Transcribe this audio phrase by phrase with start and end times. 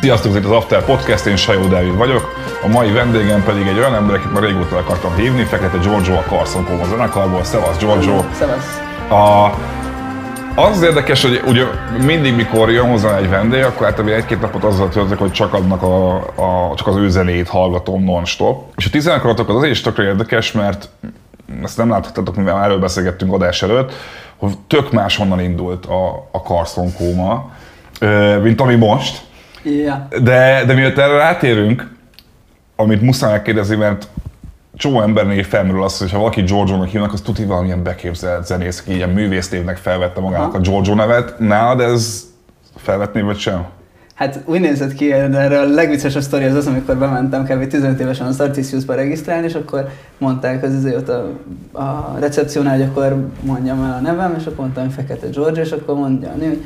[0.00, 2.34] Sziasztok, ez az After Podcast, én Sajó Dávid vagyok.
[2.62, 6.22] A mai vendégem pedig egy olyan ember, akit már régóta akartam hívni, Fekete Giorgio a
[6.22, 7.44] Carson Coma zenekarból.
[7.44, 8.24] Szevasz Giorgio!
[8.32, 8.80] Szevasz!
[9.08, 9.44] A,
[10.60, 11.64] az az érdekes, hogy ugye
[12.04, 15.82] mindig, mikor jön hozzá egy vendég, akkor általában egy-két napot azzal töltök, hogy csak, adnak
[15.82, 18.72] a, a, csak az ő zenét hallgatom non-stop.
[18.76, 20.88] És a tizenekaratok az azért is tökre érdekes, mert
[21.64, 23.92] ezt nem láthattatok, mivel erről beszélgettünk adás előtt,
[24.36, 27.50] hogy tök máshonnan indult a, a Carson Coma,
[28.42, 29.22] mint ami most.
[29.62, 30.08] Ja.
[30.22, 31.90] De, de miatt erre rátérünk,
[32.76, 34.08] amit muszáj megkérdezni, mert
[34.76, 38.94] csomó embernél felmerül az, hogy ha valaki Giorgio-nak hívnak, az tuti valamilyen beképzelt zenész, aki
[38.94, 41.38] ilyen művésznévnek felvette magának a Giorgio nevet.
[41.38, 42.24] Nálad ez
[42.76, 43.66] felvetné, vagy sem?
[44.20, 47.66] Hát úgy nézett ki, erre a legviccesebb sztori az az, amikor bementem kb.
[47.66, 49.88] 15 évesen a Startisius-ba regisztrálni, és akkor
[50.18, 51.32] mondták az izé ott a,
[51.72, 55.70] a recepciónál, hogy akkor mondjam el a nevem, és akkor mondtam, hogy Fekete George, és
[55.70, 56.62] akkor mondja, hogy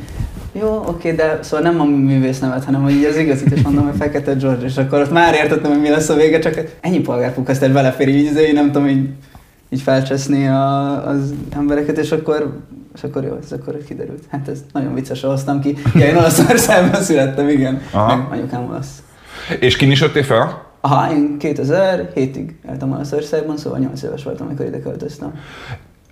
[0.52, 3.84] jó, oké, de szóval nem a művész nevet, hanem hogy így az igazit, és mondom,
[3.84, 7.00] hogy Fekete George, és akkor ott már értettem, hogy mi lesz a vége, csak ennyi
[7.00, 9.08] polgárpukkasztár belefér, így izé, nem tudom, így,
[9.74, 12.60] így felcseszni a, az embereket, és akkor,
[12.94, 14.22] és akkor jó, ez akkor kiderült.
[14.30, 15.76] Hát ez nagyon vicces, hoztam ki.
[15.94, 17.80] Ja, én Olaszországban születtem, igen.
[17.90, 18.16] Aha.
[18.16, 19.02] Meg anyukám olasz.
[19.60, 20.62] És kin is jöttél fel?
[20.80, 25.32] Aha, én 2007-ig éltem Olaszországban, szóval 8 éves voltam, amikor ide költöztem.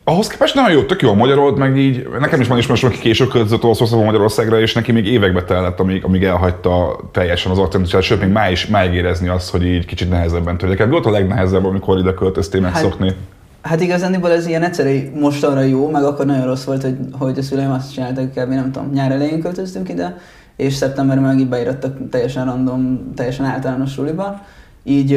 [0.04, 2.98] Ahhoz képest nagyon jó, tök jó a magyarod, meg így, nekem is van ismerős, aki
[2.98, 8.02] később költözött Olaszországba Magyarországra, és neki még évekbe tellett, amíg, amíg elhagyta teljesen az akcentusát,
[8.02, 10.84] sőt, még má is, máig érezni azt, hogy így kicsit nehezebben tőle.
[10.84, 13.06] Mi volt a legnehezebb, amikor ide költöztél megszokni?
[13.06, 13.16] Hát,
[13.62, 17.42] hát igazániból ez ilyen egyszerű mostanra jó, meg akkor nagyon rossz volt, hogy, hogy a
[17.42, 18.48] szüleim azt csináltak, kb.
[18.48, 20.16] nem tudom, nyár elején költöztünk ide,
[20.56, 24.40] és szeptemberben meg így beírattak teljesen random, teljesen általános suliba
[24.84, 25.10] így,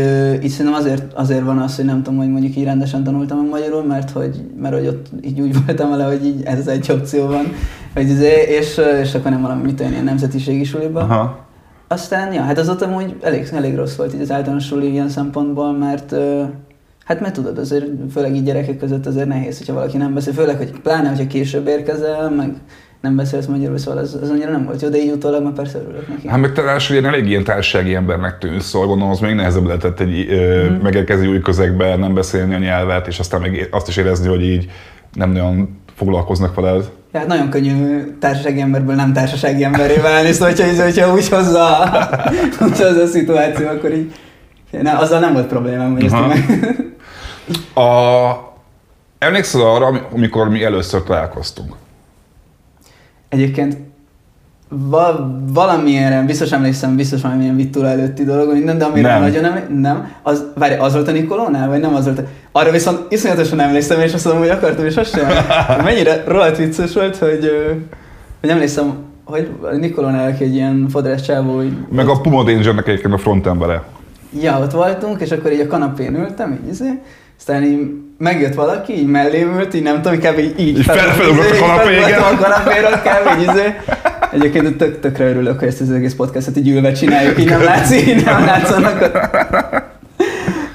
[0.43, 3.41] így szerintem azért, azért van az, hogy nem tudom, hogy mondjuk így rendesen tanultam a
[3.41, 7.27] magyarul, mert hogy, mert hogy ott így úgy voltam vele, hogy így ez egy opció
[7.27, 7.45] van,
[7.93, 10.99] hogy izé, és, és akkor nem valami, mit ilyen nemzetiségi suliba.
[10.99, 11.43] Aha.
[11.87, 15.09] Aztán, ja, hát az ott amúgy elég, elég rossz volt így az általános suli ilyen
[15.09, 16.15] szempontból, mert
[17.05, 20.57] Hát mert tudod, azért főleg így gyerekek között azért nehéz, hogyha valaki nem beszél, főleg,
[20.57, 22.53] hogy pláne, hogyha később érkezel, meg
[23.01, 25.77] nem beszélsz magyarul, szóval az, az annyira nem volt jó, de így utólag már persze
[25.77, 26.27] örülök neki.
[26.27, 29.99] Hát meg te ráadásul elég ilyen társasági embernek tűnsz, szóval gondolom az még nehezebb lehetett
[29.99, 30.75] egy ö, mm.
[30.75, 34.69] megérkezni új közegbe, nem beszélni a nyelvet, és aztán még azt is érezni, hogy így
[35.13, 36.91] nem nagyon foglalkoznak veled.
[37.13, 41.67] Hát nagyon könnyű társasági emberből nem társasági emberré válni, szóval hogyha, hogyha úgy hozza,
[42.59, 44.11] hozza a szituáció, akkor így
[44.81, 46.83] ne, azzal nem volt problémám, hogy ezt meg.
[47.73, 47.83] A,
[49.17, 51.73] emlékszel arra, amikor mi először találkoztunk?
[53.29, 53.77] Egyébként
[54.69, 55.21] val-
[55.53, 59.21] valamilyen, biztos emlékszem, biztos valamilyen vittula előtti dolog, minden, de amire nem.
[59.21, 60.11] nagyon nem, nem.
[60.21, 62.21] Az, várj, az volt a Nikolónál, vagy nem az volt?
[62.51, 65.27] Arra viszont iszonyatosan emlékszem, és azt mondom, hogy akartam, és azt sem.
[65.83, 67.51] Mennyire rohadt vicces volt, hogy,
[68.39, 71.55] hogy emlékszem, hogy Nikolónál egy ilyen fodrás csávó.
[71.55, 73.83] Hogy Meg a Puma Dangernek egyébként a frontembere.
[74.41, 77.01] Ja, ott voltunk, és akkor így a kanapén ültem, így izé,
[77.37, 80.39] aztán így megjött valaki, így mellém ült, így nem tudom, kb.
[80.39, 82.19] így, így felfelugrott a kanapé, igen.
[82.19, 83.39] a kanapéra, kb.
[83.39, 83.75] így izé.
[84.33, 88.07] Egyébként tök, tökre örülök, hogy ezt az egész podcastot így ülve csináljuk, így nem látszik,
[88.07, 89.01] így nem látszanak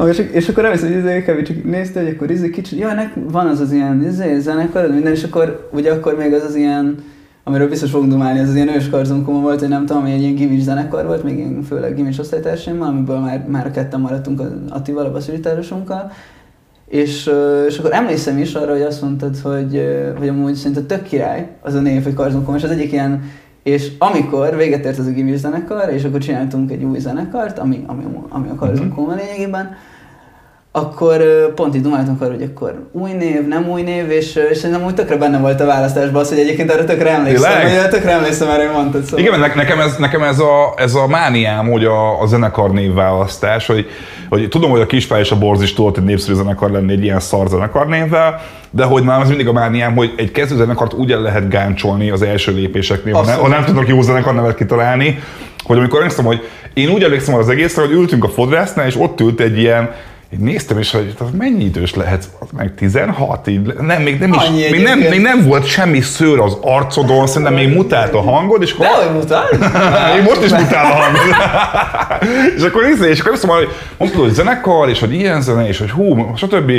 [0.01, 0.09] a...
[0.09, 1.43] És, és akkor elvisz, hogy izé, kb.
[1.43, 5.13] csak nézte, hogy akkor izé kicsit, jó, ennek van az az ilyen izé, zenekar, minden,
[5.13, 7.05] és akkor ugye akkor még az az ilyen,
[7.45, 10.63] amiről biztos fogunk dumálni, az az ilyen őskarzonkom volt, hogy nem tudom, egy ilyen gimis
[10.63, 15.07] zenekar volt, még én főleg gimis osztálytársaimmal, amiből már, már a ketten maradtunk az Attival,
[15.07, 16.13] a basszusgitárosunkkal,
[16.91, 17.31] és,
[17.67, 19.85] és akkor emlékszem is arra, hogy azt mondtad, hogy,
[20.19, 23.23] hogy amúgy szerintem tök király az a név, hogy Karzonkom, és az egyik ilyen,
[23.63, 27.85] és amikor véget ért az a gimis zenekar, és akkor csináltunk egy új zenekart, ami,
[27.87, 29.21] ami, ami a Karzonkom uh-huh.
[29.21, 29.77] lényegében,
[30.73, 31.23] akkor
[31.55, 34.95] pont így dumáltunk arra, hogy akkor új név, nem új név, és, és szerintem úgy
[34.95, 38.67] tökre benne volt a választásban az, hogy egyébként erre tökre emlékszem, hogy tökre emlékszem erre,
[38.67, 39.03] hogy mondtad.
[39.03, 39.19] Szóval.
[39.19, 43.87] Igen, nekem ez, nekem ez, a, ez a mániám, hogy a, a zenekar névválasztás, hogy,
[44.29, 47.03] hogy tudom, hogy a Kispály és a Borz is tudott egy népszerű zenekar lenni egy
[47.03, 50.93] ilyen szar zenekar névvel, de hogy már az mindig a mániám, hogy egy kezdő zenekart
[50.93, 54.55] úgy el lehet gáncsolni az első lépéseknél, ha nem, ha nem tudok jó zenekar nevet
[54.55, 55.19] kitalálni,
[55.65, 59.21] hogy amikor emlékszem, hogy én úgy emlékszem az egészre, hogy ültünk a fodrásznál, és ott
[59.21, 59.91] ült egy ilyen
[60.33, 64.33] én néztem is, hogy az mennyi idős lehet, az meg 16, így, nem, még nem,
[64.33, 68.63] is, még nem, még nem volt semmi szőr az arcodon, szerintem még mutált a hangod,
[68.63, 68.87] és akkor...
[68.87, 69.51] hogy mutált?
[70.15, 71.37] még most is mutál a hangod.
[72.57, 75.79] és akkor nézd, és akkor mondom, hogy mondtad, hogy zenekar, és hogy ilyen zene, és
[75.79, 76.73] hogy hú, stb.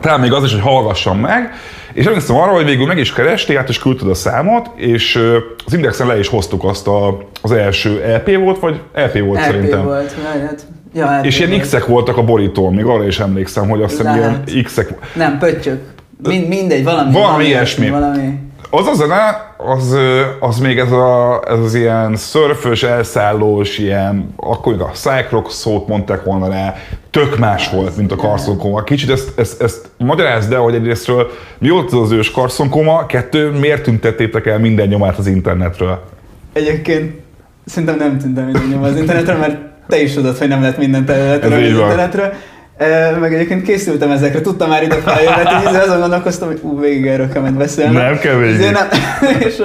[0.00, 1.52] Talán még az is, hogy hallgassam meg,
[1.92, 5.22] és emlékszem arra, hogy végül meg is kerestél, hát és küldted a számot, és
[5.66, 9.44] az Indexen le is hoztuk azt a, az első LP volt, vagy LP volt LP
[9.44, 9.84] szerintem.
[9.84, 10.66] volt, hát.
[10.98, 14.62] Ja, és ilyen X-ek voltak a borítón, még arra is emlékszem, hogy azt hiszem ilyen
[14.64, 14.94] X-ek.
[15.14, 15.80] Nem, pöttyök.
[16.22, 17.12] Mind, mindegy, valami.
[17.12, 17.88] Valami ilyesmi.
[17.88, 18.38] Valami.
[18.70, 19.96] Az a zene, az,
[20.40, 25.88] az még ez, a, ez az ilyen szörfös, elszállós, ilyen, akkor még a Cyclox szót
[25.88, 26.74] mondták volna rá,
[27.10, 28.82] tök más volt, mint a Carson Coma.
[28.82, 33.06] Kicsit ezt, ezt, ezt magyarázd el, hogy egyrésztről mi volt az az ős Carson Coma,
[33.06, 36.04] kettő, miért tüntettétek el minden nyomát az internetről?
[36.52, 37.20] Egyébként
[37.64, 39.56] szerintem nem tűntem minden nyom az internetre, mert
[39.88, 41.90] te is tudod, hogy nem így van.
[41.90, 42.38] internetre.
[42.76, 47.06] E, meg egyébként készültem ezekre, tudtam már ide hogy izé azon gondolkoztam, hogy ú, végig
[47.06, 47.96] erről kell beszélni.
[47.96, 48.54] Nem kell végig.
[48.54, 48.88] Izé nem,
[49.48, 49.56] és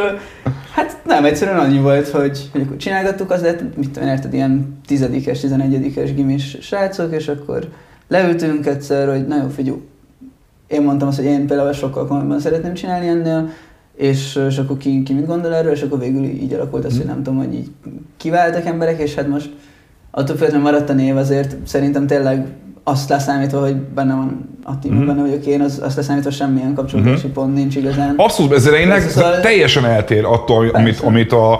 [0.71, 4.79] hát nem, egyszerűen annyi volt, hogy, hogy akkor csinálgattuk az, de mit tudom, érted, ilyen
[4.87, 7.67] tizedikes, tizenegyedikes gimis srácok, és akkor
[8.07, 9.77] leültünk egyszer, hogy nagyon figyelj,
[10.67, 13.49] én mondtam azt, hogy én például sokkal komolyabban szeretném csinálni ennél,
[13.95, 17.05] és, és akkor ki, ki mit gondol erről, és akkor végül így alakult az, hogy
[17.05, 17.71] nem tudom, hogy így
[18.17, 19.49] kiváltak emberek, és hát most
[20.15, 22.45] attól függetlenül maradt a név, azért szerintem tényleg
[22.83, 25.05] azt leszámítva, hogy benne van a team, Mhm.
[25.05, 28.13] benne vagyok én, az, azt leszámítva semmilyen kapcsolódási pont nincs igazán.
[28.17, 31.05] Abszolút, ez Persze, szóval- teljesen eltér attól, amit, Persze.
[31.05, 31.59] amit a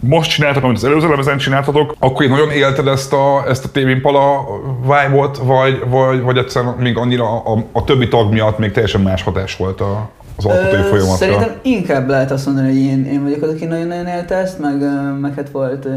[0.00, 3.68] most csináltak, amit az előző lemezen csináltatok, akkor én nagyon élted ezt a, ezt a
[3.72, 4.46] tévénpala
[4.82, 9.22] vibe-ot, vagy, vagy, vagy egyszerűen még annyira a, a, többi tag miatt még teljesen más
[9.22, 11.16] hatás volt a, az alkotói folyamatra?
[11.16, 14.76] Szerintem inkább lehet azt mondani, hogy én, én vagyok az, aki nagyon-nagyon élte ezt, meg,
[15.20, 15.88] meg hát volt,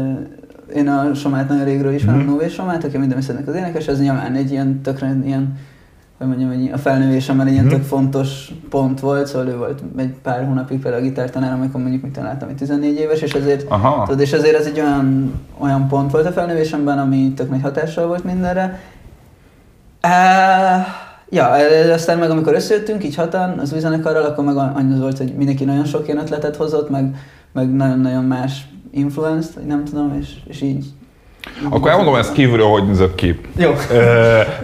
[0.74, 2.28] én a Somát nagyon régről ismerem, Mhm.
[2.28, 2.32] mm.
[2.32, 5.56] Nové Somát, aki minden viszonylag az énekes, ez nyilván egy ilyen tökre ilyen,
[6.18, 7.74] hogy mondjam, egy, a felnővésemmel egy ilyen Mhm.
[7.74, 12.02] tök fontos pont volt, szóval ő volt egy pár hónapig például a gitártanár, amikor mondjuk
[12.02, 14.02] mit láttam, hogy 14 éves, és ezért Aha.
[14.04, 18.06] Tudod, és ezért ez egy olyan, olyan pont volt a felnővésemben, ami tök nagy hatással
[18.06, 18.78] volt mindenre.
[20.04, 20.86] Uh,
[21.30, 25.00] ja, e- aztán meg amikor összejöttünk, így hatan az új zenekarral, akkor meg annyi az
[25.00, 27.16] volt, hogy mindenki nagyon sok ilyen ötletet hozott, meg,
[27.52, 30.84] meg nagyon-nagyon más influence vagy nem tudom, és, és így.
[31.70, 33.40] Akkor elmondom ezt kívülről, hogy nézett ki.
[33.56, 33.74] Jó.
[33.90, 33.96] Ö,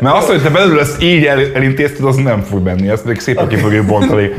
[0.00, 3.20] Mert azt, hogy te belül ezt így el, elintézted, az nem fog menni, ezt még
[3.20, 4.30] szépen ki fogjuk bontani.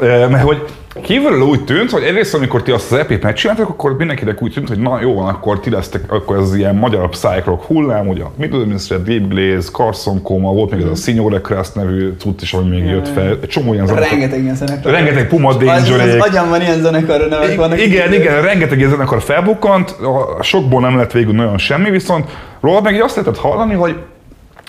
[0.00, 0.64] Mert hogy
[1.00, 4.68] kívülről úgy tűnt, hogy egyrészt amikor ti azt az EP-t megcsináltak, akkor mindenkinek úgy tűnt,
[4.68, 8.08] hogy na jó van, akkor ti lesztek, akkor ez az ilyen magyar psych rock hullám,
[8.08, 12.12] ugye a Middle Ministry, Deep Glaze, Carson Coma, volt még ez a Signore Crest nevű
[12.18, 14.10] cucc is, ami még jött fel, egy csomó ilyen zenekar.
[14.10, 14.92] Rengeteg ilyen zenekar.
[14.92, 17.84] Rengeteg Puma az, az Danger agyamban ilyen zenekarra nevek vannak.
[17.84, 19.96] igen, igen, rengeteg ilyen zenekar felbukkant,
[20.40, 22.30] sokból nem lett végül nagyon semmi, viszont
[22.60, 23.96] róla meg így azt lehetett hallani, hogy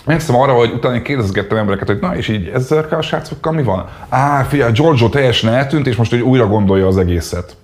[0.06, 3.62] Emlékszem arra, hogy utána én kérdezgettem embereket, hogy na és így ezzel a srácokkal mi
[3.62, 3.88] van?
[4.08, 7.56] Á, figyelj, Giorgio teljesen eltűnt, és most hogy újra gondolja az egészet.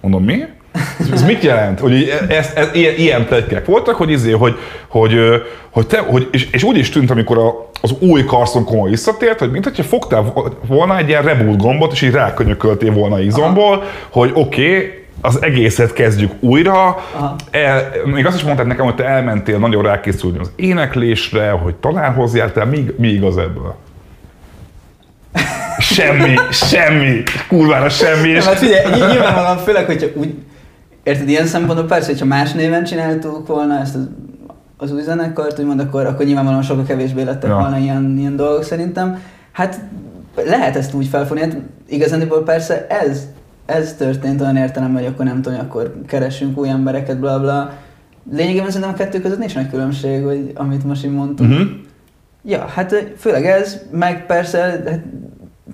[0.00, 0.42] Mondom, mi?
[1.00, 1.80] Ez, ez mit jelent?
[1.80, 4.54] Hogy így ez, ez, ilyen, ilyen pletykek voltak, hogy izé, hogy,
[4.88, 5.14] hogy,
[5.70, 9.38] hogy te, hogy, és, és úgy is tűnt, amikor a, az új Carson komoly visszatért,
[9.38, 10.32] hogy mintha fogtál
[10.66, 15.92] volna egy ilyen reboot gombot, és így rákönyököltél volna izomból, hogy oké, okay, az egészet
[15.92, 16.72] kezdjük újra.
[17.14, 17.36] Aha.
[17.50, 22.34] El, még azt is mondtad nekem, hogy te elmentél nagyon rákészülni az éneklésre, hogy tanárhoz
[22.34, 23.74] jártál, mi, mi igaz ebből?
[25.78, 28.28] Semmi, semmi, kurvára semmi.
[28.28, 30.34] És Nem, hát figyelj, ny- nyilvánvalóan főleg, hogyha úgy,
[31.02, 34.08] érted, ilyen szempontból persze, hogyha más néven csináltuk volna ezt az,
[34.76, 37.56] az új zenekart, úgymond, akkor, akkor nyilvánvalóan sokkal kevésbé lettek ja.
[37.56, 39.22] volna ilyen, ilyen dolgok szerintem.
[39.52, 39.80] Hát
[40.46, 41.56] lehet ezt úgy felfogni, hát
[41.88, 43.26] igazániból persze ez,
[43.66, 47.72] ez történt olyan értelemben, hogy akkor nem tudom, hogy akkor keressünk új embereket, bla bla.
[48.32, 51.50] Lényegében szerintem a kettő között nincs nagy különbség, hogy amit most így mondtunk.
[51.50, 51.66] Uh-huh.
[52.44, 55.00] Ja, hát főleg ez, meg persze, hát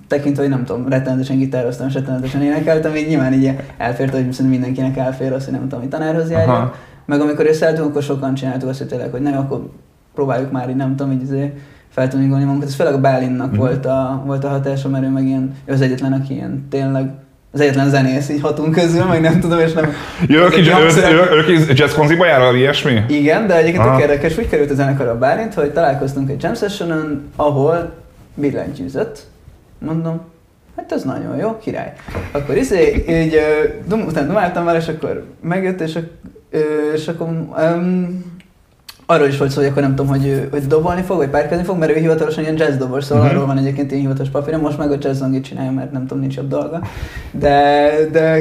[0.07, 4.45] tekintve, hogy nem tudom, rettenetesen gitároztam, és rettenetesen énekeltem, így nyilván így elfért, hogy szerintem
[4.45, 6.49] mindenkinek elfér az, hogy nem tudom, hogy tanárhoz járjak.
[6.49, 6.73] Aha.
[7.05, 9.69] Meg amikor összeálltunk, akkor sokan csináltuk azt, hogy tényleg, hogy nem, akkor
[10.13, 11.57] próbáljuk már így, nem tudom, így azért
[11.89, 12.67] feltuningolni magunkat.
[12.67, 13.59] Ez főleg a Bálinnak Mhm.
[13.59, 17.11] volt, a, volt a hatása, mert ő meg ilyen, ő az egyetlen, aki ilyen tényleg
[17.51, 19.93] az egyetlen zenész így hatunk közül, meg nem tudom, és nem...
[20.27, 23.03] Ja, ők, ők, jazz konziba jár, vagy ilyesmi?
[23.07, 26.55] igen, de egyébként tök érdekes, úgy került a zenekar a Bálint, hogy találkoztunk egy jam
[26.55, 27.93] sessionon, ahol
[28.33, 29.19] billentyűzött.
[29.79, 30.21] Mondom,
[30.75, 31.93] hát ez nagyon jó, király.
[32.31, 33.39] Akkor izé, így
[33.87, 35.99] dum, utána dumáltam vele, és akkor megjött, és,
[36.93, 38.37] és akkor um,
[39.11, 41.63] arról is volt szó, hogy akkor nem tudom, hogy, ő- hogy dobolni fog, vagy párkázni
[41.63, 43.33] fog, mert ő hivatalosan ilyen jazz dobos, szóval Mhm.
[43.33, 46.35] arról van egyébként ilyen hivatalos papírja, most meg a jazz csinálja, mert nem tudom, nincs
[46.35, 46.81] jobb dolga.
[47.31, 48.39] De, de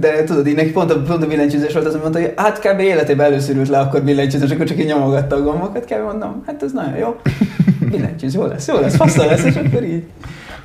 [0.00, 2.58] de tudod, így neki pont a, pont a billentyűzés volt az, hogy mondta, hogy hát
[2.60, 2.80] kb.
[2.80, 6.04] életében először ült le akkor billentyűzés, akkor csak így nyomogatta a gombokat, kb.
[6.04, 7.16] mondom, hát ez nagyon jó.
[7.90, 10.02] Billentyűz, jó lesz, jó lesz, faszal lesz, és akkor így.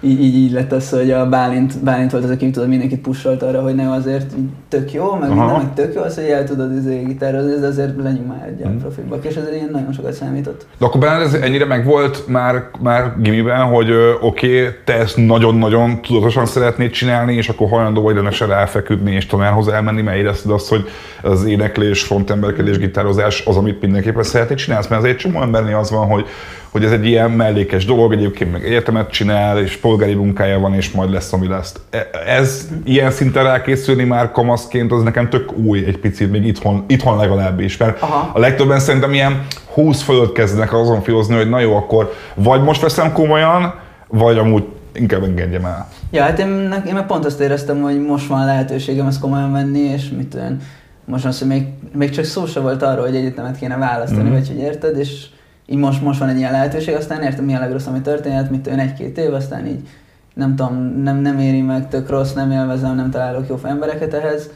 [0.06, 3.44] Így, így, így lett az, hogy a Bálint, Bálint volt az, aki tudod, mindenkit pusolt
[3.44, 5.58] arra, hogy ne azért így tök jó, meg Aha.
[5.58, 8.78] meg tök jó az, hogy el tudod izé, gitározni, de azért legyünk már egy ilyen
[8.78, 10.66] profibak, és ezért ilyen nagyon sokat számított.
[10.78, 13.92] De akkor benned ez ennyire megvolt már, már gimiben, hogy
[14.22, 19.26] oké, okay, te ezt nagyon-nagyon tudatosan szeretnéd csinálni, és akkor hajlandó vagy renesen ráfeküdni és
[19.26, 20.86] tanárhoz elmenni, mert érezted azt, hogy
[21.22, 26.08] az éneklés, frontemberkedés, gitározás az, amit mindenképpen szeretnéd csinálni, mert azért csomó embernél az van,
[26.08, 26.26] hogy
[26.74, 30.92] hogy ez egy ilyen mellékes dolog, egyébként meg egyetemet csinál, és polgári munkája van, és
[30.92, 31.76] majd lesz, ami lesz.
[31.90, 36.84] E- Ez ilyen szinten rákészülni már kamaszként, az nekem tök új egy picit, még itthon,
[36.88, 37.78] itthon legalábbis.
[37.78, 38.32] Mert Aha.
[38.34, 42.82] a legtöbben szerintem ilyen 20 fölött kezdenek azon filozni, hogy na jó, akkor vagy most
[42.82, 43.74] veszem komolyan,
[44.08, 44.64] vagy amúgy
[44.94, 45.88] inkább engedjem el.
[46.12, 49.80] Ja, hát én, én meg pont azt éreztem, hogy most van lehetőségem ezt komolyan venni,
[49.80, 50.58] és mit tudom,
[51.06, 54.32] most az, hogy még, még csak szó se volt arról, hogy egyetemet kéne választani, mm.
[54.32, 55.26] vagy hogy érted, és
[55.66, 58.62] így most, most van egy ilyen lehetőség, aztán értem, mi a legrosszabb, ami történhet, mit
[58.62, 59.88] tudom, egy-két év, aztán így
[60.34, 64.50] nem tudom, nem, nem éri meg, tök rossz, nem élvezem, nem találok jó embereket ehhez.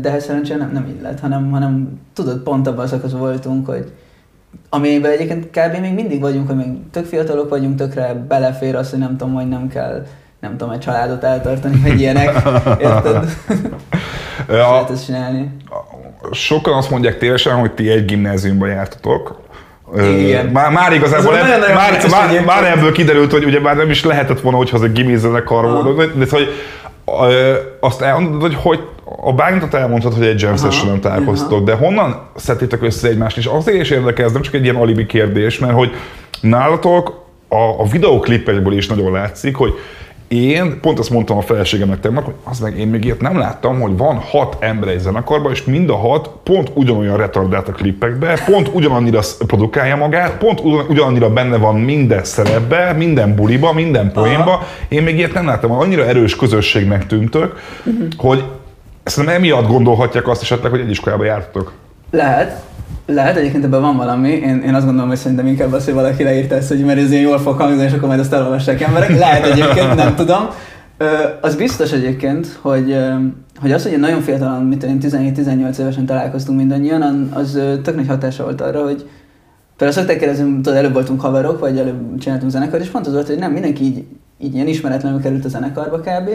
[0.00, 3.66] De hát szerencsére nem, nem így lett, hanem, hanem tudod, pont abban a szakaszban voltunk,
[3.66, 3.92] hogy
[4.68, 5.80] amiben egyébként kb.
[5.80, 9.48] még mindig vagyunk, hogy még tök fiatalok vagyunk, tökre belefér az, hogy nem tudom, hogy
[9.48, 10.06] nem kell
[10.40, 12.34] nem tudom, egy családot eltartani, vagy ilyenek,
[12.80, 13.16] érted?
[14.48, 15.56] A, Lehet ezt csinálni.
[16.30, 19.40] sokan azt mondják tévesen, hogy ti egy gimnáziumban jártatok.
[19.94, 20.46] Igen.
[20.46, 24.04] Már, már igazából ebb, nagyon-nagyon már, már, már, ebből kiderült, hogy ugye már nem is
[24.04, 26.18] lehetett volna, hogyha az egy gimizenekar volt.
[26.18, 26.48] De hogy
[27.80, 28.80] azt elmondod, hogy, hogy
[29.20, 33.36] a bálintot elmondtad, hogy egy jam session találkoztatok, de honnan szedtétek össze egymást?
[33.36, 35.90] És azért is érdekel, ez nem csak egy ilyen alibi kérdés, mert hogy
[36.40, 39.74] nálatok a, a videóklipekből is nagyon látszik, hogy
[40.28, 43.80] én pont azt mondtam a feleségemnek tegnap, hogy az meg én még ilyet nem láttam,
[43.80, 48.38] hogy van hat ember egy zenekarban, és mind a hat pont ugyanolyan retardált a klippekbe,
[48.46, 54.62] pont ugyanannyira produkálja magát, pont ugyan- ugyanannyira benne van minden szerepbe, minden buliba, minden poénba.
[54.88, 57.60] Én még ilyet nem láttam, annyira erős közösségnek tűntök,
[58.16, 58.44] hogy
[59.04, 61.72] szerintem emiatt gondolhatják azt esetleg, hogy egy iskolába jártatok.
[62.10, 62.62] Lehet,
[63.06, 64.28] lehet, egyébként ebben van valami.
[64.28, 67.10] Én, én azt gondolom, hogy szerintem inkább az, hogy valaki leírta ezt, hogy mert ez
[67.10, 69.18] ilyen jól fog hangzni, és akkor majd azt elolvassák emberek.
[69.18, 70.48] Lehet egyébként, nem tudom.
[70.98, 71.04] Ö,
[71.40, 72.96] az biztos egyébként, hogy,
[73.60, 78.42] hogy az, hogy nagyon fiatalon, mint én 17-18 évesen találkoztunk mindannyian, az tök nagy hatása
[78.42, 79.06] volt arra, hogy
[79.76, 83.26] Például szokták kérdezni, tudod, előbb voltunk haverok, vagy előbb csináltunk zenekar, és pont az volt,
[83.26, 84.04] hogy nem mindenki így,
[84.38, 86.30] így ilyen ismeretlenül került a zenekarba kb.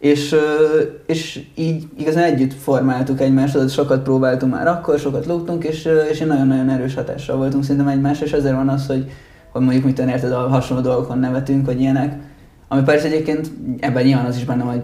[0.00, 0.36] És,
[1.06, 6.20] és így igazán együtt formáltuk egymást, tudod, sokat próbáltunk már akkor, sokat lógtunk, és, és
[6.20, 9.10] én nagyon-nagyon erős hatással voltunk szerintem egymásra, és ezért van az, hogy,
[9.52, 12.18] hogy mondjuk mit érted, a hasonló dolgokon nevetünk, vagy ilyenek.
[12.68, 14.82] Ami persze egyébként ebben nyilván az is benne, hogy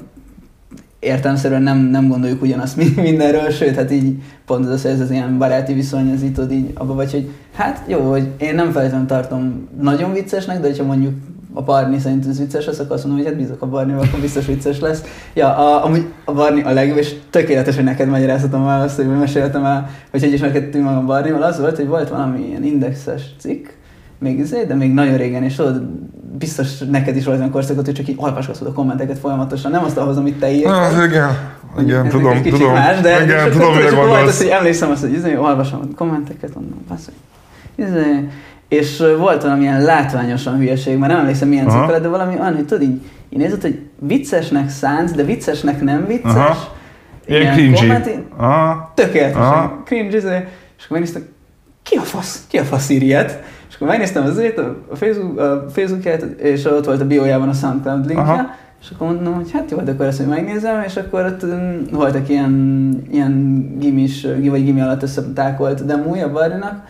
[0.99, 5.11] értelmszerűen nem, nem gondoljuk ugyanazt mi- mindenről, sőt, hát így pont az, hogy ez az
[5.11, 9.07] ilyen baráti viszony, az tudod így abba vagy, hogy hát jó, hogy én nem feltétlenül
[9.07, 11.15] tartom nagyon viccesnek, de hogyha mondjuk
[11.57, 14.21] a Barni szerint ez vicces lesz, akkor azt mondom, hogy hát bízok a Barnival, akkor
[14.21, 15.03] biztos vicces lesz.
[15.35, 19.07] Ja, a, amúgy a Barni a legjobb, és tökéletes, hogy neked magyarázhatom el azt, hogy
[19.07, 23.67] meséltem el, hogy hogy ismerkedtünk magam Barnival, az volt, hogy volt valami ilyen indexes cikk,
[24.19, 25.83] még izé, de még nagyon régen, és tudod,
[26.39, 29.97] biztos neked is volt olyan korszakot, hogy csak így olvasgatod a kommenteket folyamatosan, nem azt
[29.97, 30.95] ahhoz, amit te írtál.
[30.95, 31.31] Ah, igen,
[31.79, 32.73] igen, tudom, tudom.
[32.73, 36.55] Más, de igen, tudom, mire volt az, hogy emlékszem azt, hogy izé, olvasom a kommenteket,
[36.55, 37.11] mondom, basz,
[37.75, 38.29] izé,
[38.69, 42.83] és volt valamilyen látványosan hülyeség, már nem emlékszem milyen cikk de valami olyan, hogy tudod
[42.83, 46.35] így, így nézed, hogy viccesnek szánsz, de viccesnek nem vicces.
[46.35, 46.75] Aha.
[47.27, 47.79] Ilyen cringy.
[48.95, 49.71] tökéletesen
[50.15, 51.23] izé, és akkor megnéztem,
[51.83, 53.43] ki a fasz, ki a fasz ír ilyet?
[53.69, 54.39] És akkor megnéztem az
[54.91, 58.51] a Facebook, a Facebookját, és ott volt a biójában a SoundCloud linkje, Aha.
[58.81, 61.83] és akkor mondom, hogy hát jó, de akkor ezt hogy megnézem, és akkor ott um,
[61.91, 66.87] voltak ilyen, ilyen gimis, gi- vagy gimi alatt összetákolt demója a Barninak,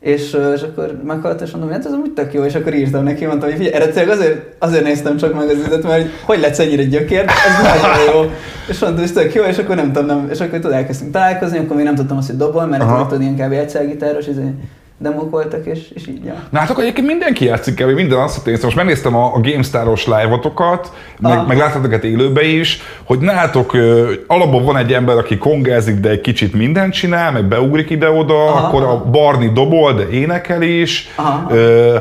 [0.00, 3.04] és, és akkor meghalt, és mondom, hogy hát ez amúgy tök jó, és akkor írtam
[3.04, 6.40] neki, mondtam, hogy figyelj, eredetileg azért, azért néztem csak meg az üzlet, mert hogy, hogy
[6.40, 8.30] letsz ennyire gyökér, ez nagyon jó.
[8.70, 11.58] És mondtam, hogy tök jó, és akkor nem tudom, nem, és akkor tudod, elkezdtünk találkozni,
[11.58, 13.52] akkor még nem tudtam azt, hogy dobol, mert akkor tudod, ilyen kb.
[13.52, 14.54] egyszergitáros, izé,
[14.98, 16.34] demók voltak, és, és így, ja.
[16.50, 20.06] Na hát akkor egyébként mindenki játszik el, minden azt hogy most megnéztem a, a GameStar-os
[20.06, 21.46] live-otokat, meg, Aha.
[21.46, 26.08] meg láttatok őket élőbe is, hogy nálatok ö, alapból van egy ember, aki kongázik, de
[26.08, 28.66] egy kicsit mindent csinál, meg beugrik ide-oda, Aha.
[28.66, 31.08] akkor a Barni dobol, de énekel is.
[31.16, 31.54] Aha.
[31.54, 31.96] Ö,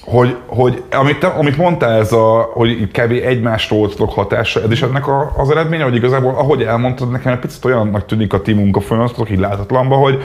[0.00, 3.10] hogy, hogy amit, te, amit mondtál, ez a, hogy kb.
[3.10, 7.38] egymásról voltatok hatása, ez is ennek a, az eredménye, hogy igazából, ahogy elmondtad, nekem egy
[7.38, 10.22] picit olyannak tűnik a ti munkafolyamatotok így látatlanba, hogy,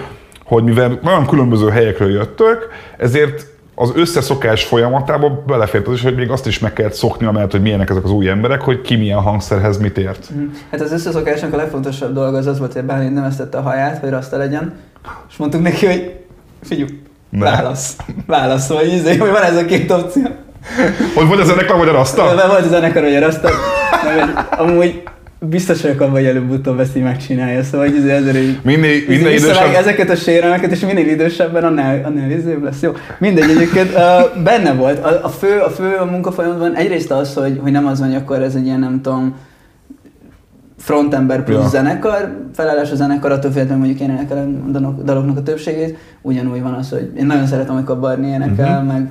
[0.53, 2.67] hogy mivel nagyon különböző helyekről jöttök,
[2.97, 7.51] ezért az összeszokás folyamatába belefért az is, hogy még azt is meg kellett szokni, amellett,
[7.51, 10.29] hogy milyenek ezek az új emberek, hogy ki milyen hangszerhez mit ért.
[10.29, 10.43] Mhm.
[10.71, 13.97] Hát az összeszokásnak a legfontosabb dolga az az volt, hogy Bálint nem esztette a haját,
[13.97, 14.73] hogy rasta legyen,
[15.29, 16.15] és mondtuk neki, hogy
[16.63, 16.89] figyelj,
[17.29, 17.95] válasz,
[18.27, 20.23] válasz, vagy izé, hogy van ez a két opció.
[21.15, 22.33] Hogy vagy az ennek vagy a raszta?
[22.35, 23.49] Mert volt a zenekar, hogy rasta,
[24.03, 25.03] mert amúgy
[25.49, 29.31] biztos vagyok abban, hogy előbb-utóbb ezt így megcsinálja, szóval hogy izé ezért így minél Minél
[29.31, 29.73] idősebb...
[29.75, 32.81] ezeket a sérelmeket, és minél idősebben, annál, annál izébb lesz.
[32.81, 35.05] Jó, mindegy, egyébként uh, benne volt.
[35.05, 38.17] A, a, fő, a fő a munkafolyamban egyrészt az, hogy, hogy nem az van, hogy
[38.17, 39.35] akkor ez egy ilyen, nem tudom,
[40.77, 41.69] frontember plusz Ja.
[41.69, 46.61] zenekar, felállás a zenekar, attól függetlenül mondjuk én énekelem a dalok- daloknak a többségét, ugyanúgy
[46.61, 48.93] van az, hogy én nagyon szeretem, amikor Barni énekel, uh-huh.
[48.93, 49.09] meg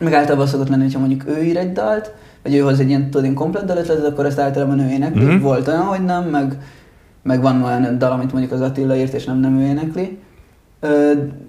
[0.00, 2.12] meg általában szokott lenni, hogyha mondjuk ő ír egy dalt,
[2.44, 5.24] vagy ő hoz egy ilyen, tudod, ilyen komplet dalötletet, akkor ezt általában ő énekli.
[5.24, 5.42] Mhm.
[5.42, 6.58] Volt olyan, hogy nem, meg,
[7.22, 10.18] meg van olyan dal, amit mondjuk az Attila írt, és nem, nem ő énekli.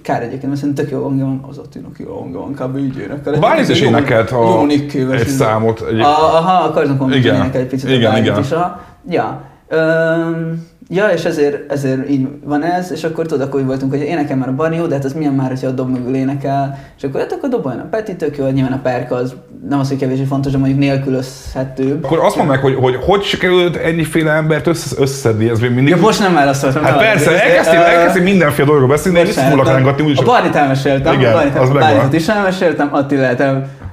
[0.02, 2.78] Kár egyébként, mert szerintem tök jó hangja van, az Attinak jó hangja van, kb.
[2.78, 3.40] így énekel.
[3.40, 4.68] Várjunk is énekelt a, jó
[5.12, 5.82] egy számot.
[5.82, 7.36] Egy, A- Aha, a Karzon Igen.
[7.36, 8.40] énekel egy picit Igen, a igen.
[8.40, 8.52] is.
[8.52, 8.82] Aha.
[9.10, 9.42] Ja.
[9.68, 14.02] Öm, ja, és ezért, ezért így van ez, és akkor tudod, akkor úgy voltunk, hogy
[14.02, 16.80] énekel már a Barni, jó, de hát az milyen már, hogyha a dob mögül énekel,
[16.98, 19.36] és akkor hát akkor doboljon a Peti, tök jó, nyilván a perka az
[19.70, 22.04] nem az, hogy kevésbé fontos, de mondjuk nélkülözhetőbb.
[22.04, 25.96] akkor azt mondd meg, hogy, hogy hogy sikerült ennyiféle embert össze, összeszedni, ez még mindig...
[25.96, 26.84] Ja, most nem válaszoltam.
[26.84, 29.76] hát persze, elkezdtél, Ö, elkezdtél mindenféle dolgokról beszélni, foglak nem.
[29.76, 30.18] rángatni, úgyis...
[30.18, 33.44] A Barnit elmeséltem, Igen, a Barnit, is elmeséltem, Attilát,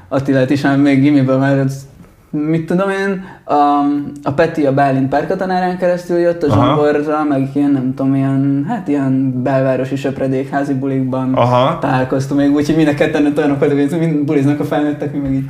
[0.09, 1.87] Attilát is, még gimiből, ez,
[2.33, 3.55] mit tudom én, a,
[4.23, 6.65] a Peti a Bálint párkatanárán keresztül jött, a Aha.
[6.65, 11.79] zsongorra, meg ilyen, nem tudom, ilyen, hát ilyen belvárosi söpredékházi bulikban Aha.
[11.79, 15.19] találkoztunk még úgy, hogy mind a ketten olyanok voltak, hogy mind buliznak a felnőttek, mi
[15.19, 15.45] meg így.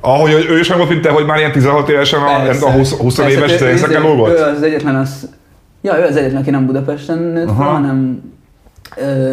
[0.00, 2.66] Ahogy hogy ő is nem volt, mint te, hogy már ilyen 16 évesen a, Persze.
[2.66, 5.28] a 20, 20 Persze, éves ő- zenészeken ő- az egyetlen, az,
[5.80, 7.64] ja, ő az egyetlen, aki nem Budapesten nőtt Aha.
[7.64, 8.20] hanem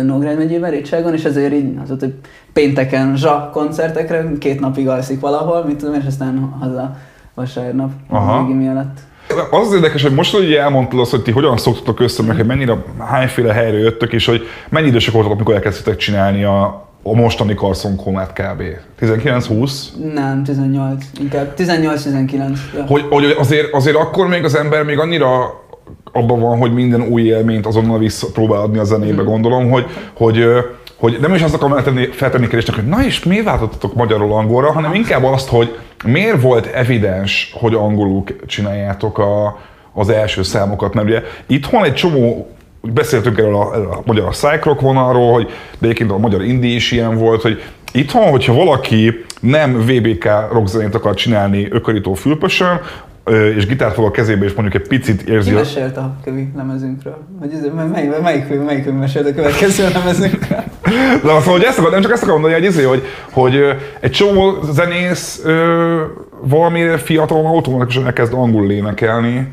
[0.04, 2.14] Nógrád megyében, Rétságon, és ezért így az volt, hogy
[2.54, 6.98] pénteken zsa koncertekre, két napig alszik valahol, mit tudom, és aztán haza
[7.34, 8.34] vasárnap Aha.
[8.34, 8.98] a miatt.
[9.52, 12.46] Az az érdekes, hogy most, hogy elmondtad azt, hogy ti hogyan szoktatok össze, meg hogy
[12.46, 17.54] mennyire, hányféle helyre jöttök, és hogy mennyi idősek voltatok, amikor elkezdtetek csinálni a, a mostani
[17.54, 18.64] Carson Comát kb.
[19.02, 19.72] 19-20?
[20.14, 22.58] Nem, 18, inkább 18-19.
[22.76, 22.86] Ja.
[22.88, 25.61] Hogy, hogy azért, azért akkor még az ember még annyira
[26.12, 30.46] abban van, hogy minden új élményt azonnal vissza próbál adni a zenébe, gondolom, hogy, hogy,
[30.96, 34.72] hogy nem is azt akarom feltenni, feltenni kérdésnek, hogy na és miért váltottatok magyarul angolra,
[34.72, 39.60] hanem inkább azt, hogy miért volt evidens, hogy angolul csináljátok a,
[39.94, 42.48] az első számokat, mert ugye itthon egy csomó
[42.82, 45.46] beszéltünk erről a, erről a magyar cycrock vonalról, hogy
[45.80, 50.96] de egyébként a magyar indie is ilyen volt, hogy itthon, hogyha valaki nem VBK rockzenét
[50.96, 52.80] akar csinálni ökörító fülpösön,
[53.56, 55.60] és gitárt fog a kezébe, és mondjuk egy picit érzi Ki a...
[55.60, 57.18] mesélt a kövi lemezünkről?
[57.40, 60.64] Vagy ez, melyik, melyik, melyik mesélt a következő lemezünkről?
[61.24, 64.12] De szóval, hogy ezt akar, nem csak ezt akarom mondani, hogy, izé, hogy, hogy egy
[64.12, 65.46] csomó zenész
[66.42, 69.52] valamire fiatalon automatikusan elkezd angolul énekelni,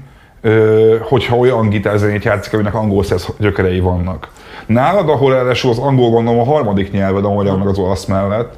[1.00, 4.28] hogyha olyan gitárzenét játszik, aminek angol szesz gyökerei vannak.
[4.66, 8.56] Nálad, ahol ráadásul az angol gondolom a harmadik nyelved a magyar meg az olasz mellett,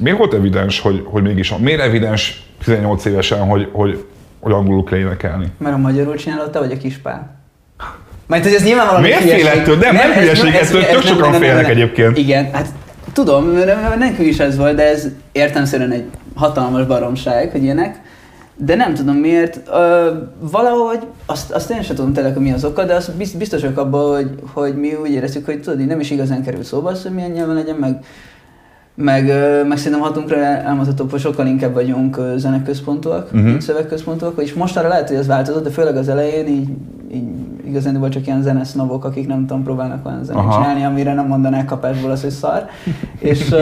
[0.00, 4.04] miért volt evidens, hogy, hogy mégis, miért evidens 18 évesen, hogy, hogy,
[4.42, 5.46] hogy angolul kell énekelni?
[5.58, 7.34] Mert a magyarul csinálod, te vagy a kispál.
[8.26, 9.44] Mert hogy ez nyilvánvalóan Miért egy hülyeség.
[9.46, 9.76] fél ettől?
[9.76, 12.18] Nem, nem ez- hülyeség, ez- ettől tök nem- sokan nem- nem- félnek nem- egyébként.
[12.18, 12.66] Igen, hát
[13.12, 13.50] tudom,
[13.98, 18.00] nekünk is ez volt, de ez értelmszerűen egy hatalmas baromság, hogy ilyenek.
[18.56, 22.64] De nem tudom miért, ö, valahogy, azt, azt én sem tudom tényleg, hogy mi az
[22.64, 26.00] oka, de azt biz- biztos vagyok abban, hogy, hogy mi úgy éreztük, hogy tudod, nem
[26.00, 28.04] is igazán kerül szóba az, hogy milyen nyelven legyen, meg,
[28.94, 29.26] meg,
[29.68, 33.34] meg szerintem hatunkra elmondhatóbb, hogy sokkal inkább vagyunk zeneközpontúak, Mhm.
[33.36, 33.50] uh-huh.
[33.50, 36.68] mint szövegközpontúak, és mostanra lehet, hogy ez változott, de főleg az elején így,
[37.14, 37.24] így
[37.66, 40.52] igazán volt csak ilyen zenesznobok, akik nem tudom, próbálnak olyan zenét Aha.
[40.60, 42.66] csinálni, amire nem mondanák kapásból az, hogy szar.
[43.30, 43.54] és,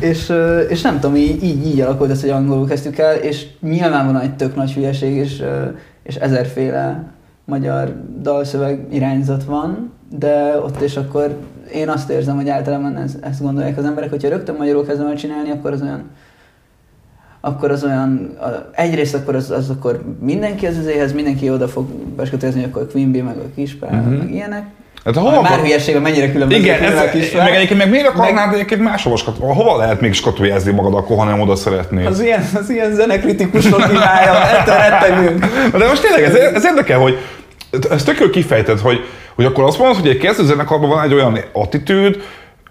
[0.00, 0.32] és,
[0.68, 4.34] és nem tudom, így, így, így alakult ez, hogy angolul kezdtük el, és nyilvánvalóan egy
[4.36, 5.42] tök nagy hülyeség, és,
[6.02, 7.04] és ezerféle
[7.44, 11.36] magyar dalszöveg irányzat van, de ott és akkor
[11.72, 15.16] én azt érzem, hogy általában ez, ezt gondolják az emberek, hogyha rögtön magyarul kezdem el
[15.16, 16.10] csinálni, akkor az olyan
[17.44, 18.46] akkor az olyan, a,
[18.80, 23.12] egyrészt akkor az, az akkor mindenki az izéhez, mindenki oda fog beskatózni, hogy akkor Queen
[23.12, 24.00] Bee, meg a Kispál, Mhm.
[24.00, 24.18] uh-huh.
[24.18, 24.64] meg ilyenek.
[25.04, 27.44] Hát hova már akar- hülyeség, hogy mennyire különbözik Igen, a ez, a Kispál.
[27.44, 31.24] meg egyébként meg miért akarnád egyébként máshova skatu, hova lehet még skatujázni magad akkor, ha
[31.24, 32.06] nem oda szeretnéd?
[32.06, 35.46] Az ilyen, az ilyen zenekritikusok imája, ettől rettegünk.
[35.78, 37.16] De most tényleg, ez, ez érdekel, hogy
[37.90, 38.98] ez tök jól kifejted, hogy,
[39.34, 42.22] hogy akkor azt mondod, hogy egy kezdő zenekarban van egy olyan attitűd,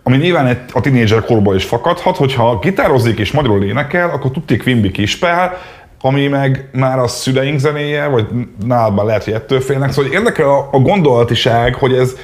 [0.03, 4.91] ami nyilván a tinédzser korban is fakadhat, hogyha gitározik és magyarul énekel, akkor tudti Quimby
[4.91, 5.57] kispál,
[6.01, 8.27] ami meg már a szüleink zenéje, vagy
[8.65, 9.91] már lehet, hogy ettől félnek.
[9.91, 12.15] Szóval érdekel a, a gondolatiság, hogy ez,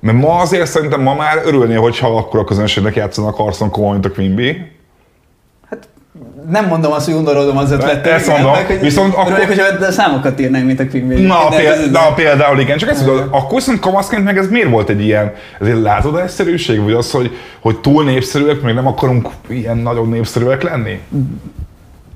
[0.00, 4.04] mert ma azért szerintem ma már örülnél, hogyha akkor a közönségnek játszanak Carson Cole, mint
[4.04, 4.75] a Quimby.
[6.50, 8.12] Nem mondom azt, hogy undorodom az ötlettel.
[8.12, 11.26] Ezt mondom, meg, hogy viszont akkor- Örülök, hogyha számokat írnánk, mint a Bee.
[11.26, 14.48] Na, De péld, ez- na például igen, csak ezt mondod, akkor viszont kamaszként meg ez
[14.48, 18.86] miért volt egy ilyen, ez egy lázadásszerűség, vagy az, hogy, hogy túl népszerűek, még nem
[18.86, 21.00] akarunk ilyen nagyon népszerűek lenni?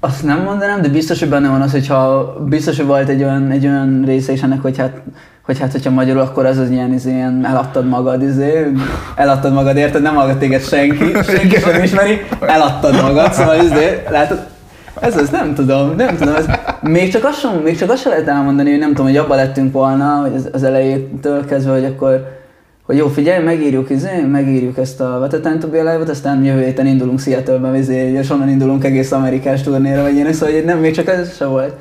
[0.00, 3.50] Azt nem mondanám, de biztos, hogy benne van az, hogyha biztos, hogy volt egy olyan,
[3.50, 4.92] egy olyan része is ennek, hogy hát,
[5.50, 8.66] hogy hát, hogyha magyarul, akkor az az ilyen, izé, ilyen eladtad magad, izé,
[9.16, 10.02] eladtad magad, érted?
[10.02, 14.46] Nem hallgat téged senki, senki sem ismeri, eladtad magad, szóval izé, látod,
[15.00, 16.46] ez az, nem tudom, nem tudom, ez,
[16.80, 19.36] még csak azt sem, még csak azt sem lehet elmondani, hogy nem tudom, hogy abban
[19.36, 22.38] lettünk volna, hogy az, az elejétől kezdve, hogy akkor,
[22.82, 26.86] hogy jó, figyelj, megírjuk, izé, megírjuk ezt a Time to be Alive-ot, aztán jövő héten
[26.86, 30.94] indulunk Seattle-be, izé, és onnan indulunk egész amerikás turnéra, vagy ilyen, szóval hogy nem, még
[30.94, 31.74] csak ez se volt.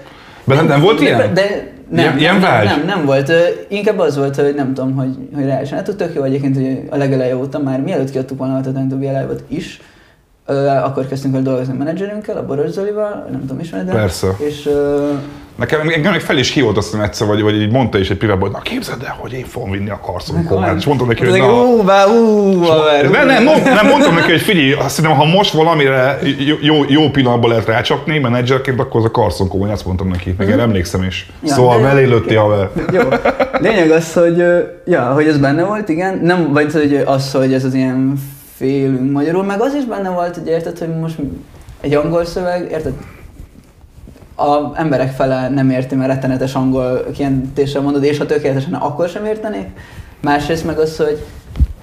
[0.43, 1.33] De nem, nem volt ilyen?
[1.33, 2.65] De nem, Ilyen- ilyen nem, vágy?
[2.65, 3.31] nem, nem, nem, volt.
[3.67, 5.77] Inkább az volt, hogy nem tudom, hogy, hogy ráesen.
[5.77, 9.43] Hát tök jó egyébként, hogy a legeleje óta már mielőtt kiadtuk volna a be Alive-ot
[9.47, 9.81] is,
[10.83, 14.27] akkor kezdtünk el dolgozni a menedzserünkkel, a Boros Zolival, nem tudom, ismered Persze.
[14.37, 14.69] És
[15.59, 18.57] Nekem engem még fel is hívott egyszer, vagy, vagy így mondta is egy privátban, hogy
[18.63, 20.77] na képzeld el, hogy én fogom vinni a karszon komát.
[20.77, 22.59] És mondtam neki, hogy na, Ú, bá, ú,
[23.11, 26.19] nem, nem, nem, mondtam neki, hogy figyelj, azt hiszem, ha most valamire
[26.61, 30.49] jó, jó, pillanatban lehet rácsapni, menedzserként, akkor az a karszon komoly, ezt mondtam neki, meg
[30.49, 31.31] én emlékszem is.
[31.43, 32.69] Ja, szóval mellé lőtti haver.
[32.91, 33.01] Jó.
[33.59, 34.43] Lényeg az, hogy,
[34.85, 36.19] ja, hogy ez benne volt, igen.
[36.23, 38.13] Nem, vagy hogy az, hogy ez az ilyen
[38.55, 41.15] félünk magyarul, meg az is benne volt, hogy érted, hogy most
[41.81, 42.93] egy angol szöveg, érted,
[44.39, 49.25] a emberek fele nem érti, mert rettenetes angol kijelentéssel mondod, és ha tökéletesen akkor sem
[49.25, 49.67] értenék.
[50.21, 51.25] Másrészt meg az, hogy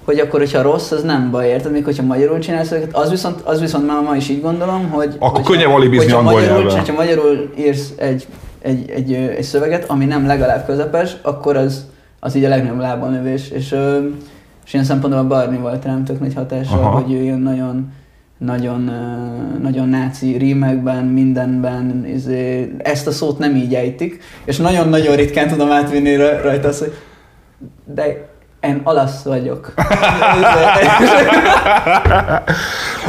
[0.04, 1.72] hogy akkor, hogyha rossz, az nem baj, érted?
[1.72, 5.14] Még hogyha magyarul csinálsz őket, az viszont, az viszont már ma is így gondolom, hogy...
[5.18, 6.86] Akkor hogyha- könnyebb alibizni hogyha angol magyarul, nyelven.
[6.86, 8.26] Ha magyarul írsz egy,
[8.62, 11.86] egy, egy, egy szöveget, ami nem legalább közepes, akkor az,
[12.20, 13.50] az így a legnagyobb lábon növés.
[13.50, 13.76] És,
[14.64, 17.00] és ilyen szempontból a Barney volt rám tök nagy hatással, Aha.
[17.00, 17.92] hogy ő ilyen nagyon,
[18.38, 18.90] nagyon,
[19.62, 25.70] nagyon náci rímekben, mindenben izé, ezt a szót nem így ejtik, és nagyon-nagyon ritkán tudom
[25.70, 26.92] átvinni ra- rajta azt, hogy
[27.84, 29.74] de én olasz vagyok.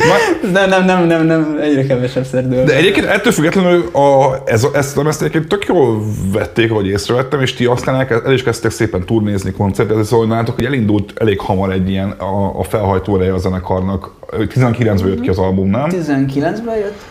[0.54, 2.64] nem, nem, nem, nem, nem, egyre kevesebb szerdől.
[2.64, 7.54] De egyébként ettől függetlenül a, ez, ezt lemezt egyébként tök jól vették, vagy észrevettem, és
[7.54, 11.72] ti aztán el, el is kezdtek szépen turnézni, koncertezni, szóval nálatok, hogy elindult elég hamar
[11.72, 14.12] egy ilyen a, a felhajtó a zenekarnak.
[14.32, 15.90] 19-ben jött ki az album, nem?
[15.90, 17.02] 19-ben jött.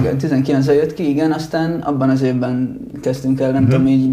[0.00, 3.70] Igen, 19-ben jött ki, igen, aztán abban az évben kezdtünk el, nem Mhm.
[3.70, 4.10] tudom, így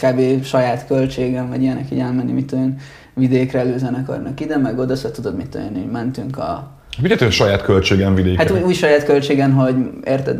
[0.00, 0.44] kb.
[0.44, 2.76] saját költségem, vagy ilyenek így elmenni, mit olyan
[3.14, 6.70] vidékre előzenekarnak ide, meg oda, szóval tudod, mit olyan, így mentünk a...
[7.02, 8.46] Mit jelent, saját költségen vidéken?
[8.46, 10.38] Hát új, új saját költségen, hogy érted,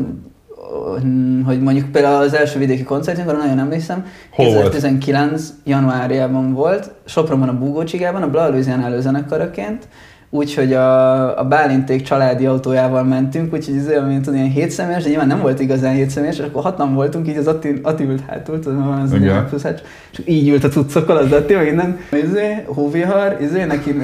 [1.45, 4.63] hogy mondjuk például az első vidéki koncertünk, arra nagyon emlékszem, Hol volt?
[4.63, 9.89] 2019 januárjában volt, Sopronban a Búgócsigában, a Bla Louisiana előzenekaraként,
[10.31, 15.27] úgyhogy a, a Bálinték családi autójával mentünk, úgyhogy ez olyan, mint ilyen hétszemélyes, de nyilván
[15.27, 18.79] nem volt igazán hétszemélyes, és akkor hatan voltunk, így az Atti, Atti ült hátul, tudod,
[18.79, 21.99] mert van az ilyen plusz hát, és így ült a cuccokkal, az Atti, meg innen,
[22.13, 23.95] izé, hóvihar, izé, neki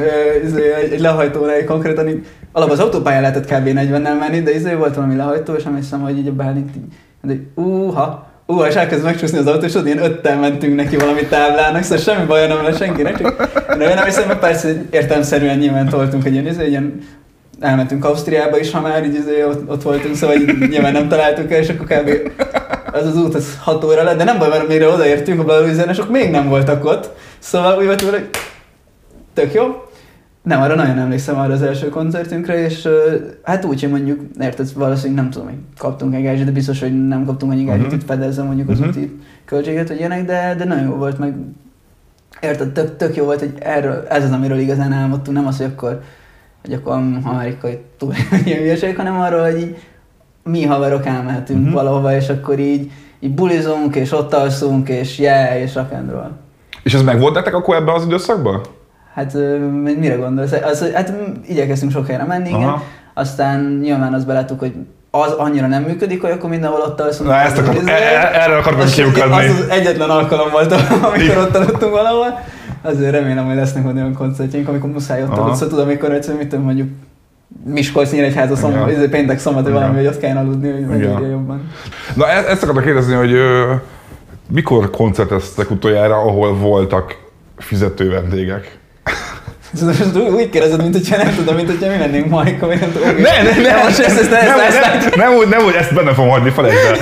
[0.44, 3.66] izé, egy, lehajtóra konkrétan így, alap az autópályán lehetett kb.
[3.66, 7.62] 40-nel menni, de izé volt valami lehajtó, és emlékszem, hogy így a Bálint így, de
[7.62, 11.82] úha, Ú, és elkezd megcsúszni az autó, és ott ilyen öttel mentünk neki valami táblának,
[11.82, 16.24] szóval semmi baj nem lesz senkinek, csak de nem hiszem, hogy persze értelmszerűen nyilván toltunk
[16.24, 17.00] egy ilyen, izé, egy ilyen
[17.60, 20.36] elmentünk Ausztriába is, ha már így izé, ott, ott voltunk, szóval
[20.70, 22.10] nyilván nem találtuk el, és akkor kb.
[22.92, 26.10] az az út, az 6 óra lett, de nem baj, mert mire odaértünk a Belarusiánások
[26.10, 28.28] még nem voltak ott, szóval úgy volt, vele, hogy
[29.34, 29.85] tök jó.
[30.46, 32.88] Nem, arra nagyon emlékszem arra az első koncertünkre, és
[33.42, 37.06] hát úgy, hogy mondjuk, érted, valószínűleg nem tudom, hogy kaptunk egy gázsit, de biztos, hogy
[37.08, 37.90] nem kaptunk annyi gázsit, Mhm.
[37.90, 38.88] hogy fedezze mondjuk az Mhm.
[38.88, 41.34] úti költséget, vagy ilyenek, de, de nagyon jó volt, meg
[42.40, 45.66] érted, tök, tök jó volt, hogy erről, ez az, amiről igazán álmodtunk, nem az, hogy
[45.66, 46.00] akkor,
[46.64, 48.12] hogy akkor amerikai túl
[48.44, 49.76] ilyen hülyeség, hanem arról, hogy így
[50.42, 51.74] mi haverok elmehetünk uh-huh.
[51.74, 56.30] valahova, és akkor így, így bulizunk, és ott alszunk, és yeah, és rock and roll.
[56.82, 58.60] És ez meg volt nektek akkor ebben az időszakban?
[59.16, 59.36] Hát
[59.98, 60.52] mire gondolsz?
[60.52, 61.12] Az, hát
[61.46, 62.74] igyekeztünk sok helyre menni, igen.
[63.14, 64.72] Aztán nyilván azt beláttuk, hogy
[65.10, 67.28] az annyira nem működik, hogy akkor mindenhol ott alszunk.
[67.28, 69.34] Na, ezt akar, e- e- erre akartam kiukadni.
[69.34, 72.40] az, az egyetlen alkalom volt, amikor ott aludtunk valahol.
[72.82, 75.34] Azért remélem, hogy lesznek majd olyan koncertjeink, amikor muszáj ott.
[75.34, 76.88] Szóval tudom, amikor egyszerűen mit tudom, mondjuk
[77.64, 79.00] Miskolc, Nyíregyháza, szombat, Igen.
[79.00, 81.70] izé, péntek, szombat, vagy valami, hogy ott kellene aludni, hogy megírja jobban.
[82.14, 83.72] Na e- ezt akartam kérdezni, hogy ö,
[84.48, 87.16] mikor koncerteztek utoljára, ahol voltak
[87.56, 88.78] fizető vendégek?
[89.72, 92.92] Most úgy- kérdezed, mint hogyha nem tudom, mint hogyha mi lennénk ma, akkor még nem
[92.92, 93.08] tudom.
[93.08, 95.94] Ne, ne, ne, most ezt, ezt, ezt, nem, ezt, ezt, nem, úgy, nem úgy, ezt
[95.94, 96.96] benne fogom hagyni, felejtsd el.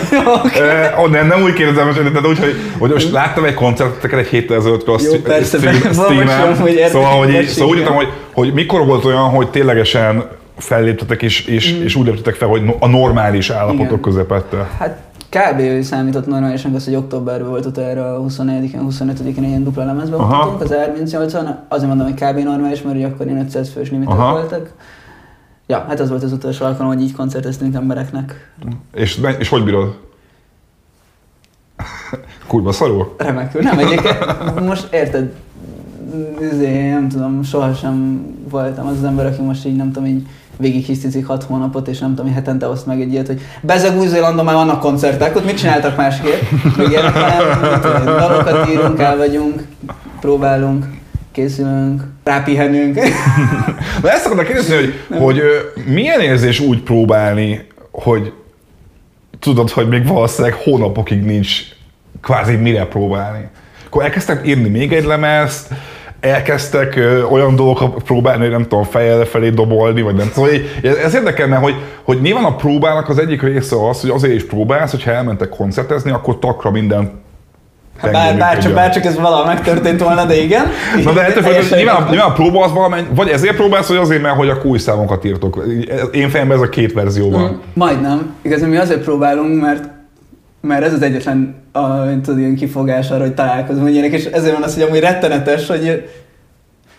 [0.97, 4.27] Oh, nem, nem úgy kérdezem, most, de úgy, hogy, hogy most láttam egy koncerteket egy
[4.27, 9.49] héttel ezelőttről a érdekel, Szóval, hogy, vagy szóval úgy hogy, hogy mikor volt olyan, hogy
[9.49, 10.25] ténylegesen
[10.59, 14.01] felléptetek és, és, és úgy léptetek fel, hogy a normális állapotok Igen.
[14.01, 14.69] közepette.
[14.79, 14.99] Hát
[15.39, 15.83] kb.
[15.83, 20.37] számított normálisan az, hogy októberben volt utána a 24-en, 25-én egy ilyen dupla lemezbe Aha.
[20.37, 22.39] voltunk, az R38-on, azért mondom, hogy kb.
[22.39, 24.33] normális, mert ugye akkor ilyen 500 fős limitek Aha.
[24.33, 24.73] voltak.
[25.67, 28.53] Ja, hát az volt az utolsó alkalom, hogy így koncerteztünk embereknek.
[28.95, 29.99] És, és hogy bírod?
[32.49, 33.15] Kurva szarul?
[33.19, 33.63] Remekül.
[33.63, 35.33] Nem, egyébként most érted,
[36.41, 40.85] izé, nem tudom, sohasem voltam az az ember, aki most így nem tudom, így végig
[40.85, 44.45] hisztizik hat hónapot, és nem tudom, hogy hetente oszt meg egy ilyet, hogy bezeg Új-Zélandon
[44.45, 46.41] már vannak koncertek, ott mit csináltak másképp?
[46.89, 49.67] Ilyenek, én, dalokat írunk, el vagyunk,
[50.21, 50.87] próbálunk,
[51.33, 52.95] készülünk, rápihenünk.
[54.03, 58.33] Na ezt akartam kérdezni, hogy, hogy ö, milyen érzés úgy próbálni, hogy
[59.41, 61.61] tudod, hogy még valószínűleg hónapokig nincs
[62.21, 63.49] kvázi mire próbálni.
[63.87, 65.69] Akkor elkezdtek írni még egy lemezt,
[66.25, 70.49] elkezdtek ö, olyan dolgokat próbálni, hogy nem tudom, fejjel felé dobolni, vagy nem tudom.
[70.49, 74.35] Hogy Ez, ez érdekelne, hogy, hogy nyilván a próbának az egyik része az, hogy azért
[74.35, 77.23] is próbálsz, hogyha elmentek koncertezni, akkor takra minden
[77.97, 80.67] Hát bár, bár, csak, bár csak ez valahol megtörtént volna, de igen.
[81.05, 84.23] Na de ettől függetlenül Teljesen nyilván, nyilván próba az valamely, vagy ezért próbálsz, vagy azért,
[84.23, 85.65] mert hogy a új számokat írtok.
[86.13, 87.43] Én fejemben ez a két verzió van.
[87.43, 88.35] Mm, Majdnem.
[88.43, 89.85] Igazán mi azért próbálunk, mert
[90.65, 94.63] mert ez az egyetlen a, tudod, ilyen kifogás arra, hogy találkozunk ilyenek, és ezért van
[94.63, 96.09] az, hogy amúgy rettenetes, hogy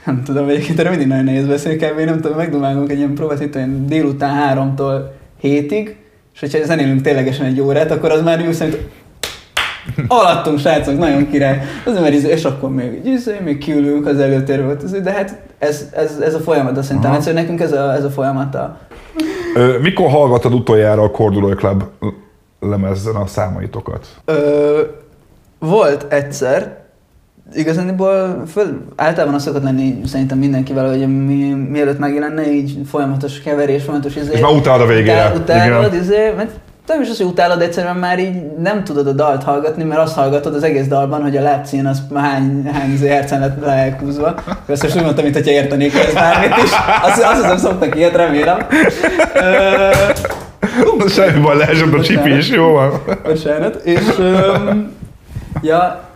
[0.05, 1.99] nem tudom, egyébként erre mindig nagyon nehéz beszélni, kb.
[1.99, 5.95] nem tudom, megdumálunk egy ilyen próbát itt olyan délután háromtól hétig,
[6.33, 8.77] és hogyha zenélünk ténylegesen egy órát, akkor az már úgy szerint
[10.07, 11.61] alattunk, srácok, nagyon király.
[11.85, 16.19] Az izé- és akkor még, izé, még kiülünk az előtérbe, izé, de hát ez, ez,
[16.23, 18.77] ez a folyamat, azt szerintem, egyszerűen nekünk ez a, ez a folyamata.
[19.81, 21.83] Mikor hallgattad utoljára a Corduroy Club
[22.69, 24.07] lemezzen a számaitokat?
[24.25, 24.81] Ö,
[25.59, 26.77] volt egyszer,
[27.53, 33.83] igazániból föl, általában az szokott lenni szerintem mindenkivel, hogy mi, mielőtt megjelenne, így folyamatos keverés,
[33.83, 34.33] folyamatos izé.
[34.33, 35.31] És már utálod a végére.
[35.35, 36.03] Utál, utálod, Igen.
[36.03, 36.51] izé, mert
[36.87, 40.15] nem is az, hogy utálod, egyszerűen már így nem tudod a dalt hallgatni, mert azt
[40.15, 44.35] hallgatod az egész dalban, hogy a lábcín az hány, hány izé hercen lett le elhúzva.
[44.67, 46.71] Ezt most úgy mondtam, mint hogyha értenék ez bármit is.
[47.01, 48.57] Azt, azt hiszem szoktak ilyet, remélem.
[49.33, 49.89] Ö,
[51.07, 52.91] Semmi baj, leesett a csipi is, jó van.
[53.23, 53.75] Bocsánat.
[53.83, 54.91] És, öm,
[55.61, 56.09] ja,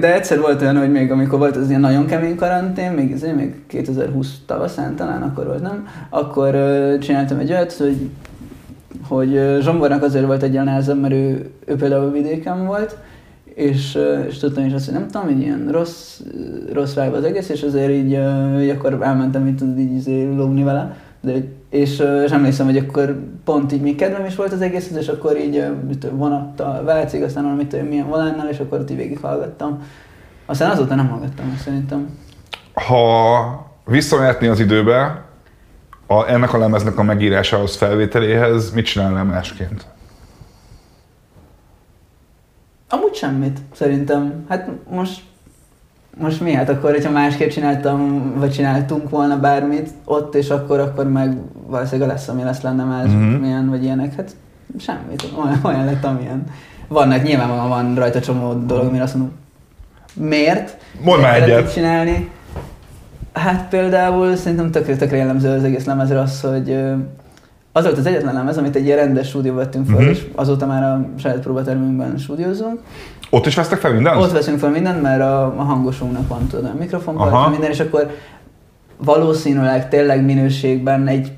[0.00, 3.36] de egyszer volt olyan, hogy még amikor volt az ilyen nagyon kemény karantén, még, azért,
[3.36, 5.86] még 2020 tavaszán talán akkor volt, nem?
[6.10, 8.10] Akkor ö, csináltam egy olyat, hogy
[9.08, 12.96] hogy Zsombornak azért volt egy ilyen nehezebb, mert ő, ő például vidéken volt,
[13.54, 13.98] és,
[14.28, 16.20] és tudtam is azt, hogy nem tudom, hogy ilyen rossz,
[16.72, 18.18] rossz vibe az egész, és azért így,
[18.62, 21.32] így akkor elmentem, így tudod, így izé lógni vele, de,
[21.70, 25.36] és, és emlékszem, hogy akkor pont így még kedvem is volt az egészhez, és akkor
[25.36, 29.82] így mit vonattal Vácig, aztán valamit milyen volánnal, és akkor ott így végighallgattam.
[30.46, 32.18] Aztán azóta nem hallgattam, szerintem.
[32.74, 35.24] Ha visszamehetné az időbe,
[36.06, 39.86] a, ennek a lemeznek a megírásához, felvételéhez, mit csinálnál másként?
[42.88, 44.44] Amúgy semmit, szerintem.
[44.48, 45.22] Hát most,
[46.18, 46.52] most mi?
[46.52, 52.08] Hát akkor, hogyha másképp csináltam, vagy csináltunk volna bármit ott, és akkor, akkor meg valószínűleg
[52.08, 53.16] lesz, ami lesz lenne más, Mhm.
[53.16, 53.40] mm-hmm.
[53.40, 54.14] milyen, vagy ilyenek.
[54.14, 54.30] Hát
[54.78, 56.44] semmit, olyan, olyan lett, amilyen.
[56.88, 59.32] Vannak, nyilvánvalóan van rajta csomó dolog, amire azt mondom,
[60.14, 60.76] miért?
[61.04, 61.72] Mondd már egyet.
[61.72, 62.30] csinálni?
[63.32, 66.70] Hát például szerintem tökre, tökre jellemző az egész lemezre az, hogy
[67.72, 70.04] az volt az egyetlen lemez, amit egy ilyen rendes stúdióba vettünk fel, Mhm.
[70.04, 70.18] uh-huh.
[70.18, 72.80] és azóta már a saját próbatermünkben stúdiózunk.
[73.30, 74.22] Ott is vesztek fel mindent?
[74.22, 78.10] Ott veszünk fel mindent, mert a, a hangosunknak van tudod, a mikrofon, minden, és akkor
[78.96, 81.32] valószínűleg tényleg minőségben egy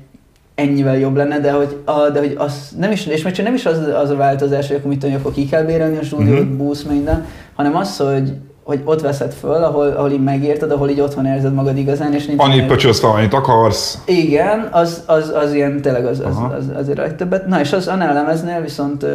[0.55, 3.53] ennyivel jobb lenne, de hogy, a, de hogy az nem is, és még csak nem
[3.53, 6.03] is az, az a változás, hogy akkor mit tudom, hogy akkor ki kell bérelni a
[6.03, 6.55] stúdiót, uh-huh.
[6.55, 7.25] busz, minden,
[7.55, 11.53] hanem az, hogy hogy ott veszed föl, ahol, ahol így megérted, ahol így otthon érzed
[11.53, 14.01] magad igazán, és nincs Annyit pöcsölsz fel, annyit akarsz.
[14.05, 16.53] igen, az, az, az ilyen, tényleg az, az, Aha.
[16.53, 17.47] az, azért a legtöbbet.
[17.47, 19.05] Na és az a lemeznél viszont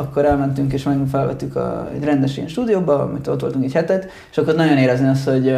[0.00, 4.08] akkor elmentünk és meg felvettük a, egy rendes ilyen stúdióba, amit ott voltunk egy hetet,
[4.30, 5.56] és akkor nagyon érezni azt, hogy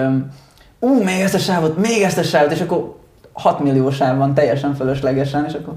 [0.78, 2.94] ú, még ezt a sávot, még ezt a sávot, és akkor
[3.33, 5.74] 6 millió sáv van teljesen fölöslegesen, és akkor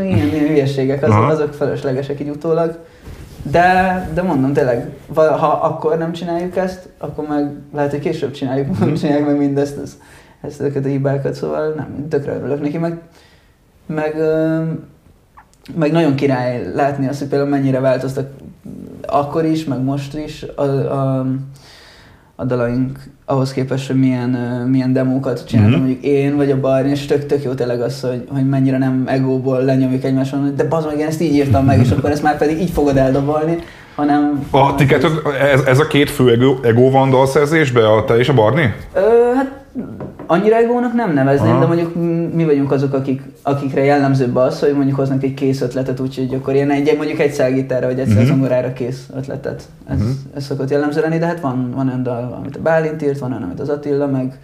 [0.00, 2.78] ilyen, ilyen hülyeségek, azok, azok fölöslegesek így utólag.
[3.42, 8.78] De, de mondom, tényleg, ha akkor nem csináljuk ezt, akkor meg lehet, hogy később csináljuk,
[8.78, 9.96] nem csináljuk meg mindezt, ez,
[10.40, 13.00] ezt ezeket a hibákat, szóval nem, tökre örülök neki, meg,
[13.86, 14.16] meg,
[15.74, 18.28] meg nagyon király látni azt, hogy például mennyire változtak
[19.06, 21.26] akkor is, meg most is a, a,
[22.36, 24.30] a dalaink ahhoz képest, hogy milyen,
[24.70, 25.82] milyen demókat csináltam Mhm.
[25.82, 29.04] mondjuk én vagy a Barni, és tök, tök jó tényleg az, hogy, hogy mennyire nem
[29.06, 32.22] egóból lenyomjuk egymáson, hogy de bazd meg, én ezt így írtam meg, és akkor ezt
[32.22, 33.58] már pedig így fogod eldobolni,
[33.94, 34.46] hanem...
[34.50, 34.86] A ti
[35.52, 38.74] ez, ez a két fő ego, ego van dalszerzésbe, a te és a Barni?
[38.94, 39.00] Ö,
[39.34, 39.50] hát
[40.26, 41.60] annyira egónak nem nevezném, Aha.
[41.60, 41.94] de mondjuk
[42.34, 46.54] mi vagyunk azok, akik, akikre jellemzőbb az, hogy mondjuk hoznak egy kész ötletet, úgyhogy akkor
[46.54, 48.18] ilyen egy, mondjuk egy szágítára vagy egy Mhm.
[48.18, 49.62] uh zongorára kész ötletet.
[49.88, 50.08] Ez, Mhm.
[50.34, 53.30] ez szokott jellemző lenni, de hát van, van olyan dal, amit a Bálint írt, van
[53.30, 54.38] olyan, amit az Attila, meg,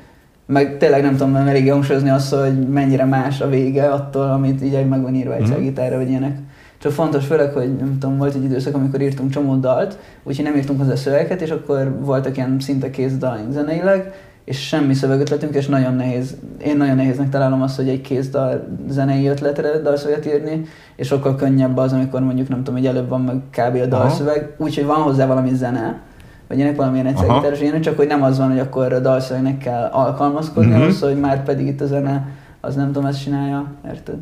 [0.47, 4.87] meg tényleg nem tudom elég hangsúlyozni azt, hogy mennyire más a vége attól, amit így
[4.89, 6.39] meg van írva egy szágítára, vagy ilyenek.
[6.79, 10.57] Csak fontos főleg, hogy nem tudom, volt egy időszak, amikor írtunk csomó dalt, úgyhogy nem
[10.57, 14.13] írtunk hozzá szövegeket, és akkor voltak ilyen szinte kész dalaink zeneileg,
[14.45, 18.67] és semmi szövegötletünk, és nagyon nehéz, én nagyon nehéznek találom azt, hogy egy kész dal,
[18.89, 20.63] zenei ötletre dalszöveget írni,
[20.97, 23.77] és sokkal könnyebb az, amikor mondjuk nem tudom, hogy előbb van meg kb.
[23.83, 26.01] a dalszöveg, úgyhogy van hozzá valami zene,
[26.49, 27.39] vagy ilyenek valamilyen egyszerű Aha.
[27.39, 30.79] gitáros ilyenek, csak hogy nem az van, hogy akkor a dalszövegnek kell alkalmazkodni Mhm.
[30.79, 30.95] uh-huh.
[30.97, 32.29] ahhoz, hogy már pedig itt a zene,
[32.61, 34.19] az nem tudom, ezt csinálja, érted?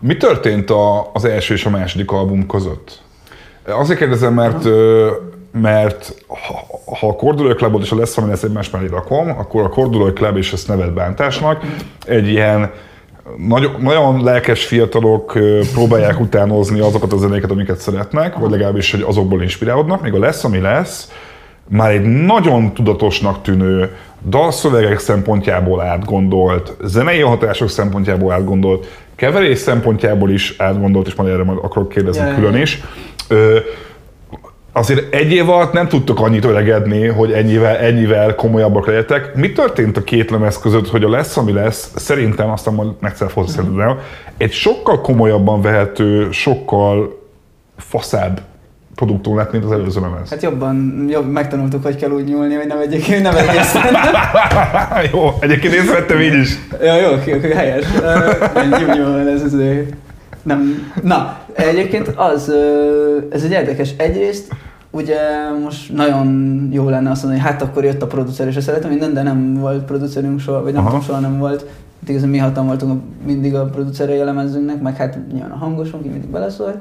[0.00, 3.02] Mi történt a, az első és a második album között?
[3.66, 5.10] Azért kérdezem, mert, ö,
[5.52, 9.62] mert ha, ha a Cordulai Clubot és a Lesz, ami lesz egymás mellé rakom, akkor
[9.62, 11.62] a Cordulai Club és ezt neved bántásnak.
[12.06, 12.70] Egy ilyen
[13.36, 15.38] nagyon, nagyon lelkes fiatalok
[15.72, 20.44] próbálják utánozni azokat a zenéket, amiket szeretnek, vagy legalábbis, hogy azokból inspirálódnak, még a Lesz,
[20.44, 21.10] ami lesz,
[21.68, 23.96] már egy nagyon tudatosnak tűnő,
[24.28, 31.58] dalszövegek szempontjából átgondolt, zenei hatások szempontjából átgondolt, keverés szempontjából is átgondolt, és majd erre majd
[31.62, 32.82] akarok kérdezni Ja, külön is.
[33.28, 33.58] Ö,
[34.72, 39.34] azért egy év alatt nem tudtok annyit öregedni, hogy ennyivel, ennyivel komolyabbak legyetek.
[39.34, 43.30] Mi történt a két lemez között, hogy a lesz, ami lesz, szerintem, aztán majd megszerv
[43.30, 43.62] hozzá
[44.36, 47.18] egy sokkal komolyabban vehető, sokkal
[47.76, 48.40] faszább
[48.94, 50.30] produktum lett, mint az előző lemez.
[50.30, 53.82] Hát jobban, jobb, megtanultuk, hogy kell úgy nyúlni, hogy nem egyébként nem egészen.
[55.12, 56.58] Jó, egyébként én szerettem így is.
[56.82, 57.84] Ja, jó, oké, helyes.
[58.70, 59.88] Jó, jó, ez az ő.
[60.42, 60.92] Nem.
[61.02, 62.52] Na, egyébként az,
[63.30, 63.94] ez egy érdekes.
[63.96, 64.54] Egyrészt,
[64.90, 65.18] ugye
[65.64, 69.14] most nagyon jó lenne azt mondani, hogy hát akkor jött a producer, és szeretem minden,
[69.14, 71.60] de nem volt producerünk soha, vagy nem tudom, soha nem volt.
[72.00, 76.04] Hát igazán mi hatan voltunk mindig a producerei a lemezünknek, meg hát nyilván a hangosunk,
[76.04, 76.78] így mindig beleszólt.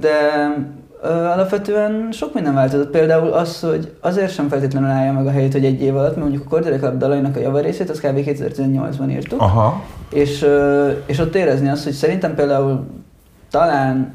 [0.00, 0.10] De
[1.02, 2.90] alapvetően sok minden változott.
[2.90, 6.28] Például az, hogy azért sem feltétlenül állja meg a helyét, hogy egy év alatt, mert
[6.28, 8.18] mondjuk a Cordelek Club dalainak a javarészét, az kb.
[8.26, 9.40] 2018-ban írtuk.
[9.40, 9.82] Aha.
[10.10, 10.46] És,
[11.06, 12.86] és ott érezni azt, hogy szerintem például
[13.50, 14.14] talán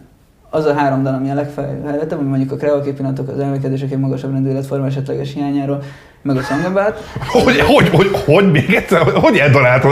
[0.49, 3.99] az a három dal, ami a legfejlettebb, ami mondjuk a kreatív pillanatok, az emlékezések egy
[3.99, 5.83] magasabb rendű életforma esetleges hiányáról,
[6.21, 6.93] meg a Song About.
[7.43, 9.91] Hogy, hogy, hogy, hogy még egyszer, hogy eldaráltad?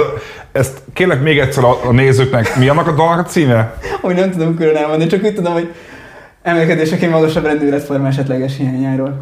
[0.52, 3.74] Ezt kérlek még egyszer a, a nézőknek, mi annak a dalnak a címe?
[4.02, 5.74] Hogy nem tudom külön elmondani, csak úgy tudom, hogy
[6.42, 9.18] emlékezések egy magasabb rendű életforma esetleges hiányáról.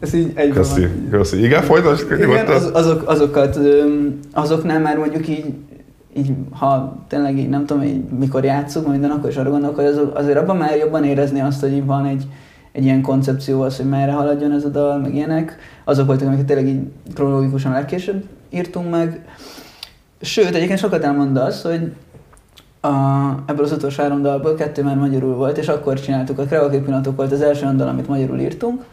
[0.00, 1.08] Ez így egyben Köszi, van.
[1.10, 1.44] köszi.
[1.44, 3.58] Igen, folytasd, Igen, az, azok, azokat,
[4.32, 5.54] azoknál már mondjuk így,
[6.16, 9.84] így, ha tényleg így nem tudom, így, mikor játszunk, minden, akkor is arra gondolok, hogy
[9.84, 12.26] azok, azért abban már jobban érezni azt, hogy van egy,
[12.72, 15.56] egy ilyen koncepció az, hogy merre haladjon ez a dal, meg ilyenek.
[15.84, 16.80] Azok voltak, amiket tényleg így
[17.14, 19.24] kronológikusan legkésőbb írtunk meg.
[20.20, 21.92] Sőt, egyébként sokat elmond az, hogy
[22.86, 26.80] a, ebből az utolsó három dalból kettő már magyarul volt, és akkor csináltuk, a Kreatív
[26.80, 28.84] Pillanatok volt az első olyan dal, amit magyarul írtunk,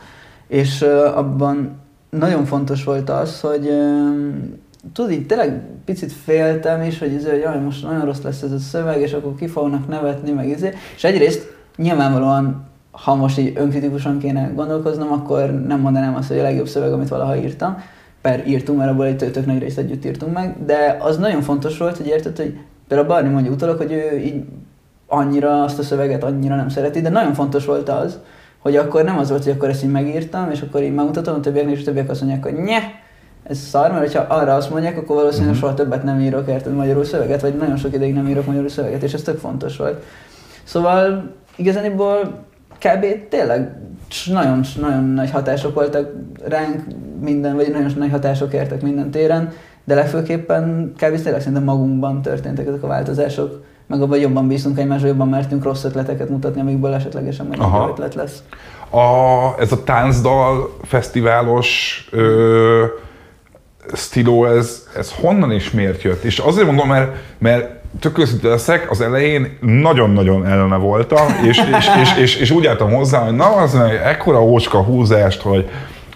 [0.48, 1.72] és uh, abban
[2.10, 4.62] nagyon fontos volt az, hogy um,
[4.94, 8.52] tudod, így tényleg picit féltem is, hogy, izé, hogy jaj, most nagyon rossz lesz ez
[8.52, 10.74] a szöveg, és akkor ki fognak nevetni, meg izé.
[10.96, 16.44] És egyrészt nyilvánvalóan, ha most így önkritikusan kéne gondolkoznom, akkor nem mondanám azt, hogy a
[16.44, 17.78] legjobb szöveg, amit valaha írtam,
[18.22, 21.78] per írtunk, mert abból egy tök nagy részt együtt írtunk meg, de az nagyon fontos
[21.78, 24.44] volt, hogy érted, hogy például Barni mondja utalak, hogy ő így
[25.08, 28.20] annyira azt a szöveget annyira nem szereti, de nagyon fontos volt az,
[28.60, 31.40] hogy akkor nem az volt, hogy akkor ezt így megírtam, és akkor így megmutatom a
[31.40, 32.80] többieknek, és a többiek azt mondják, hogy nye,
[33.44, 35.64] ez szar, mert hogyha arra azt mondják, akkor valószínűleg Mhm.
[35.64, 39.04] soha többet nem írok, érted, magyarul szöveget, vagy nagyon sok ideig nem írok magyarul szöveget,
[39.04, 40.04] és ez tök fontos volt.
[40.64, 42.20] Szóval igazániból
[42.80, 43.06] kb.
[43.30, 43.78] tényleg
[44.32, 46.12] nagyon, nagyon nagy hatások voltak
[46.48, 46.84] ránk
[47.22, 49.52] minden, vagy nagyon nagy hatások értek minden téren,
[49.84, 51.22] de legfőképpen kb.
[51.22, 55.84] tényleg szerintem magunkban történtek ezek a változások, meg abban jobban bízunk egymásra, jobban mertünk rossz
[55.84, 57.90] ötleteket mutatni, amikből esetlegesen majd Aha.
[57.90, 58.44] ötlet lesz.
[58.90, 62.86] A, ez a táncdal fesztiválos ö,
[63.94, 66.24] stíló, ez, ez honnan és miért jött?
[66.24, 71.90] És azért mondom, mert, mert tök őszinte leszek, az elején nagyon-nagyon ellene voltam, és, és,
[72.02, 75.70] és, és, és úgy álltam hozzá, hogy na, az meg ekkora ócska húzást, hogy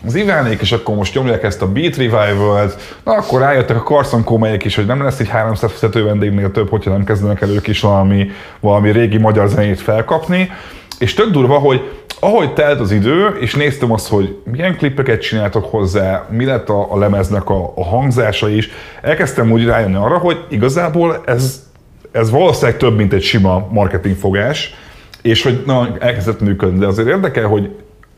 [0.05, 4.23] az Ivánék is akkor most nyomják ezt a Beat Revival-t, na akkor rájöttek a Carson
[4.23, 7.67] Comeyek is, hogy nem lesz egy 300 fizető vendégnél több, hogyha nem kezdenek el ők
[7.67, 8.29] is valami,
[8.59, 10.51] valami régi magyar zenét felkapni.
[10.99, 11.81] És tök durva, hogy
[12.19, 16.93] ahogy telt az idő, és néztem azt, hogy milyen klippeket csináltok hozzá, mi lett a,
[16.93, 18.69] a lemeznek a, a hangzása is,
[19.01, 21.63] elkezdtem úgy rájönni arra, hogy igazából ez,
[22.11, 24.73] ez valószínűleg több, mint egy sima marketingfogás,
[25.21, 26.79] és hogy na, elkezdett működni.
[26.79, 27.69] De azért érdekel, hogy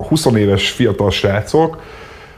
[0.07, 1.81] 20 éves fiatal srácok,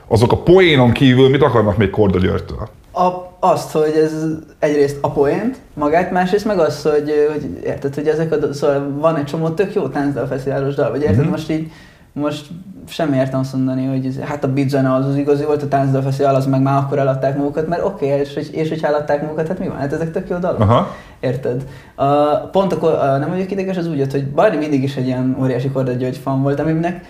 [0.07, 2.69] azok a poénon kívül mit akarnak még Korda Györgytől?
[2.93, 3.07] A,
[3.39, 4.25] azt, hogy ez
[4.59, 9.15] egyrészt a poént, magát, másrészt meg az, hogy, hogy érted, hogy ezek a, szóval van
[9.15, 11.21] egy csomó tök jó táncdalfesztiválos dal, vagy érted, Mhm.
[11.23, 11.31] mm-hmm.
[11.31, 11.71] most így,
[12.13, 12.45] most
[12.87, 15.67] semmi értem azt mondani, hogy ez, hát a beat zene az az igazi volt, a
[15.67, 19.21] táncdalfesztivál az meg már akkor eladták magukat, mert oké, okay, és, hogy- és hogy eladták
[19.21, 20.59] magukat, hát mi van, hát ezek tök jó dalok.
[20.59, 20.95] Aha.
[21.19, 21.63] Érted?
[21.95, 22.05] A,
[22.35, 25.37] pont akkor a, nem vagyok ideges, az úgy jött, hogy Barney mindig is egy ilyen
[25.41, 27.05] óriási Korda György fan volt, aminek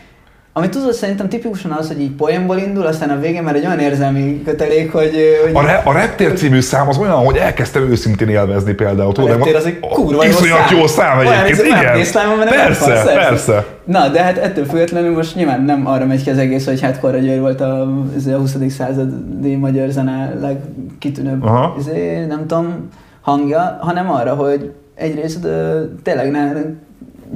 [0.54, 3.80] Ami tudod, szerintem tipikusan az, hogy így poénból indul, aztán a végén már egy olyan
[3.80, 5.12] érzelmi kötelék, hogy...
[5.43, 9.14] hogy A, re, a Reptér című szám az olyan, hogy elkezdtem őszintén élvezni például.
[9.14, 10.78] Tudod, Reptér az egy kurva jó szám.
[10.78, 11.97] jó szám egyébként, nem igen.
[11.97, 13.66] néztem, mert nem Persze, fasz, persze.
[13.86, 16.99] Na, de hát ettől függetlenül most nyilván nem arra megy ki az egész, hogy hát
[16.99, 17.82] Korra György volt a,
[18.28, 18.56] a 20.
[18.70, 21.76] századi magyar zene legkitűnőbb, Aha.
[21.80, 22.89] izé, nem tudom,
[23.22, 26.52] hangja, hanem arra, hogy egyrészt ö, tényleg ne,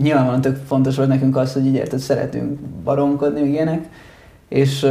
[0.02, 3.84] nyilvánvalóan tök fontos volt nekünk az, hogy így érted, szeretünk baromkodni, meg ilyenek,
[4.50, 4.88] és,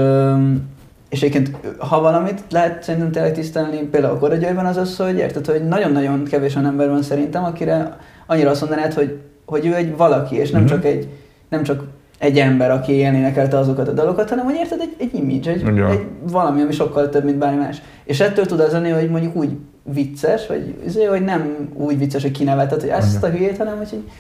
[1.08, 5.16] és egyébként, ha valamit lehet szerintem tényleg tisztelni, például a Korra Györgyben az az, hogy
[5.16, 7.96] érted, hogy nagyon-nagyon kevés olyan ember van szerintem, akire
[8.26, 10.70] annyira azt mondanád, hogy, hogy ő egy valaki, és nem Mhm.
[10.70, 11.08] csak egy,
[11.48, 11.84] nem csak
[12.18, 15.90] egy ember, aki énekelte azokat a dalokat, hanem hogy érted, egy, egy image, egy, Ja.
[15.90, 17.82] egy valami, ami sokkal több, mint bármi más.
[18.04, 22.22] És ettől tud az lenni, hogy mondjuk úgy vicces, vagy azért, hogy nem úgy vicces,
[22.22, 24.10] hogy kinevetett, hogy ezt a hülyét, hanem hogy, így-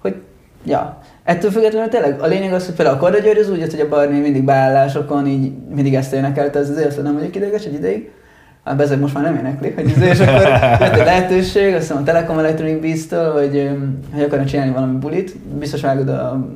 [0.00, 0.14] hogy
[0.64, 0.98] ja.
[1.24, 3.80] Ettől függetlenül tényleg a lényeg az, hogy például a Korda György az úgy jött, hogy
[3.80, 7.74] a Barney mindig beállásokon így mindig ezt énekelte, ez azért aztán nem vagyok ideges egy
[7.74, 8.10] ideig.
[8.64, 11.96] Hát bezeg most már nem énekli, hogy ezért, és akkor lett egy lehetőség, azt hiszem
[11.96, 13.70] a Telekom Electronic Beast-től, hogy,
[14.14, 15.36] hogy akarnak csinálni valami bulit.
[15.58, 16.46] Biztos vágod a,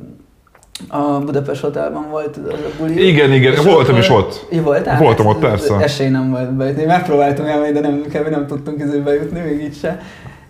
[0.87, 3.07] a Budapest Hotelban volt az a buli.
[3.07, 4.47] Igen, igen, voltam akkor- is ott.
[4.51, 4.97] Ja, voltál?
[4.97, 5.75] Voltam ott, Hát, persze.
[5.75, 6.83] Esély nem volt bejutni.
[6.83, 8.27] Megpróbáltunk elmenni, de nem, kb.
[8.29, 9.99] nem tudtunk izé bejutni, még így se.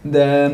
[0.02, 0.52] De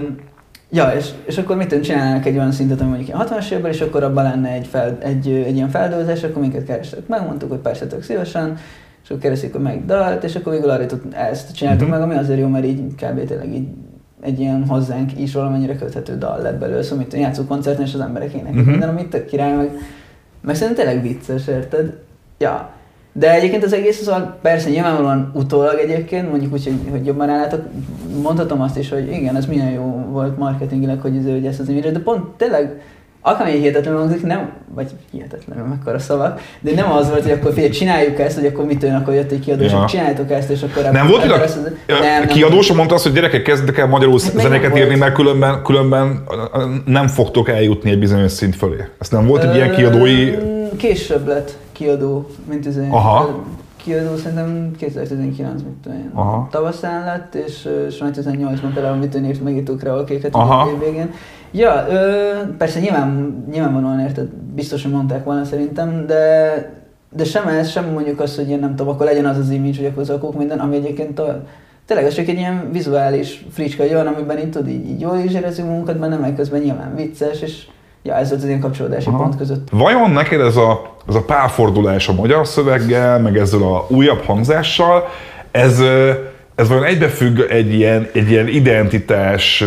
[0.71, 3.71] Ja, és, és akkor mit tudom, csinálnak egy olyan szintet, ami mondjuk ilyen 60-as években,
[3.71, 7.07] és akkor abban lenne egy, fel, egy, egy ilyen feldolgozás, akkor minket kerestek.
[7.07, 8.57] Megmondtuk, hogy persze tök szívesen,
[9.03, 11.97] és akkor keresik, hogy meg dalt, és akkor végül arra jutott, ezt csináltuk Mhm.
[11.97, 13.25] meg, ami azért jó, mert így kb.
[13.27, 13.67] tényleg így
[14.21, 17.99] egy ilyen hozzánk is valamennyire köthető dal lett belőle, szóval mit játszunk koncerten, és az
[17.99, 18.69] emberek éneklik Mhm.
[18.69, 19.69] minden, amit tök király, meg,
[20.41, 21.93] meg szerintem tényleg vicces, érted?
[22.37, 22.69] Ja.
[23.19, 27.61] De egyébként az egész, szóval persze nyilvánvalóan utólag egyébként, mondjuk úgy, hogy, hogy jobban rálátok,
[28.21, 31.69] mondhatom azt is, hogy igen, ez milyen jó volt marketingileg, hogy, ez, hogy ezt az
[31.69, 32.81] image de pont tényleg
[33.21, 37.71] akármilyen hihetetlenül hangzik, nem, vagy hihetetlenül, mekkora szavak, de nem az volt, hogy akkor figyelj,
[37.71, 39.77] csináljuk ezt, hogy akkor mit tűn, akkor jött egy kiadó, és Ja.
[39.77, 40.91] akkor csináljátok ezt, és akkor...
[40.91, 43.87] Nem volt, hogy a ezt- nem, nem, kiadó sem mondta azt, hogy gyerekek, kezdtek el
[43.87, 46.23] magyarul Hát zenéket nem írni, mert különben, különben
[46.85, 48.87] nem fogtok eljutni egy bizonyos szint fölé.
[48.99, 50.35] Ezt nem volt egy ilyen kiadói...
[50.77, 53.43] Később lett kiadó, mint az Aha.
[53.75, 56.11] Kiadó szerintem 2019, mit tudom én.
[56.13, 56.47] Aha.
[56.51, 60.61] Tavaszán lett, és, és majd 18-ban például mit tudom, írt megírtuk rá a kéket Aha.
[60.61, 61.11] a végén.
[61.51, 66.53] Ja, ö, persze nyilván, nyilvánvalóan érted, biztos, hogy mondták volna szerintem, de,
[67.15, 69.77] de sem ez, sem mondjuk azt, hogy én nem tudom, akkor legyen az az image,
[69.77, 71.43] hogy akkor zakók minden, ami egyébként a,
[71.85, 75.33] tényleg ez csak egy ilyen vizuális fricska, olyan, amiben itt tudod, így, így jól is
[75.33, 77.67] érezzük munkat benne, meg közben nyilván vicces, és
[78.03, 79.17] ja, ez volt az ilyen kapcsolódási Aha.
[79.17, 79.67] pont között.
[79.71, 85.07] Vajon neked ez a, ez a párfordulás a magyar szöveggel, meg ezzel a újabb hangzással,
[85.51, 85.79] ez,
[86.55, 89.63] ez vajon egybefügg egy ilyen, egy ilyen identitás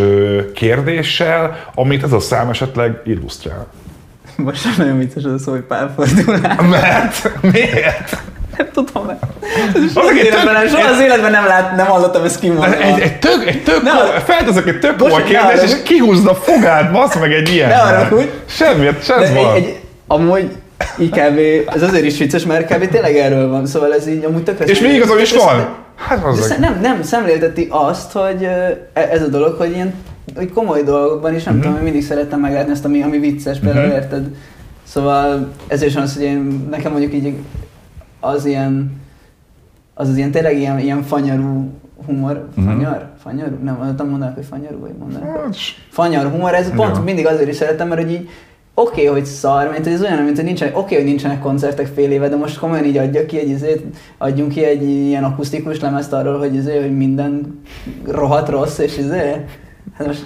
[0.54, 3.66] kérdéssel, amit ez a szám esetleg illusztrál?
[4.36, 6.56] Most nagyon vicces az a szó, hogy párfordulás.
[6.70, 7.42] Mert?
[7.52, 8.22] Miért?
[8.74, 9.16] Nem tudom meg.
[9.74, 12.82] Az Az életben, nem, tök- soha az életben nem, lát, nem hallottam ezt kimondani.
[12.82, 16.34] Egy, egy tök, egy tök, Ne ne, arra- felteszek egy tök komoly arra- és kihúzna
[16.34, 17.68] fogát, basz meg egy ilyen.
[17.68, 18.26] Ne haragudj.
[18.46, 19.54] Semmiért, sem De egy, van.
[19.54, 20.50] egy, amúgy
[20.98, 21.38] így kb.
[21.74, 22.88] ez azért is vicces, mert kb.
[22.88, 25.68] tényleg erről van, szóval ez így amúgy tökre És még igazam is van.
[25.96, 28.42] Hát az nem, nem szemlélteti azt, hogy
[28.92, 29.94] e- ez a dolog, hogy ilyen
[30.36, 31.62] hogy komoly dolgokban is, nem Mhm.
[31.66, 33.94] tudom, mindig szerettem meglátni ezt, ami, ami vicces, például Mhm.
[33.94, 34.22] érted?
[34.88, 37.34] Szóval ezért is van az, hogy én, nekem mondjuk így
[38.24, 39.00] az ilyen,
[39.94, 41.70] az az ilyen tényleg ilyen, ilyen fanyarú
[42.06, 42.66] humor, Mhm.
[42.66, 43.10] fanyar?
[43.18, 43.54] Fanyarú?
[43.62, 45.36] Nem, nem mondanak, hogy fanyarú, vagy mondanak.
[45.36, 45.56] Hát,
[45.90, 47.02] Fanyar humor, ez pont Ja.
[47.02, 48.28] mindig azért is szeretem, mert hogy így
[48.74, 51.86] oké, okay, hogy szar, mint ez olyan, mint hogy nincsenek, oké, okay, hogy nincsenek koncertek
[51.86, 53.82] fél éve, de most komolyan így adja ki egy izét,
[54.18, 57.60] adjunk ki egy ilyen akusztikus lemezt arról, hogy izé, hogy minden
[58.06, 59.36] rohadt rossz, és izé,
[59.94, 60.24] hát most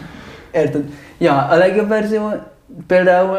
[0.52, 0.84] érted?
[1.18, 2.28] Ja, a legjobb verzió
[2.86, 3.38] például,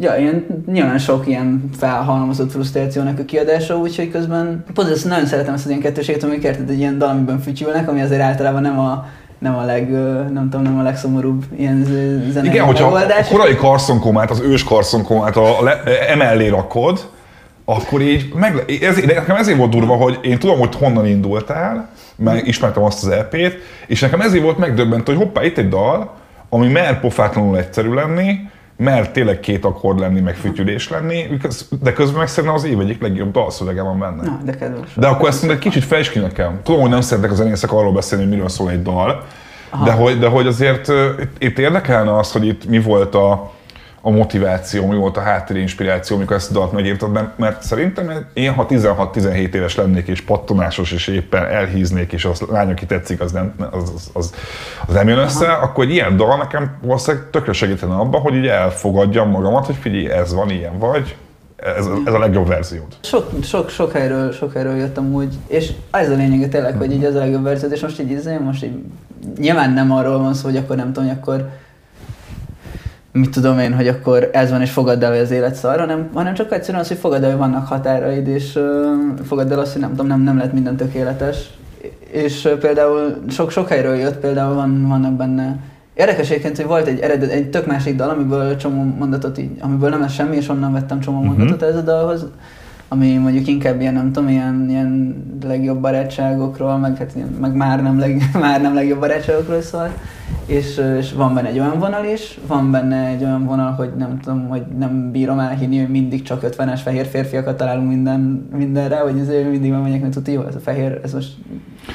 [0.00, 5.64] ja, ilyen, nyilván sok ilyen felhalmozott frusztrációnak a kiadása, úgyhogy közben ezt nagyon szeretem ezt
[5.64, 9.06] az ilyen kettőséget, amik érted, egy ilyen dal, amiben fütyülnek, ami azért általában nem a
[9.38, 9.90] nem a leg,
[10.32, 11.84] nem tudom, nem a legszomorúbb ilyen
[12.30, 13.28] zenei Igen, hogyha a megoldás.
[13.28, 17.08] korai karszonkomát, az ős karszonkomát a le, emellé rakod,
[17.64, 22.46] akkor így, meg, ez, nekem ezért volt durva, hogy én tudom, hogy honnan indultál, mert
[22.46, 23.56] ismertem azt az EP-t,
[23.86, 26.14] és nekem ezért volt megdöbbentő, hogy hoppá, itt egy dal,
[26.48, 28.38] ami mer pofátlanul egyszerű lenni,
[28.78, 31.38] mer tényleg két akkord lenni, meg fütyülés lenni,
[31.82, 34.22] de közben meg szerintem az év egyik legjobb dalszövege van benne.
[34.22, 34.94] Na, de kedves.
[34.94, 36.60] De akkor ezt egy kicsit fejtsd ki nekem.
[36.62, 39.24] Tudom, hogy nem szeretnek a zenészek arról beszélni, hogy miről szól egy dal,
[39.84, 40.92] de hogy, de hogy azért
[41.38, 43.52] itt érdekelne az, hogy itt mi volt a,
[44.00, 48.52] a motiváció, mi volt a háttéri inspiráció, amikor ezt a dalt megírtad, mert, szerintem én,
[48.52, 53.32] ha 16-17 éves lennék, és pattanásos, és éppen elhíznék, és az lány, aki tetszik, az
[53.32, 54.34] nem, az, az, az,
[54.86, 55.62] az nem jön össze, Aha.
[55.62, 60.10] akkor egy ilyen dal nekem valószínűleg tökre segítene abban, hogy így elfogadjam magamat, hogy figyelj,
[60.10, 61.16] ez van, ilyen vagy,
[61.56, 62.96] ez, ez a legjobb verziód.
[63.00, 67.04] Sok, sok, sok, helyről, sok helyről jöttem úgy, és ez a lényege tényleg, hogy így
[67.04, 68.82] ez a legjobb verziód, és most így, izé, most így
[69.38, 71.48] nyilván nem arról van szó, hogy akkor nem tudom, hogy akkor
[73.18, 76.08] mit tudom én, hogy akkor ez van, és fogadd el, hogy az élet szar, hanem,
[76.14, 79.72] hanem csak egyszerűen az, hogy fogadd el, hogy vannak határaid, és uh, fogadd el azt,
[79.72, 81.50] hogy nem tudom, nem, nem lehet minden tökéletes.
[82.10, 85.58] És uh, például sok, sok helyről jött, például van, vannak benne
[85.98, 89.88] Érdekes egyébként, hogy volt egy eredet, egy tök másik dal, amiből csomó mondatot így, amiből
[89.90, 91.36] nem lesz semmi, és onnan vettem csomó uh-huh.
[91.36, 92.26] mondatot ez a dalhoz,
[92.88, 95.16] ami mondjuk inkább ilyen, nem tudom, ilyen, ilyen
[95.46, 99.90] legjobb barátságokról, meg, hát ilyen, meg már, nem leg, már nem legjobb barátságokról szól
[100.48, 104.18] és, és van benne egy olyan vonal is, van benne egy olyan vonal, hogy nem
[104.22, 109.18] tudom, hogy nem bírom elhinni, hogy mindig csak 50-es fehér férfiakat találunk minden, mindenre, hogy
[109.20, 111.28] ezért mindig mondják, hogy tudja, jó, ez a fehér, ez most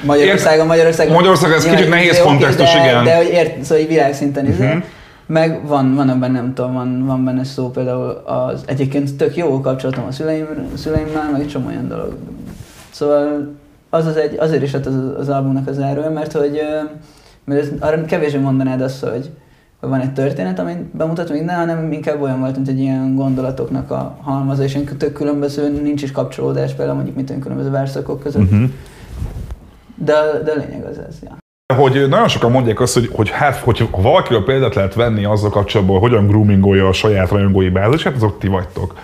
[0.04, 1.14] Magyarországon, Magyarországon.
[1.14, 3.04] Magyarországon ez kicsit nehéz kontextus, de, igen.
[3.04, 4.82] De, hogy ért, szóval világszinten uh-huh.
[5.26, 9.60] Meg van, van benne, nem tudom, van, van benne szó például az egyébként tök jó
[9.60, 12.16] kapcsolatom a szüleim, szüleimmel, meg egy csomó olyan dolog.
[12.90, 13.54] Szóval
[13.90, 16.60] az, az egy, azért is lett az, az albumnak az erő, mert hogy
[17.44, 19.30] mert ez, arra kevésbé mondanád azt, hogy,
[19.80, 23.90] hogy van egy történet, amit bemutat minden, hanem inkább olyan volt, mint egy ilyen gondolatoknak
[23.90, 28.42] a halmaza, és tök különböző, nincs is kapcsolódás például mondjuk mint különböző verszakok között.
[28.42, 28.70] Uh-huh.
[29.94, 30.14] De,
[30.44, 31.43] de a lényeg az ez, ja.
[31.74, 35.50] Hogy nagyon sokan mondják azt, hogy, hogy hát, hogy ha valakiről példát lehet venni azzal
[35.50, 38.94] kapcsolatban, hogy hogyan groomingolja a saját rajongói bázisát, azok ti vagytok.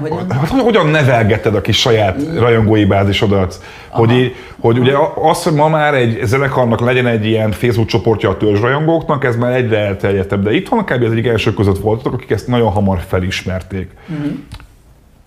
[0.00, 0.30] Hogyan?
[0.30, 3.62] Hát, hogyan nevelgeted a kis saját rajongói bázisodat?
[3.88, 4.92] Hogy, így, hogy ugye
[5.22, 9.52] az, hogy ma már egy zenekarnak legyen egy ilyen Facebook csoportja a rajongóknak, ez már
[9.52, 11.02] egyre elterjedtebb, de itthon kb.
[11.02, 13.90] az egyik első között voltatok, akik ezt nagyon hamar felismerték.
[14.08, 14.32] Uh-huh.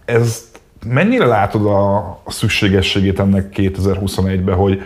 [0.05, 0.51] Ez
[0.85, 4.81] mennyire látod a, a szükségességét ennek 2021-ben, hogy,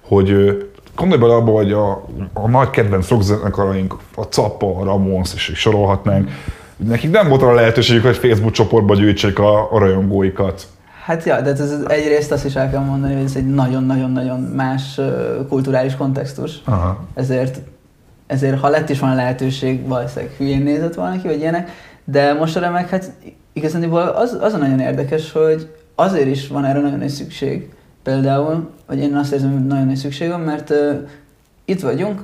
[0.00, 0.58] hogy
[0.96, 6.30] gondolj bele abba, hogy a, a nagy kedvenc rockzenekaraink, a Zappa, a Ramones, és sorolhatnánk,
[6.76, 10.66] nekik nem volt a lehetőségük, hogy Facebook csoportba gyűjtsék a, a rajongóikat.
[11.04, 15.00] Hát ja, de ez, egyrészt azt is el kell mondani, hogy ez egy nagyon-nagyon-nagyon más
[15.48, 16.60] kulturális kontextus.
[16.64, 17.04] Aha.
[17.14, 17.60] Ezért,
[18.26, 21.70] ezért, ha lett is van lehetőség, valószínűleg hülyén nézett valaki, vagy ilyenek,
[22.04, 23.12] de most meg hát
[23.52, 27.68] igazán az, az a nagyon érdekes, hogy azért is van erre nagyon nagy szükség.
[28.04, 31.08] Például, vagy én azt érzem, hogy nagyon nagy szükség van, mert uh,
[31.64, 32.20] itt vagyunk,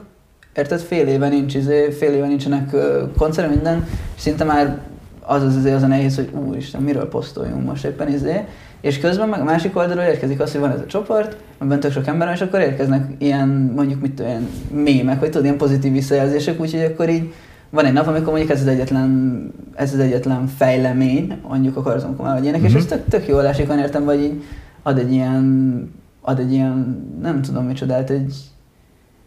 [0.55, 2.83] érted, fél éve nincs, izé, fél éve nincsenek uh,
[3.17, 4.79] koncert, minden, és szinte már
[5.21, 8.45] az az azért az a nehéz, hogy úristen, miről posztoljunk most éppen izé,
[8.81, 11.93] és közben meg a másik oldalról érkezik az, hogy van ez a csoport, amiben tök
[11.93, 15.93] sok ember van, és akkor érkeznek ilyen, mondjuk mit olyan mémek, vagy tudod, ilyen pozitív
[15.93, 17.33] visszajelzések, úgyhogy akkor így
[17.71, 22.35] van egy nap, amikor mondjuk ez az egyetlen, ez az egyetlen fejlemény, mondjuk a karazonkomál,
[22.35, 22.71] vagy ilyenek, mm-hmm.
[22.71, 24.43] és ez tök, tök jól esik, értem, vagy így
[24.83, 28.35] ad egy ilyen, ad egy ilyen, nem tudom micsodát, egy,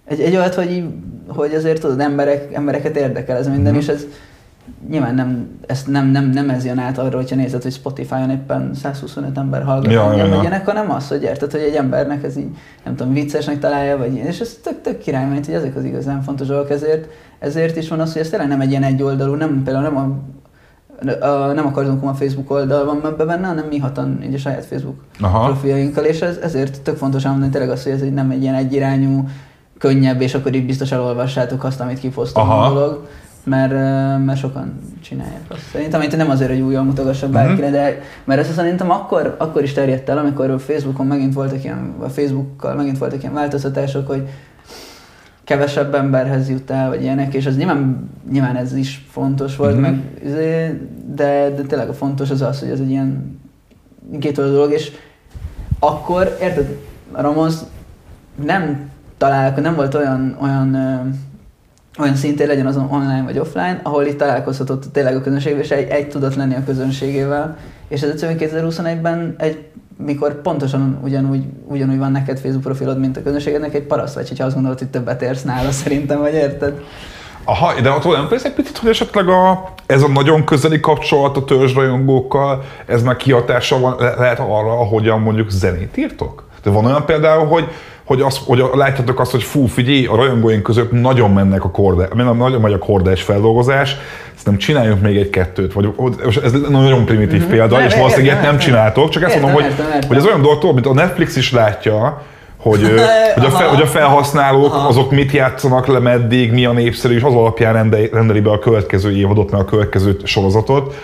[0.05, 0.83] egy, egy olyat, hogy,
[1.27, 3.81] hogy azért tudod, emberek, embereket érdekel ez minden, mm-hmm.
[3.81, 4.05] és ez
[4.89, 8.73] nyilván nem, ezt nem, nem, nem ez jön át arra, hogyha nézed, hogy Spotify-on éppen
[8.73, 10.39] 125 ember hallgat, ja, ja, ja.
[10.39, 12.49] Ilyenek, hanem az, hogy érted, hogy egy embernek ez így,
[12.83, 15.83] nem tudom, viccesnek találja, vagy ilyen, és ez tök, tök király, mert hogy ezek az
[15.83, 17.07] igazán fontos dolgok, ezért,
[17.39, 20.17] ezért is van az, hogy ez tényleg nem egy ilyen egyoldalú, nem például nem a,
[21.53, 24.95] nem akarunk a Facebook oldal van ebbe benne, hanem mi hatan így a saját Facebook
[25.19, 25.45] Aha.
[25.45, 28.55] profiljainkkal, és ez, ezért tök fontos elmondani tényleg az, hogy ez egy, nem egy ilyen
[28.55, 29.27] egyirányú,
[29.77, 33.07] könnyebb, és akkor így biztos elolvassátok azt, amit kifosztom a dolog,
[33.43, 33.71] mert,
[34.25, 35.61] mert sokan csinálják azt.
[35.71, 37.37] Szerintem itt nem azért, hogy újra mutogassak mhm.
[37.37, 37.81] bárkire, uh-huh.
[37.81, 41.93] de mert ez szerintem akkor, akkor is terjedt el, amikor a Facebookon megint voltak ilyen,
[41.99, 44.27] a Facebookkal megint voltak ilyen változtatások, hogy
[45.43, 49.89] kevesebb emberhez jut el, vagy ilyenek, és az nyilván, nyilván ez is fontos volt, uh-huh.
[49.89, 50.79] meg, izé,
[51.15, 53.39] de, de tényleg a fontos az az, hogy ez egy ilyen
[54.19, 54.91] két dolog, és
[55.79, 56.77] akkor, érted,
[57.11, 57.53] Ramos
[58.43, 60.75] nem találkozott, nem volt olyan, olyan
[61.99, 65.89] olyan szintén legyen azon online vagy offline, ahol itt találkozhatott tényleg a közönség, és egy,
[65.89, 67.57] egy tudott lenni a közönségével.
[67.87, 69.67] És ez egyszerűen 2021-ben egy
[69.97, 74.45] mikor pontosan ugyanúgy, ugyanúgy van neked Facebook profilod, mint a közönségednek, egy paraszt vagy, hogyha
[74.45, 76.81] azt gondolod, hogy többet érsz nála szerintem, vagy érted?
[77.45, 81.43] Aha, de ott olyan egy picit, hogy esetleg a, ez a nagyon közeli kapcsolat a
[81.43, 86.43] törzsrajongókkal, ez meg kihatással van, lehet arra, ahogyan mondjuk zenét írtok?
[86.63, 87.67] De van olyan például, hogy
[88.05, 92.07] hogy, az, hogy látjátok azt, hogy fú, figyelj, a rajongóink között nagyon mennek a kordás,
[92.13, 93.95] nagyon megy a kordás feldolgozás,
[94.43, 95.89] nem csináljunk még egy-kettőt, vagy
[96.43, 97.49] ez nagyon primitív mm-hmm.
[97.49, 99.73] példa, és valószínűleg ilyet nem csináltok, csak ezt mondom, hogy,
[100.07, 102.21] hogy ez olyan dolog, mint a Netflix is látja,
[102.57, 102.81] hogy,
[103.35, 104.87] hogy, a, fel, hogy a felhasználók Aha.
[104.87, 108.59] azok mit játszanak le meddig, mi a népszerű, és az alapján rendeli, rendeli be a
[108.59, 110.95] következő évadot, meg a következő sorozatot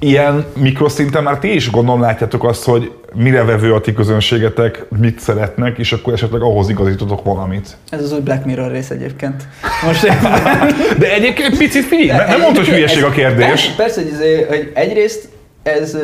[0.00, 5.20] ilyen mikroszinten már ti is gondolom látjátok azt, hogy mire vevő a ti közönségetek, mit
[5.20, 7.76] szeretnek, és akkor esetleg ahhoz igazítotok valamit.
[7.90, 9.48] Ez az új Black Mirror rész egyébként.
[9.86, 10.06] Most
[10.98, 13.74] De egyébként picit figyelj, nem mondta, hogy hülyeség a kérdés.
[13.76, 15.28] Persze, hogy, azért, hogy egyrészt
[15.62, 15.96] ez,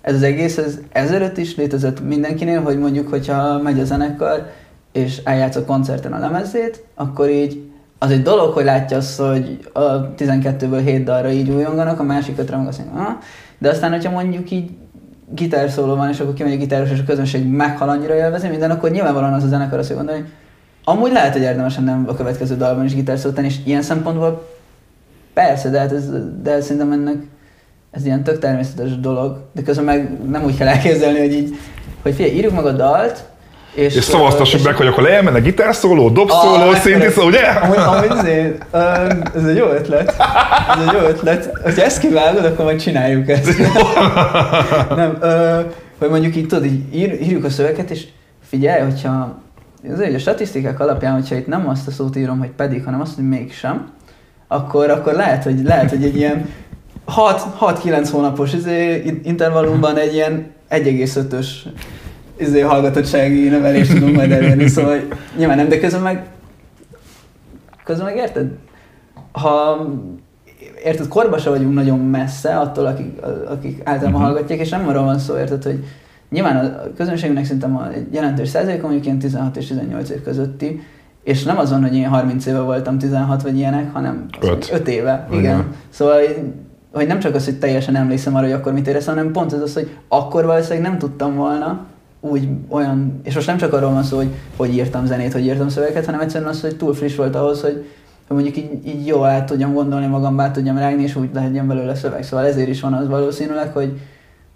[0.00, 4.50] ez az egész, ez ezelőtt is létezett mindenkinél, hogy mondjuk, hogyha megy a zenekar,
[4.92, 7.60] és eljátsz a koncerten a lemezét, akkor így
[8.02, 12.38] az egy dolog, hogy látja azt, hogy a 12-ből 7 dalra így újonganak, a másik
[12.38, 13.12] ötre meg azt mondja, ah.
[13.58, 14.70] de aztán, hogyha mondjuk így
[15.34, 18.90] gitárszóló van, és akkor kimegy a gitáros, és a közönség meghal annyira élvezi minden, akkor
[18.90, 20.30] nyilvánvalóan az a zenekar azt gondolja, hogy
[20.84, 24.48] amúgy lehet, hogy érdemes nem a következő dalban is gitárszót tenni, és ilyen szempontból
[25.34, 26.04] persze, de, hát ez,
[26.42, 27.16] de szerintem ennek
[27.90, 31.56] ez ilyen tök természetes dolog, de közben meg nem úgy kell elképzelni, hogy így,
[32.02, 33.24] hogy figyelj, írjuk meg a dalt,
[33.74, 37.40] és, és szavaztassuk meg, hogy akkor egy gitárszóló, dobszóló, Ah, szintiszóló, ugye?
[37.40, 38.10] Amúgy, amúgy
[38.72, 40.14] um, ez egy jó ötlet.
[40.68, 41.50] Ez egy jó ötlet.
[41.62, 43.58] Ha ezt kivágod, akkor majd csináljuk ezt.
[44.96, 45.60] Nem, ö,
[45.98, 48.04] hogy mondjuk így tudod, így ír, írjuk a szöveget, és
[48.48, 49.40] figyelj, hogyha
[49.92, 53.14] azért, a statisztikák alapján, hogyha itt nem azt a szót írom, hogy pedig, hanem azt,
[53.14, 53.90] hogy mégsem,
[54.48, 56.48] akkor, akkor lehet, hogy, lehet, hogy egy ilyen
[57.60, 61.46] 6-9 hónapos izé, intervallumban egy ilyen 1,5-ös
[62.42, 64.98] izé, hallgatottsági növelést tudunk majd elérni, szóval
[65.36, 66.26] nyilván nem, de közben meg
[67.84, 68.50] közben meg érted?
[69.32, 69.86] Ha
[70.84, 74.30] érted, korba se vagyunk nagyon messze attól, akik, akik általában Mhm.
[74.30, 75.84] hallgatják, és nem arról van szó, érted, hogy
[76.30, 80.80] nyilván a közönségünknek szerintem a jelentős százaléka mondjuk ilyen 16 és 18 év közötti,
[81.22, 84.70] és nem az van, hogy én 30 éve voltam 16 vagy ilyenek, hanem Öt.
[84.72, 85.26] 5 éve.
[85.30, 85.40] Igen.
[85.40, 85.64] Igen.
[85.88, 86.20] Szóval
[86.92, 89.60] hogy nem csak az, hogy teljesen emlékszem arra, hogy akkor mit éreztem, hanem pont ez
[89.60, 91.86] az, hogy akkor valószínűleg nem tudtam volna
[92.24, 95.68] úgy olyan, és most nem csak arról van szó, hogy hogy írtam zenét, hogy írtam
[95.68, 97.86] szövegeket, hanem egyszerűen az, hogy túl friss volt ahhoz, hogy,
[98.26, 101.66] hogy mondjuk így, így jól át tudjam gondolni magam, át tudjam rágni, és úgy legyen
[101.66, 102.22] belőle szöveg.
[102.22, 104.00] Szóval ezért is van az valószínűleg, hogy,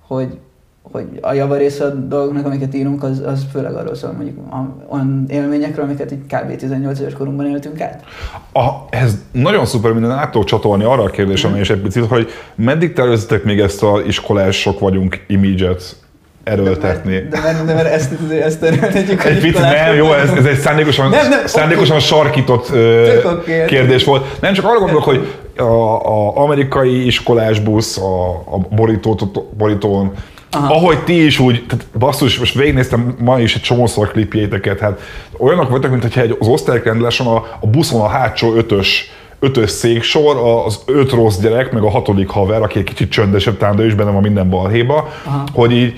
[0.06, 0.38] hogy,
[0.82, 4.38] hogy a javarésze a dolgoknak, amiket írunk, az, az főleg arról szól, mondjuk
[4.88, 6.56] olyan élményekről, amiket így kb.
[6.56, 8.04] 18 éves korunkban éltünk át.
[8.52, 12.28] A, ez nagyon szuper minden át tudok csatolni arra a kérdésemre is egy picit, hogy
[12.54, 16.05] meddig tervezitek még ezt a iskolások vagyunk image-et
[16.46, 17.26] erőltetni?
[17.30, 19.24] De mert, de mert ezt, ezt erőltetjük.
[19.24, 23.64] Egy picit nem, jó, ez, ez egy szándékosan, Nem, nem, szándékosan sarkított ö, Tök oké.
[23.64, 24.40] kérdés volt.
[24.40, 25.26] Nem csak arra gondolok, hogy
[25.56, 30.12] a, a amerikai iskolás busz a, a borítót, borítón,
[30.50, 30.74] Aha.
[30.74, 35.00] ahogy ti is úgy, tehát basszus, most végignéztem ma is egy csomószor klipjéteket, hát
[35.38, 40.36] olyanok voltak, mint hogyha egy, az osztályrendláson a, a buszon a hátsó ötös ötös széksor,
[40.66, 43.86] az öt rossz gyerek, meg a hatodik haver, aki egy kicsit csöndesebb, talán de ő
[43.86, 45.44] is benne van minden balhéba, Aha.
[45.52, 45.94] hogy így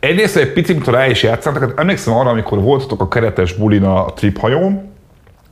[0.00, 3.84] egyrészt egy picit, mint rá is játszátok, hát emlékszem arra, amikor voltatok a keretes bulin
[3.84, 4.88] a trip hajón,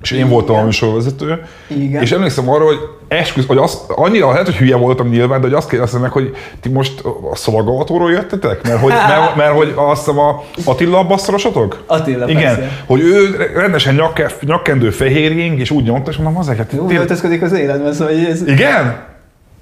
[0.03, 0.65] és én voltam a Igen.
[0.65, 2.03] műsorvezető, Igen.
[2.03, 2.79] és emlékszem arra, hogy
[3.09, 6.37] esküsz, hogy az, annyira lehet, hogy hülye voltam nyilván, de hogy azt kérdeztem meg, hogy
[6.61, 8.63] ti most a szolagavatóról jöttetek?
[8.69, 11.83] Mert hogy, mert, mert, hogy azt hiszem a Attila basszorosotok?
[11.87, 12.83] Attila, Igen, persze.
[12.87, 16.97] hogy ő rendesen nyakke, nyakkendő fehérjénk, és úgy nyomta, és mondom, azért, hát Úgy ti-
[16.97, 19.05] öltözködik az életben, szóval ez, Igen?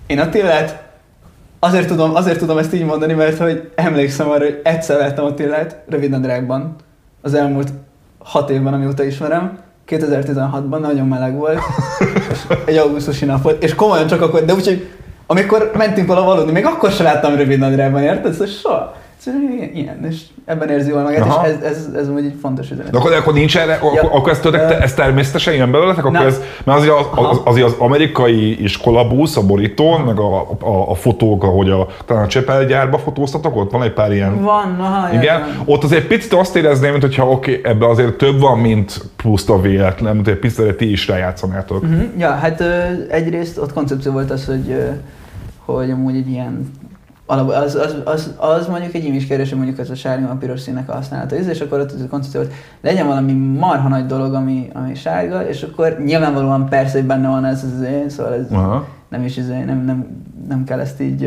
[0.07, 0.85] Én Attilát
[1.67, 5.83] azért tudom, azért tudom ezt így mondani, mert hogy emlékszem arra, hogy egyszer láttam Attilát
[5.89, 6.75] rövidnadrágban
[7.23, 7.69] az elmúlt
[8.19, 9.59] hat évben, amióta ismerem.
[9.89, 11.59] 2016-ban nagyon meleg volt,
[12.67, 14.89] egy augusztusi nap volt, és komolyan csak akkor, de úgyhogy
[15.27, 18.33] amikor mentünk vala aludni, még akkor sem láttam rövidnadrágban, érted?
[18.33, 18.95] Szóval soha.
[19.27, 19.41] Szóval
[19.75, 21.47] ilyen, és ebben érzi jól magát, Aha.
[21.47, 22.91] és ez, ez, ez amúgy egy fontos üzenet.
[22.91, 24.03] De akkor, akkor nincs erre, akkor, Ja.
[24.03, 26.05] akkor ez, tőletek, Ö, ez természetesen jön belőletek?
[26.05, 26.27] Akkor nem.
[26.27, 30.95] ez, mert azért az, az, azért az amerikai iskolabusz, a borítón, meg a, a, a
[30.95, 35.09] fotók, ahogy a, talán a Csepel gyárba fotóztatok, ott van egy pár ilyen Van, aha,
[35.09, 38.59] Igen, jaj, ott azért picit azt érezném, mint hogyha oké, okay, ebben azért több van,
[38.59, 41.83] mint puszta véletlen, mint egy picit ti is rájátszanátok.
[41.83, 42.03] Uh-huh.
[42.19, 42.63] Ja, hát
[43.11, 44.77] egyrészt ott koncepció volt az, hogy,
[45.65, 46.71] hogy amúgy egy ilyen
[47.27, 50.61] az, az, az, az, mondjuk egy imis kérdés, hogy mondjuk ez a sárga, a piros
[50.61, 54.71] színnek a használata és akkor ott a koncepció volt, legyen valami marha nagy dolog, ami,
[54.73, 58.87] ami sárga, és akkor nyilvánvalóan persze, hogy benne van ez az én, szóval ez Aha.
[59.09, 60.07] nem is izé, nem, nem,
[60.49, 61.21] nem kell ezt így,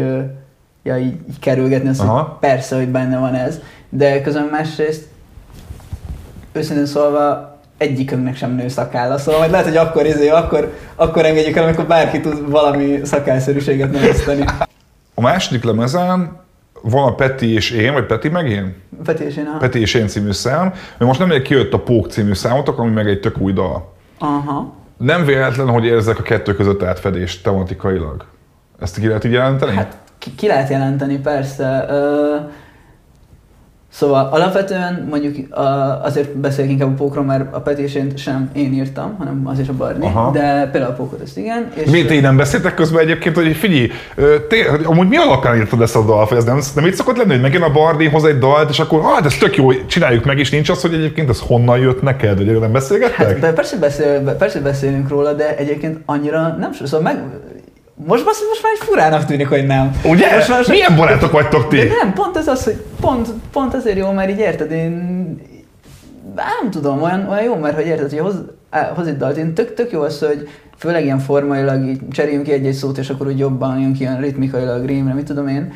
[0.83, 5.07] ja, így, így kerülgetni, azt, hogy persze, hogy benne van ez, de közben másrészt
[6.51, 11.55] őszintén szólva egyikünknek sem nő szakálla, szóval majd lehet, hogy akkor, izé, akkor, akkor engedjük
[11.55, 14.45] el, amikor bárki tud valami szakálszerűséget növeszteni.
[15.19, 16.39] A második lemezen
[16.81, 18.75] van a Peti és én, vagy Peti meg én?
[19.03, 19.57] Peti és én a...
[19.57, 23.07] Peti és én című szám, mert most nemrég kijött a Pók című számotok, ami meg
[23.07, 23.93] egy tök új dal.
[24.19, 24.73] Aha.
[24.97, 28.25] Nem véletlen, hogy érzek a kettő között átfedést tematikailag.
[28.79, 29.75] Ezt ki lehet így jelenteni?
[29.75, 31.85] Hát ki, ki lehet jelenteni, persze.
[31.89, 32.35] Ö,
[33.91, 35.61] Szóval alapvetően mondjuk a,
[36.03, 39.59] azért beszélek inkább a pókról, mert a Peti és én sem én írtam, hanem az
[39.59, 40.31] is a Barni, Aha.
[40.31, 41.71] de például a pókot ezt igen.
[41.73, 43.91] És Miért így nem beszéltek közben egyébként, hogy figyelj,
[44.69, 47.41] hogy amúgy mi alapján írtad ezt a dalt, ez nem, nem így szokott lenni, hogy
[47.41, 50.49] megjön a Bardi, hoz egy dalt, és akkor hát ez tök jó, csináljuk meg, és
[50.49, 53.39] nincs az, hogy egyébként ez honnan jött neked, erről nem beszélgettek?
[53.39, 57.23] Hát, persze, beszél, persze beszélünk róla, de egyébként annyira nem szóval meg,
[58.05, 59.99] most, most, most már egy furának tűnik, hogy nem.
[60.03, 60.35] Ugye?
[60.35, 61.77] Most, most, Milyen barátok vagytok ti?
[61.77, 64.91] De nem, pont ez az, hogy pont, pont azért jó, mert így érted, én
[66.35, 68.43] nem tudom, olyan, olyan jó, mert hogy érted, hogy hoz,
[68.95, 72.51] hoz egy dalt, én tök, tök jó az, hogy főleg ilyen formailag így cseréljünk ki
[72.51, 75.73] egy-egy szót, és akkor úgy jobban jön ki ilyen ritmikailag, rímre, mit tudom én.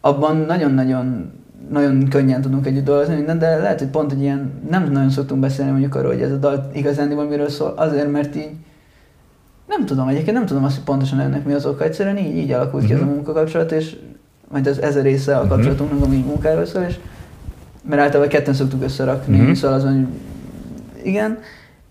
[0.00, 1.32] Abban nagyon-nagyon
[1.70, 5.40] nagyon könnyen tudunk együtt dolgozni minden, de lehet, hogy pont egy ilyen, nem nagyon szoktunk
[5.40, 8.50] beszélni mondjuk arról, hogy ez a dal igazán miről szól, azért, mert így
[9.76, 12.52] nem tudom, egyébként nem tudom azt, hogy pontosan ennek mi az oka, egyszerűen így, így
[12.52, 13.12] alakult ki ez a Mhm.
[13.14, 13.96] munkakapcsolat, és
[14.50, 15.48] majd ez, ez a része a Mhm.
[15.48, 16.94] kapcsolatunknak, ami így munkáról szól, és
[17.88, 19.52] mert általában ketten szoktuk összerakni, Mhm.
[19.52, 20.06] szóval az, hogy
[21.02, 21.38] igen,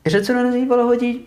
[0.01, 1.25] és egyszerűen ez így valahogy így,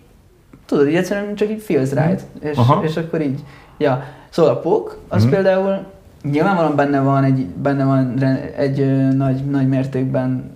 [0.66, 2.58] tudod, így egyszerűen csak így feels right, és, Mhm.
[2.70, 2.84] Aha.
[2.84, 3.40] és akkor így,
[3.78, 4.02] ja.
[4.30, 5.32] Szóval a pók, az Mhm.
[5.32, 5.84] például
[6.30, 8.22] nyilvánvalóan benne van egy, benne van
[8.56, 10.50] egy ö, nagy, nagy mértékben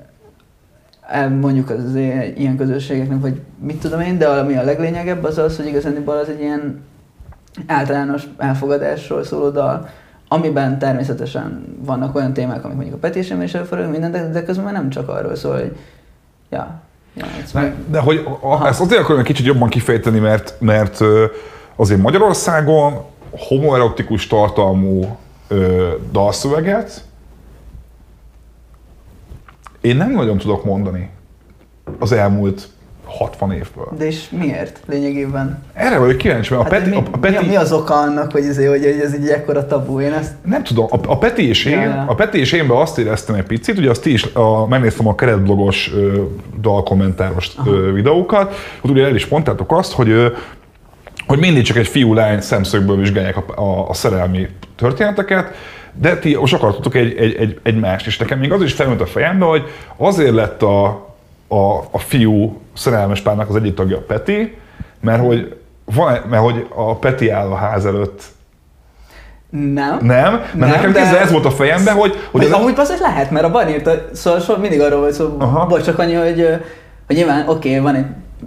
[1.40, 1.94] mondjuk az
[2.36, 6.28] ilyen közösségeknek, vagy mit tudom én, de ami a leglényegebb az az, hogy igazániból az
[6.28, 6.84] egy ilyen
[7.66, 9.88] általános elfogadásról szóló dal,
[10.28, 14.64] amiben természetesen vannak olyan témák, amik mondjuk a petésem is elfordul, minden, de, de közben
[14.64, 15.76] már nem csak arról szól, hogy
[16.50, 16.80] ja,
[17.14, 18.68] ja meg- de hogy a, Aha.
[18.68, 21.00] ezt azért akarom egy kicsit jobban kifejteni, mert, mert
[21.76, 25.16] azért Magyarországon homoerotikus tartalmú
[25.48, 27.04] ö, dalszöveget
[29.80, 31.08] én nem nagyon tudok mondani
[31.98, 32.68] az elmúlt
[33.04, 33.88] 60 évből.
[33.98, 35.62] de és miért lényegében?
[35.72, 37.94] Erre vagyok kíváncsi, mert a Hát Peti, mi, a, a Peti, mi, a- az oka
[37.94, 40.00] annak, hogy, ez, hogy ez egy ekkora tabu?
[40.00, 42.04] Én ezt nem tudom, a, a Peti és én, Ja, ja.
[42.08, 45.90] a Peti és énben azt éreztem egy picit, ugye azt is, a, megnéztem a keretblogos
[45.94, 46.22] ö,
[46.60, 50.26] dalkommentáros ö, videókat, ott ugye el is mondtátok azt, hogy ö,
[51.26, 55.54] hogy mindig csak egy fiú-lány szemszögből vizsgálják a, a, a szerelmi történeteket,
[56.00, 59.08] de ti most akartatok egy, egy, egy, egy mást, és nekem még az is felmerült
[59.08, 59.62] a fejembe, hogy
[59.96, 60.86] azért lett a,
[61.48, 64.56] a, a fiú szerelmes párnak az egyik tagja a Peti,
[65.00, 68.22] mert hogy, van, mert hogy a Peti áll a ház előtt
[69.50, 69.98] nem.
[70.00, 72.98] nem, mert Nem, nekem de- ez volt a fejemben, hogy, hogy Hogy ez amúgy az
[73.00, 75.66] lehet, mert a Ban írta, szóval so, mindig arról volt szó, Aha.
[75.66, 76.46] bocs, csak annyi, hogy,
[77.06, 78.06] hogy nyilván oké, okay, van egy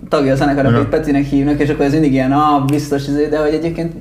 [0.10, 0.84] tagja a zenekarnak, Igen.
[0.86, 3.93] akit Petinek hívnak, és akkor ez mindig ilyen, ah, biztos, izé, de hogy egyébként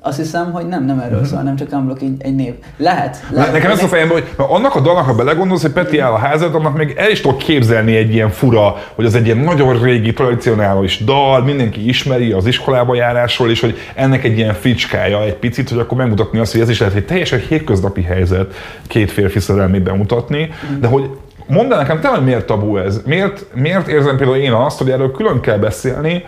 [0.00, 2.54] azt hiszem, hogy nem, nem erről szól, nem csak unblock így egy név.
[2.76, 3.24] Lehet.
[3.30, 6.12] Lehet nekem ez a fejemben, hogy mert annak a dalnak, ha belegondolsz, hogy Peti áll
[6.12, 9.38] a házat, annak még el is tudok képzelni egy ilyen fura, hogy az egy ilyen
[9.38, 15.22] nagyon régi, tradicionális dal, mindenki ismeri az iskolába járásról, és hogy ennek egy ilyen fricskája
[15.22, 18.54] egy picit, hogy akkor megmutatni azt, hogy ez is lehet egy teljesen hétköznapi helyzet
[18.86, 21.10] két férfi szerelmét bemutatni, de hogy
[21.46, 23.00] mondd el nekem, te, hogy miért tabu ez?
[23.04, 26.24] Miért, miért érzem például én azt, hogy erről külön kell beszélni,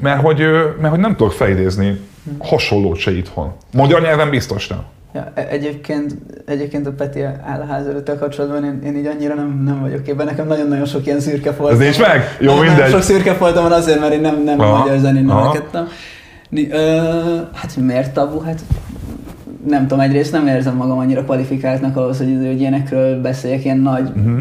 [0.00, 0.38] mert hogy,
[0.80, 2.00] mert hogy nem tudok felidézni
[2.38, 3.52] hasonlót se itthon.
[3.72, 4.82] Magyar nyelven biztos nem.
[5.14, 6.16] Ja, e- egyébként,
[6.46, 10.02] egyébként a Peti áll a ház előttel kapcsolatban én, én így annyira nem, nem vagyok
[10.02, 10.26] képben.
[10.26, 11.74] Nekem nagyon-nagyon sok ilyen szürke foltom.
[11.80, 12.36] Ez nincs meg?
[12.40, 12.90] Jó, Nagyon- mindegy.
[12.90, 15.28] Sok szürke foltom van azért, mert én nem, nem Aha, magyar zenén
[16.70, 18.40] Ö, hát miért tabu?
[18.40, 18.60] Hát
[19.68, 24.08] nem tudom, egyrészt nem érzem magam annyira kvalifikáltnak ahhoz, hogy, hogy ilyenekről beszéljek, ilyen nagy
[24.16, 24.38] Uh-huh.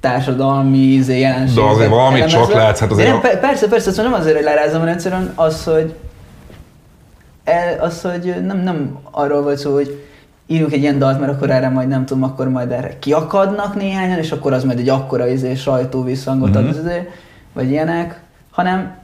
[0.00, 1.64] társadalmi izé, jelenségeket.
[1.64, 4.44] De azért valamit csak látsz, hát azért nem, a- persze, persze, szóval nem azért, hogy
[4.44, 5.94] lerázom, hanem egyszerűen az, hogy
[7.80, 10.04] az, hogy nem, nem arról volt szó, hogy
[10.46, 14.18] írunk egy ilyen dalt, mert akkor erre majd nem tudom, akkor majd erre kiakadnak néhányan,
[14.18, 16.78] és akkor az majd egy akkora izé, sajtó visszhangot ad, Mhm.
[16.78, 17.08] izé,
[17.52, 18.20] vagy ilyenek,
[18.50, 18.94] hanem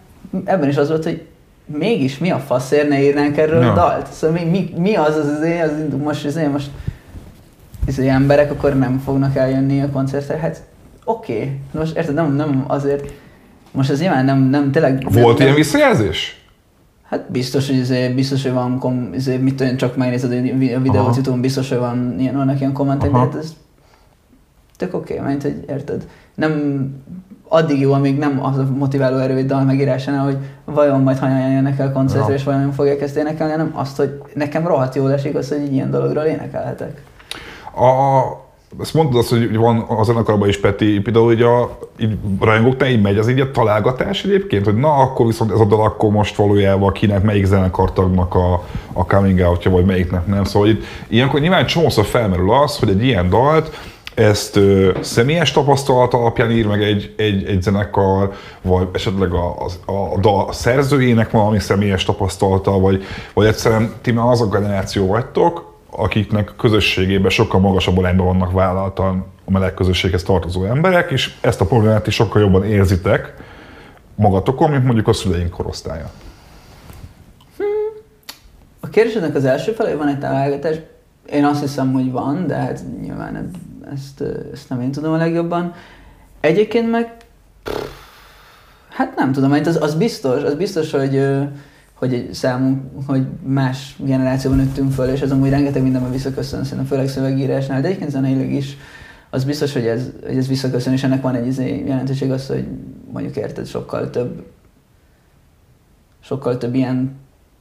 [0.45, 1.27] ebben is az volt, hogy
[1.67, 4.07] mégis mi a faszért ne írnánk erről a dalt?
[4.13, 5.71] Szóval mi, mi, mi az az izé, az
[6.03, 6.71] most izé, most
[7.87, 10.63] izé, emberek akkor nem fognak eljönni a koncertre, hát
[11.05, 11.61] oké, okay.
[11.73, 13.13] most érted, nem, nem azért,
[13.71, 15.07] most ez nyilván nem, nem tényleg...
[15.11, 16.46] Volt nem, ilyen visszajelzés?
[17.09, 20.75] Hát biztos, hogy izé, biztos, hogy van, kom, izé, mit tudom, csak megnézed a vi-
[20.75, 21.15] a videót Aha.
[21.15, 23.57] youtube biztos, hogy van, ilyen, vannak ilyen kommentek, de hát ez
[24.77, 26.07] tök oké, okay, mert hogy érted.
[26.35, 26.85] Nem
[27.49, 31.51] addig jó, amíg nem az a motiváló erő egy dal megírásánál, hogy vajon majd hányan
[31.51, 32.35] jönnek el koncertre, Ja.
[32.39, 35.73] és vajon fogják ezt énekelni, hanem azt, hogy nekem rohadt jól esik az, hogy egy
[35.73, 37.03] ilyen dologról énekelhetek.
[37.75, 38.23] A,
[38.81, 43.01] ezt mondtad azt, hogy van a zenekarban is Peti, például így a így rajongóknál így
[43.01, 46.37] megy az így a találgatás egyébként, hogy na akkor viszont ez a dal akkor most
[46.37, 50.45] valójában kinek melyik zenekartagnak a, a coming outja, vagy melyiknek nem.
[50.45, 53.79] Szóval itt ilyenkor nyilván csomószor felmerül az, hogy egy ilyen dalt
[54.15, 59.93] ezt ö, személyes tapasztalat alapján ír meg egy, egy, egy zenekar, vagy esetleg a, a,
[59.93, 63.05] a dal szerzőjének valami személyes tapasztalata, vagy,
[63.35, 69.27] vagy egyszerűen ti már az a generáció vagytok, akiknek közösségében sokkal magasabb arányban vannak vállaltan
[69.45, 73.35] a meleg közösséghez tartozó emberek, és ezt a problémát is sokkal jobban érzitek
[74.15, 76.11] magatokon, mint mondjuk a szüleink korosztálya.
[78.81, 80.77] A kérdésednek az első felé van egy találgatás.
[81.31, 83.51] Én azt hiszem, hogy van, de hát nyilván
[83.95, 85.75] ezt, ezt nem én tudom a legjobban.
[86.41, 87.17] Egyébként meg,
[88.89, 91.27] hát nem tudom, az, az biztos, az biztos, hogy,
[91.97, 97.09] hogy számunk, hogy más generációban nőttünk föl, és ez amúgy rengeteg mindenben visszaköszön, szerintem főleg
[97.09, 98.77] szövegírásnál, de egyébként zeneileg is,
[99.31, 102.67] az biztos, hogy ez, hogy ez visszaköszön, és ennek van egy izé jelentőség az, hogy
[103.13, 104.45] mondjuk érted, sokkal több
[106.21, 107.17] sokkal több ilyen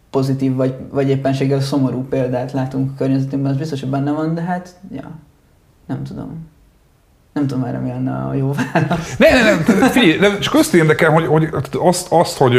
[0.09, 4.41] pozitív, vagy, vagy éppenséggel szomorú példát látunk a környezetünkben, az biztos, hogy benne van, de
[4.41, 5.11] hát, ja,
[5.87, 6.47] nem tudom.
[7.33, 9.17] Nem tudom erre mi lenne a jó válasz.
[9.17, 12.55] Ne, ne, ne, figyelj, de csak azt érdekel, hogy, hogy azt, azt, hogy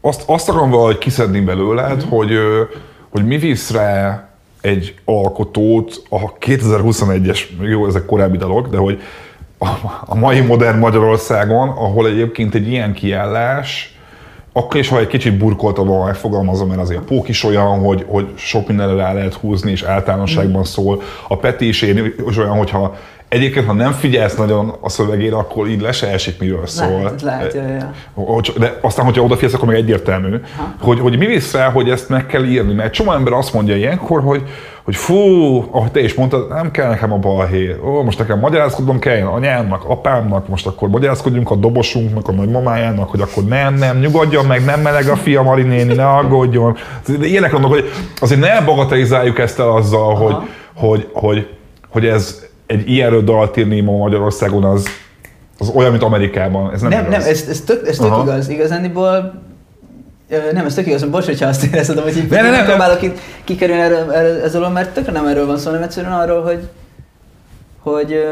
[0.00, 2.06] azt, azt akarom valahogy kiszedni belőled, Mhm.
[2.06, 2.08] mm.
[2.10, 2.32] hogy,
[3.10, 4.24] hogy mi visz rá
[4.60, 9.00] egy alkotót a 2021-es, jó, ezek korábbi dalok, de hogy
[9.58, 9.66] a,
[10.06, 13.94] a mai modern Magyarországon, ahol egyébként egy ilyen kiállás,
[14.52, 18.28] akkor is, ha egy kicsit burkoltabban megfogalmazom, mert azért a pók is olyan, hogy, hogy
[18.34, 21.02] sok mindenre rá lehet húzni, és általánosságban szól.
[21.28, 22.96] A Peti is én is olyan, hogyha
[23.30, 27.02] egyébként, ha nem figyelsz nagyon a szövegére, akkor így le se esik, miről szól.
[27.02, 28.40] Lehet, lehet, ja, ja.
[28.58, 30.36] De aztán, hogyha odafigyelsz, akkor meg egyértelmű,
[30.80, 32.72] hogy, hogy mi visz rá, hogy ezt meg kell írni.
[32.72, 34.42] Mert csomó ember azt mondja ilyenkor, hogy,
[34.82, 35.16] hogy fú,
[35.70, 37.76] ahogy te is mondtad, nem kell nekem a balhé.
[37.84, 43.20] Ó, most nekem magyarázkodnom kell anyámnak, apámnak, most akkor magyarázkodjunk a dobosunknak, a nagymamájának, hogy
[43.20, 46.76] akkor nem, nem, nyugodjon meg, nem meleg a fia Mari néni, ne aggódjon.
[47.20, 50.36] Ilyenek vannak, hogy azért ne bagatelizáljuk ezt el azzal, hogy,
[50.74, 51.46] hogy, hogy,
[51.88, 54.86] hogy ez egy ilyenről dalt írni ma Magyarországon, az,
[55.58, 56.72] az olyan, mint Amerikában.
[56.72, 57.26] Ez nem, Nem, nem, igaz.
[57.26, 58.22] ez, ez tök, ez tök Aha.
[58.22, 58.48] igaz.
[58.48, 59.42] Igazániból
[60.52, 62.64] nem, ez tök igaz, bocs, hogyha azt érezted, hogy így Ne, ne, ne, ne.
[62.64, 66.12] próbálok itt kikerülni erről, erről, ez alól, mert tökre nem erről van szó, hanem egyszerűen
[66.12, 66.68] arról, hogy
[67.82, 68.24] hogy,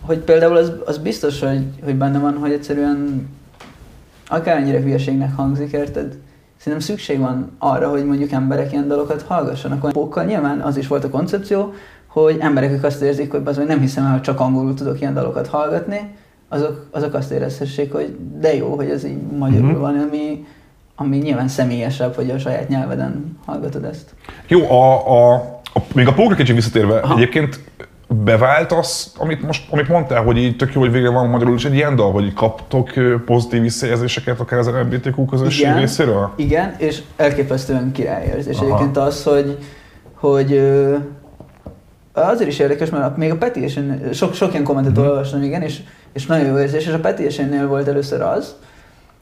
[0.00, 3.28] hogy például az, az biztos, hogy, hogy benne van, hogy egyszerűen
[4.28, 6.16] akármennyire hülyeségnek hangzik, érted?
[6.56, 9.82] Szerintem szükség van arra, hogy mondjuk emberek ilyen dalokat hallgassanak.
[9.82, 11.72] Olyan Pókkal nyilván az is volt a koncepció,
[12.12, 15.00] hogy emberek, akik azt érzik, hogy az, hogy nem hiszem el, hogy csak angolul tudok
[15.00, 16.00] ilyen dalokat hallgatni,
[16.48, 19.80] azok, azok azt érezhessék, hogy de jó, hogy ez így magyarul Mhm.
[19.80, 20.44] van, ami,
[20.96, 24.14] ami nyilván személyesebb, hogy a saját nyelveden hallgatod ezt.
[24.48, 25.34] Jó, a, a,
[25.74, 27.14] a, még a pókra kicsit visszatérve, Aha.
[27.14, 27.60] egyébként
[28.24, 31.64] bevált az, amit most amit mondtál, hogy így tök jó, hogy végre van magyarul is
[31.64, 32.90] egy ilyen dal, hogy kaptok
[33.24, 35.78] pozitív visszajelzéseket akár az LMBTQ közösség Igen.
[35.78, 36.30] részéről?
[36.36, 38.56] Igen, és elképesztően királyérzés.
[38.56, 38.64] Aha.
[38.66, 39.58] Egyébként az, hogy,
[40.14, 40.62] hogy
[42.12, 45.06] azért is érdekes, mert még a Petition, sok, sok ilyen kommentet Mhm.
[45.06, 45.80] olvastam, igen, és,
[46.12, 48.54] és nagyon jó érzés, és a Petitionnél volt először az,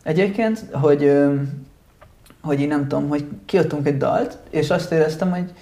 [0.03, 1.13] egyébként, hogy,
[2.43, 5.53] hogy én nem tudom, hogy kiadtunk egy dalt, és azt éreztem, hogy,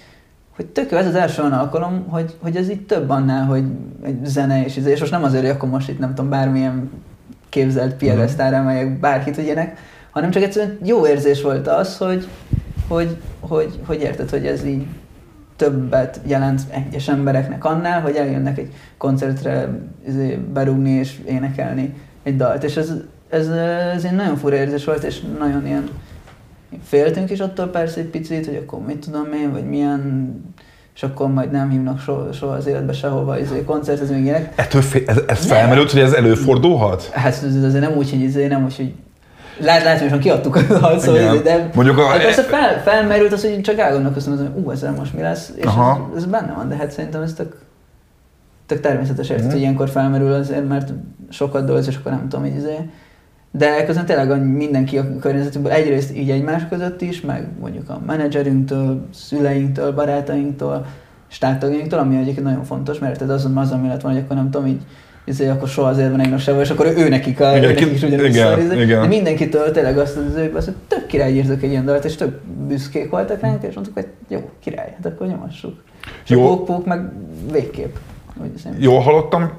[0.55, 3.63] hogy tök jó, ez az első olyan alkalom, hogy, hogy ez így több annál, hogy
[4.03, 6.89] egy zene és, izé, és most nem azért, hogy akkor most itt nem tudom, bármilyen
[7.49, 9.77] képzelt piedesztára emeljek bárkit, hogy ilyenek,
[10.11, 12.27] hanem csak egyszerűen jó érzés volt az, hogy,
[12.87, 14.85] hogy, hogy, hogy érted, hogy ez így
[15.59, 19.69] többet jelent egyes embereknek annál, hogy eljönnek egy koncertre
[20.07, 21.93] izé, berúgni és énekelni
[22.23, 22.63] egy dalt.
[22.63, 22.93] És ez,
[23.29, 23.47] ez,
[23.95, 25.89] ez egy nagyon fura érzés volt, és nagyon ilyen
[26.83, 30.33] féltünk is attól persze egy picit, hogy akkor mit tudom én, vagy milyen
[30.95, 34.53] és akkor majd nem hívnak soha, soha az életbe sehova izé, koncertezni, még ilyenek.
[34.55, 37.09] Ettől fél, ez, ez felmerült, hogy ez előfordulhat?
[37.09, 38.93] Hát ez azért nem úgy, hogy izé, nem úgy, hogy
[39.61, 43.77] Lát, látványosan kiadtuk a izé, de Mondjuk a- hát persze fel, felmerült az, hogy csak
[43.79, 46.09] elgondolkoztam, hogy ú, ezzel most mi lesz, és Aha.
[46.11, 47.55] ez, ez, benne van, de hát szerintem ez tök,
[48.65, 49.53] tök természetes érted, Mhm.
[49.53, 50.93] hogy ilyenkor felmerül azért, mert
[51.29, 52.75] sokat dolgoz, és akkor nem tudom, így izé.
[53.51, 59.07] De közben tényleg mindenki a környezetünkből egyrészt így egymás között is, meg mondjuk a menedzserünktől,
[59.13, 60.85] szüleinktől, barátainktól,
[61.27, 64.49] stábtagjainktól, ami egyébként nagyon fontos, mert érted, az, az ami lett van, hogy akkor nem
[64.49, 64.81] tudom, így
[65.29, 67.87] izé, akkor soha azért van egy sehol, és akkor ő nekik, a, Igen, ő nekik
[67.87, 68.81] ki- is ugyanúgy igen, szar, izé.
[68.81, 69.01] igen.
[69.01, 72.15] De mindenkitől tényleg azt az, hogy azt, hogy tök király írtak egy ilyen dalt, és
[72.15, 75.73] tök büszkék voltak ránk, és mondtuk, hogy jó, király, hát akkor nyomassuk.
[76.23, 76.43] És Jó.
[76.43, 77.09] a pók, pók meg
[77.51, 77.95] végképp.
[78.77, 79.51] Jól hallottam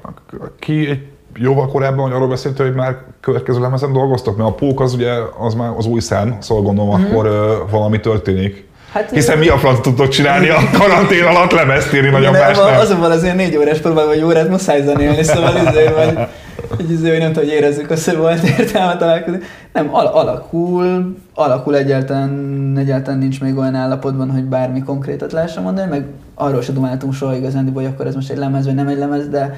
[0.59, 0.99] ki egy
[1.35, 5.11] jóval korábban, hogy arról beszélt, hogy már következő lemezen dolgoztok, mert a pók az ugye
[5.39, 7.11] az már az új szám, szóval gondolom Mhm.
[7.11, 8.67] akkor ö, valami történik.
[8.91, 12.53] Hát, Hiszen mi a franc tudtok csinálni a karantén alatt lemezt írni, nagyon nem.
[12.79, 16.17] Azonban az ilyen négy órás próbál, vagy órát muszáj zenélni, szóval izé, vagy,
[16.77, 19.39] hogy, izé, hogy nem tudom, hogy érezzük azt, hogy volt értelme találkozni.
[19.73, 25.89] Nem, al- alakul, alakul egyáltalán, egyáltalán nincs még olyan állapotban, hogy bármi konkrétat lehessen mondani,
[25.89, 28.97] meg arról se dumáltunk soha igazán, hogy akkor ez most egy lemez, vagy nem egy
[28.97, 29.55] lemez, de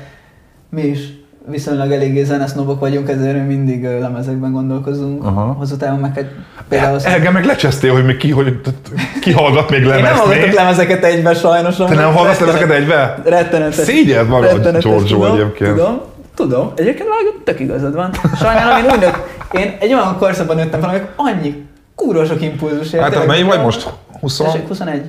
[0.69, 0.99] mi is
[1.47, 5.23] viszonylag eléggé zenesznobok vagyunk, ezért mi mindig lemezekben gondolkozunk.
[5.25, 5.41] Aha.
[5.41, 6.25] Hosszú távon meg hát
[6.69, 8.59] például azt, Engem meg lecsesztél, hogy még ki, hogy
[9.21, 11.75] ki hallgat még én nem lemezt hallgatok lemezeket egybe sajnos.
[11.75, 13.21] Te nem hallgatsz Rettenet- ezeket egybe?
[13.25, 13.75] Rettenetes.
[13.75, 15.69] Szégyeld magad, Giorgio tudom, egyébként.
[15.75, 16.01] Tudom,
[16.35, 16.71] tudom.
[16.75, 18.09] Egyébként vágod, tök igazad van.
[18.39, 19.17] Sajnálom, én úgy nőtt,
[19.51, 21.65] én egy olyan korszakban nőttem fel, amik annyi
[21.95, 23.03] kúró sok impulzus ért.
[23.03, 23.89] Hát mennyi vagy most?
[24.19, 24.37] 20?
[24.37, 25.01] Tessék, 21.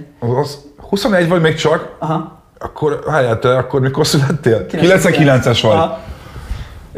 [0.43, 0.59] Az
[0.89, 1.97] 21 vagy még csak?
[1.99, 2.43] Aha.
[2.59, 4.67] Akkor, hát akkor mikor születtél?
[4.71, 5.73] 99-es vagy.
[5.73, 5.99] Aha.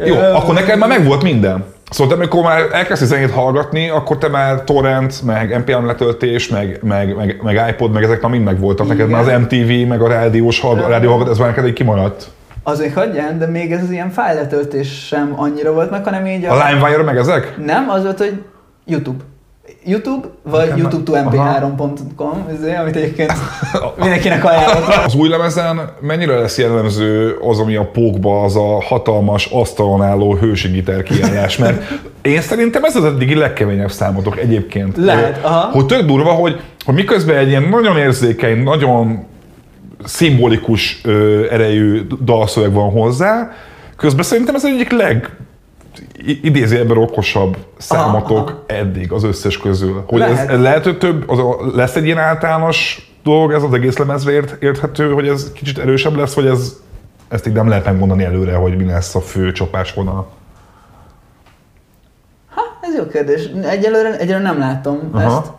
[0.05, 1.63] Jó, akkor neked már megvolt minden.
[1.89, 6.79] Szóval te amikor már elkezdtél zenét hallgatni, akkor te már torrent, meg NPM letöltés, meg,
[6.83, 8.87] meg, meg, meg iPod, meg ezek már mind megvoltak.
[8.87, 11.73] Neked már az MTV, meg a rádiós hallgat, a rádió hallgat, ez már neked egy
[11.73, 12.27] kimaradt.
[12.63, 16.45] Az még hagyján, de még ez az ilyen fájletöltés sem annyira volt meg, hanem így
[16.45, 17.57] A LimeWire meg ezek?
[17.65, 18.41] Nem, az volt, hogy
[18.85, 19.23] YouTube.
[19.85, 23.31] YouTube, vagy Nekem youtube to már- mp3.com, ezért, amit egyébként
[23.99, 24.87] mindenkinek ajánlok.
[25.05, 30.35] Az új lemezen mennyire lesz jellemző az, ami a pókba, az a hatalmas asztalon álló
[30.35, 31.57] hősi gitár kiállás?
[31.57, 31.81] Mert
[32.21, 34.97] én szerintem ez az eddigi legkeményebb számotok egyébként.
[34.97, 35.69] Lehet, aha.
[35.71, 39.25] Hogy tök durva, hogy, hogy miközben egy ilyen nagyon érzékeny, nagyon
[40.03, 43.51] szimbolikus ö, erejű dalszöveg van hozzá,
[43.97, 45.29] közben szerintem ez egyik leg
[46.41, 48.63] idézőjelben okosabb számotok aha.
[48.67, 50.03] eddig az összes közül.
[50.07, 50.49] Hogy Lehet.
[50.49, 54.31] ez lehet, hogy több, az a, lesz egy ilyen általános dolog, ez az egész lemezve
[54.31, 56.75] ért, érthető, hogy ez kicsit erősebb lesz, vagy ez,
[57.27, 60.27] ezt így nem lehet megmondani előre, hogy mi lesz a fő csapásvonal.
[62.49, 63.45] Ha, ez jó kérdés.
[63.63, 65.23] Egyelőre, egyelőre nem látom Aha.
[65.39, 65.51] ezt.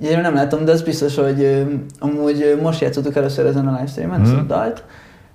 [0.00, 1.66] Egyelőre nem látom, de az biztos, hogy
[1.98, 4.28] amúgy most játszottuk először ezen a livestreamen, Mhm.
[4.30, 4.84] ezt a dalt,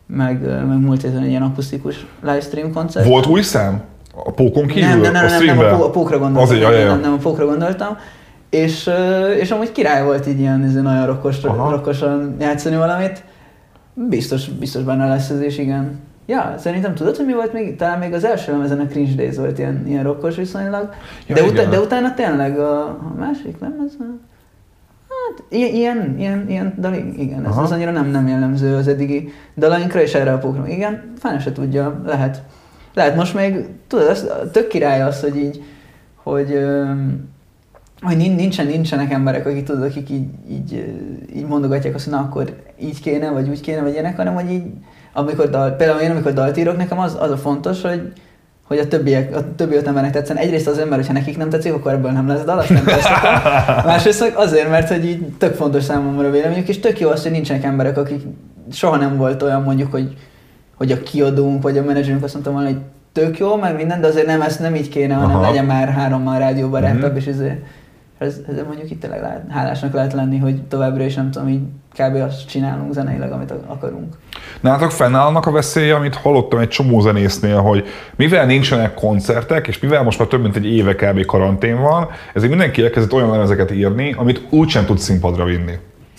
[0.07, 3.07] meg, meg múlt héten egy ilyen akusztikus livestream koncert.
[3.07, 3.81] Volt új szám?
[4.15, 4.89] A pókon kívül?
[4.89, 6.43] nem, nem, nem, a nem, nem, a, pó- a pókra gondoltam.
[6.43, 6.91] Azért, ja, ja, ja.
[6.91, 7.97] Nem, nem, a pókra gondoltam.
[8.49, 8.89] És,
[9.39, 11.69] és amúgy király volt így ilyen ez nagyon rokkos, Aha.
[11.71, 13.23] rokkosan játszani valamit.
[13.93, 15.99] Biztos, biztos benne lesz ez is, igen.
[16.25, 17.75] Ja, szerintem tudod, hogy mi volt még?
[17.75, 20.93] Talán még az első lemezen a Cringe Days volt ilyen, ilyen rokkos viszonylag.
[21.27, 21.69] Ja, de, utána, igen.
[21.69, 23.97] de utána tényleg a, a másik lemez,
[25.09, 27.63] hát ilyen, ilyen, ilyen, ilyen dal, igen, ez, Aha.
[27.63, 30.67] ez annyira nem, nem jellemző az eddigi dalainkra, és erre a pókra.
[30.67, 32.41] Igen, fájna se tudja, lehet.
[32.93, 35.63] Lehet most még, tudod, az, tök király az, hogy így,
[36.23, 36.59] hogy,
[38.01, 40.93] hogy nin- nincsen, nincsenek emberek, akik tudod, akik így, így,
[41.35, 44.51] így mondogatják azt, hogy na akkor így kéne, vagy úgy kéne, vagy ilyenek, hanem hogy
[44.51, 44.63] így,
[45.13, 48.11] amikor dal, például én, amikor dalt írok, nekem az, az a fontos, hogy,
[48.67, 50.37] hogy a többiek, a többi öt embernek tetszen.
[50.37, 53.41] Egyrészt az ember, hogyha nekik nem tetszik, akkor ebből nem lesz dal, azt nem tesztetem.
[53.85, 57.31] Másrészt azért, mert hogy így tök fontos számomra a véleményük, és tök jó az, hogy
[57.31, 58.21] nincsenek emberek, akik
[58.71, 60.15] soha nem volt olyan mondjuk, hogy,
[60.79, 62.77] hogy a kiadónk, vagy a menedzserünk azt mondta volna, hogy
[63.11, 65.41] tök jó, meg minden, de azért nem ezt nem így kéne, hanem Aha.
[65.47, 66.97] legyen már hárommal rádióban Mhm.
[66.97, 67.15] mm-hmm.
[67.15, 67.63] és izé.
[68.17, 71.61] Ez, ez mondjuk itt tényleg lehet, hálásnak lehet lenni, hogy továbbra is nem tudom, így
[71.93, 72.15] kb.
[72.15, 74.13] azt csinálunk zeneileg, amit akarunk.
[74.61, 79.79] Nálatok fennáll annak a veszélye, amit hallottam egy csomó zenésznél, hogy mivel nincsenek koncertek, és
[79.79, 81.25] mivel most már több mint egy éve kb.
[81.25, 85.73] karantén van, ezért mindenki elkezdett olyan lemezeket írni, amit úgysem tud színpadra vinni.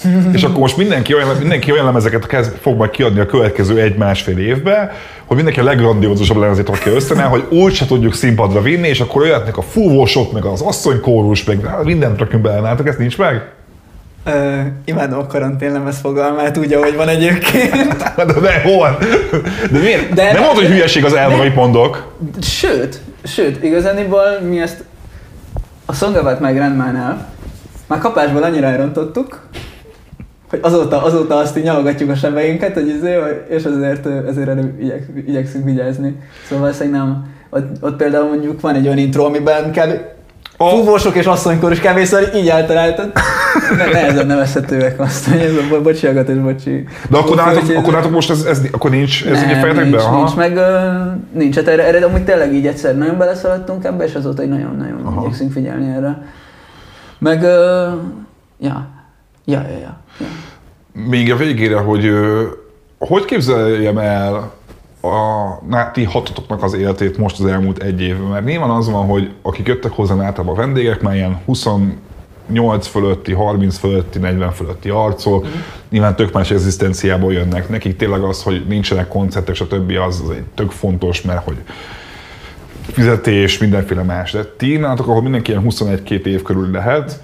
[0.33, 4.39] és akkor most mindenki olyan, mindenki olyan lemezeket kezd, fog majd kiadni a következő egy-másfél
[4.39, 4.93] évbe,
[5.25, 9.57] hogy mindenki a leggrandiózusabb lemezét rakja össze, hogy úgyse tudjuk színpadra vinni, és akkor olyatnak
[9.57, 12.61] a fúvósok, meg az asszonykórus, meg hát mindent rakjunk bele.
[12.61, 13.49] Nálatok ez nincs meg?
[14.25, 17.97] Ö, imádom a karantén lemez fogalmát, úgy, ahogy van egyébként.
[18.17, 18.99] De, de hol?
[19.71, 20.13] De miért?
[20.13, 22.13] De- nem mondod, hogy hülyeség az elv, amit mondok.
[22.41, 24.85] Sőt, sőt, igazániból mi ezt
[25.87, 27.29] a Song About My Grandmánál
[27.87, 29.41] már kapásból annyira elrontottuk,
[30.51, 35.07] hogy azóta, azóta azt így nyalogatjuk a sebeinket, hogy izé, és ezért, ezért erre igyek,
[35.27, 36.17] igyekszünk vigyázni.
[36.49, 37.25] Szóval valószínűleg nem.
[37.51, 40.01] Ott, ott, például mondjuk van egy olyan intro, amiben kb.
[40.57, 41.99] A- Fúvósok és asszonykor is kb.
[42.05, 43.13] szóval így általáltan.
[43.77, 46.85] Ne, nehezen nevezhetőek azt, hogy ez a bo- bocsiagat és bocsi.
[47.11, 49.61] De akkor nálatok, ez- akkor nálatok most ez, ez, akkor nincs, ez így a nem,
[49.61, 49.89] fejetekben?
[49.89, 50.17] nincs, Aha.
[50.17, 50.59] nincs, meg
[51.33, 51.55] nincs.
[51.57, 55.21] Hát erre, erre amúgy tényleg így egyszer nagyon beleszaladtunk ebbe, és azóta így nagyon-nagyon Aha.
[55.21, 56.23] igyekszünk figyelni erre.
[57.19, 57.43] Meg,
[58.61, 58.87] ja,
[59.45, 60.01] ja, ja, ja.
[60.21, 60.27] ja.
[60.93, 62.11] Még a végére, hogy
[63.01, 64.53] hogy képzeljem el
[65.03, 65.19] a
[65.69, 68.31] na, ti hatotoknak az életét most az elmúlt egy évben?
[68.31, 73.33] Mert nyilván az van, hogy akik jöttek hozzám általában a vendégek, már ilyen 28 fölötti,
[73.33, 75.51] 30 fölötti, 40 fölötti arcok, mm.
[75.91, 77.69] nyilván tök más egzisztenciából jönnek.
[77.69, 81.57] Nekik tényleg az, hogy nincsenek koncertek, többi az, az egy tök fontos, mert hogy
[82.81, 84.33] fizetés, mindenféle más.
[84.33, 87.21] De ti nálatok, ahol mindenki ilyen 21-2 év körül lehet,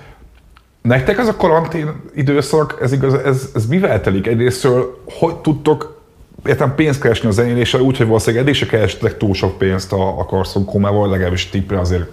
[0.87, 4.27] Nektek ez a karantén időszak, ez, igaz, ez, ez mivel telik?
[4.27, 6.01] Egyrésztről, hogy tudtok
[6.47, 10.25] értem pénzt keresni a zenéléssel, úgyhogy valószínűleg eddig se kerestek túl sok pénzt a, a
[10.25, 12.07] Carson Komával, legalábbis tippre azért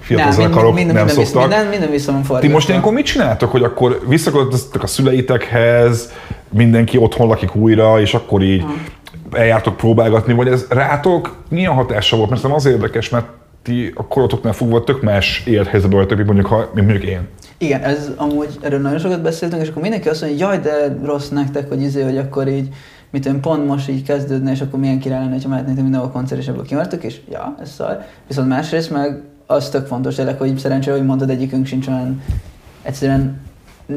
[0.00, 1.48] fiatal zenekarok minden, nem minden, szoktak.
[1.48, 6.12] minden, minden van Ti most ilyenkor mit csináltok, hogy akkor visszaköltöztetek a szüleitekhez,
[6.48, 8.64] mindenki otthon lakik újra, és akkor így
[9.32, 12.28] eljártok próbálgatni, vagy ez rátok milyen hatása volt?
[12.30, 13.26] Mert szerintem az érdekes, mert
[13.62, 17.28] ti a korotoknál fogva tök más élethelyzetben vagytok, mint mondjuk, ha, mint mondjuk én.
[17.62, 20.96] Igen, ez amúgy, erről nagyon sokat beszéltünk, és akkor mindenki azt mondja, hogy jaj, de
[21.04, 22.68] rossz nektek, hogy izé, hogy akkor így,
[23.10, 26.40] mit tudom, pont most így kezdődne, és akkor milyen király lenne, ha mehetnétek mindenhol koncert,
[26.40, 28.04] és ebből kimartok, és ja, ez szar.
[28.26, 32.22] Viszont másrészt meg az tök fontos tényleg, hogy szerencsére, hogy mondtad, egyikünk sincs olyan,
[32.82, 33.40] egyszerűen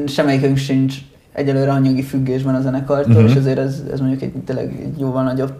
[0.06, 0.96] semmelyikünk sincs
[1.32, 3.30] egyelőre anyagi függésben a zenekartól, uh-huh.
[3.30, 5.52] és ezért ez, ez mondjuk egy, tényleg egy jóval nagyobb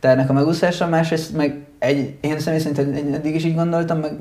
[0.00, 4.12] ternek a megúszása, másrészt meg egy, én személy szerint eddig is így gondoltam, meg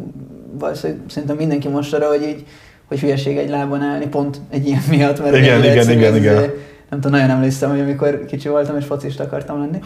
[0.59, 2.45] valószínűleg szerintem mindenki most arra, hogy így,
[2.91, 6.35] hogy hülyeség egy lábon állni, pont egy ilyen miatt, mert Igen, igen, igen, igen.
[6.89, 9.79] Nem tudom, nagyon emlékszem, hogy amikor kicsi voltam és focista akartam lenni.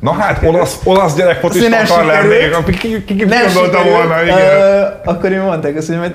[0.00, 3.24] Na hát, olasz, olasz gyerek focista akar lenni, ki, ki, ki,
[3.90, 4.38] volna, igen.
[4.38, 6.14] Ö, akkor én mondták azt, hogy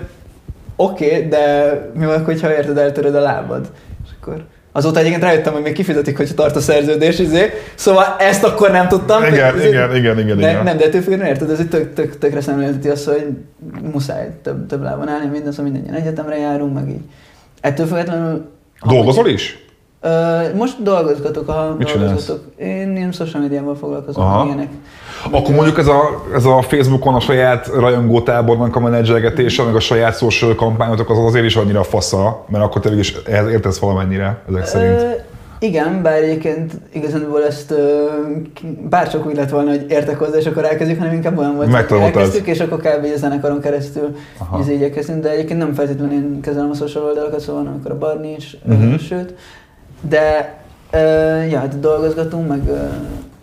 [0.75, 3.71] oké, okay, de mi van, hogyha érted, eltöröd a lábad?
[4.05, 4.45] És akkor
[4.75, 7.49] azóta egyébként rájöttem, hogy még kifizetik, hogyha tart a szerződés, izé.
[7.75, 9.23] Szóval ezt akkor nem tudtam.
[9.23, 10.63] Igen, Izé- igen, igen, igen, de, igen.
[10.63, 13.27] Nem, de ettől függően érted, ez egy tök, tök, tökre szemlélteti azt, hogy
[13.91, 17.01] muszáj több, több lábon állni, minden, szóval mindannyian egyetemre járunk, meg így.
[17.61, 18.51] Ettől függetlenül...
[18.87, 19.62] Dolgozol is?
[20.55, 22.05] Most dolgozgatok, ha Mit csinálsz?
[22.07, 22.43] dolgozgatok.
[22.57, 24.45] Én ilyen social médiával foglalkozom, Aha.
[24.45, 24.67] ilyenek.
[25.31, 30.17] Akkor mondjuk ez a, ez a Facebookon a saját rajongótábornak a menedzselgetése, meg a saját
[30.17, 34.65] social kampányotok az azért is annyira fasza, mert akkor te is ehhez értesz valamennyire, ezek
[34.65, 35.01] szerint.
[35.01, 35.09] Ö,
[35.59, 37.73] igen, bár egyébként igazából ezt
[38.53, 41.87] ki- bárcsak úgy lett volna, hogy értek hozzá, és akkor elkezdjük, hanem inkább olyan volt,
[41.89, 43.05] hogy elkezdtük, és akkor kb.
[43.15, 44.59] a zenekaron keresztül Aha.
[44.59, 48.33] ez igyekeztünk, de egyébként nem feltétlenül én kezelem a social oldalakat, szóval amikor a Barni
[48.37, 48.83] is, Mhm.
[48.83, 48.99] uh-huh.
[48.99, 49.33] sőt,
[50.09, 50.57] de
[50.91, 50.97] ö,
[51.43, 52.85] ja, hát dolgozgatunk, meg, ö,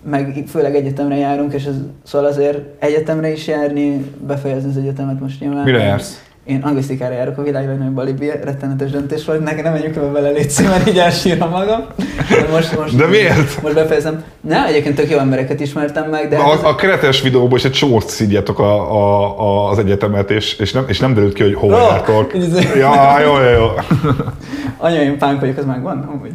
[0.02, 5.40] meg főleg egyetemre járunk, és ez, szóval azért egyetemre is járni, befejezni az egyetemet most
[5.40, 5.64] nyilván.
[5.64, 6.29] Mire jársz?
[6.44, 10.30] Én anglisztikára járok a világ legnagyobb alibi, rettenetes döntés volt, nekem nem menjünk ebbe bele
[10.30, 11.84] légy mert így elsírom magam.
[12.30, 13.62] De, most, most, De miért?
[13.62, 14.24] Most befejezem.
[14.40, 16.36] Nem, egyébként tök jó embereket ismertem meg, de...
[16.36, 20.72] A, a keretes videóban is egy csomót szidjátok a, a, a, az egyetemet, és, és,
[20.72, 22.34] nem, és nem derült ki, hogy Ó, jártok.
[22.34, 23.66] ez- Ja, jó, jó, jó.
[24.86, 26.32] Anyaim pánk vagyok, az megvan, amúgy.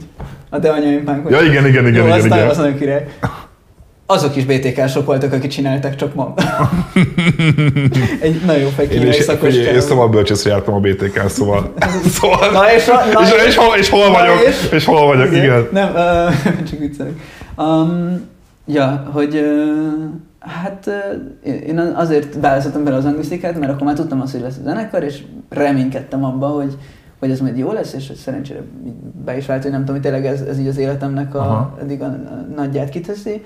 [0.50, 1.40] A te anyaim pánk vagyok.
[1.42, 2.48] Ja, igen, igen, igen, jó, igen, az, igen.
[2.48, 3.06] Az nagyon király.
[4.08, 6.34] Azok is BTK-sok voltak, akik csináltak, csak ma.
[8.22, 8.72] Egy nagyon
[9.08, 11.74] is szakos én szóval bölcsészre jártam a BTK-n, szóval...
[12.20, 14.44] szóval Na és, na, és, és, hol, és hol na vagyok?
[14.48, 14.70] és?
[14.72, 15.68] És hol vagyok, igen.
[15.72, 16.34] Nem, uh,
[16.70, 17.14] csak viccelek.
[17.58, 18.22] Um,
[18.66, 20.04] ja, hogy uh,
[20.40, 20.90] hát
[21.44, 24.64] uh, én azért választottam bele az anglisztikát, mert akkor már tudtam azt, hogy lesz a
[24.64, 26.78] zenekar, és reménykedtem abba, hogy,
[27.20, 28.94] hogy ez majd jó lesz, és hogy szerencsére így
[29.26, 32.02] be is vált, hogy nem tudom, hogy tényleg ez, ez így az életemnek a, eddig
[32.02, 33.42] a, a nagyját kiteszi.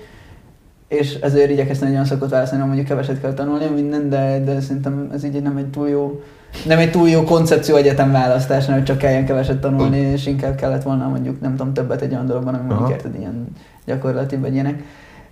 [0.90, 5.10] És ezért igyekeztem egy olyan szakot választani, mondjuk keveset kell tanulni minden, de, de szerintem
[5.14, 6.20] ez így nem egy túl jó
[6.66, 10.82] nem egy túl jó koncepció egyetem választásnál, hogy csak kelljen keveset tanulni, és inkább kellett
[10.82, 12.90] volna mondjuk, nem tudom, többet egy olyan dologban, ami mondjuk Aha.
[12.96, 13.46] érted ilyen
[13.86, 14.82] gyakorlati vagy ilyenek.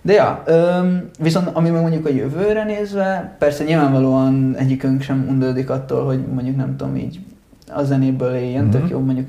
[0.01, 5.69] De ja, öm, viszont ami meg mondjuk a jövőre nézve, persze nyilvánvalóan egyikünk sem undorodik
[5.69, 7.19] attól, hogy mondjuk nem tudom így
[7.73, 8.71] a zenéből éljen, Mhm.
[8.71, 9.27] tök jó, mondjuk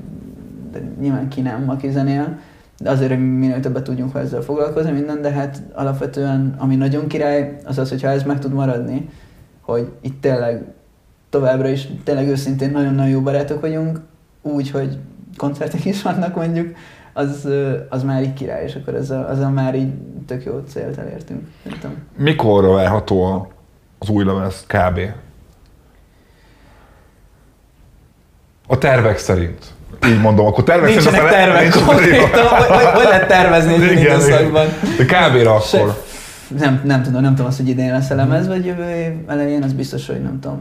[0.72, 2.39] de nyilván ki nem, aki zenél,
[2.85, 7.78] azért, hogy minél többet tudjunk ezzel foglalkozni, minden, de hát alapvetően, ami nagyon király, az
[7.78, 9.09] az, hogyha ez meg tud maradni,
[9.61, 10.64] hogy itt tényleg
[11.31, 14.01] továbbra is tényleg őszintén nagyon-nagyon jó barátok vagyunk,
[14.43, 14.99] úgy, hogy
[15.37, 16.76] koncertek is vannak mondjuk,
[17.12, 17.49] az,
[17.89, 19.93] az már így király, és akkor ezzel, ezzel már így
[20.26, 21.49] tök jó célt elértünk.
[21.62, 21.97] Szerintem.
[22.16, 23.51] Mikorra várható
[23.99, 24.99] az új lemez kb?
[28.66, 29.66] A tervek szerint.
[30.09, 32.47] Így mondom, akkor tervek Nincsenek tervek Nincs- konkrétan,
[32.95, 34.66] hogy, lehet tervezni egy időszakban.
[34.97, 35.05] De
[35.61, 36.05] Se- akkor.
[36.59, 39.62] Nem, nem tudom, nem tudom azt, hogy idén lesz a lemez, vagy jövő év elején,
[39.62, 40.61] az biztos, hogy nem tudom.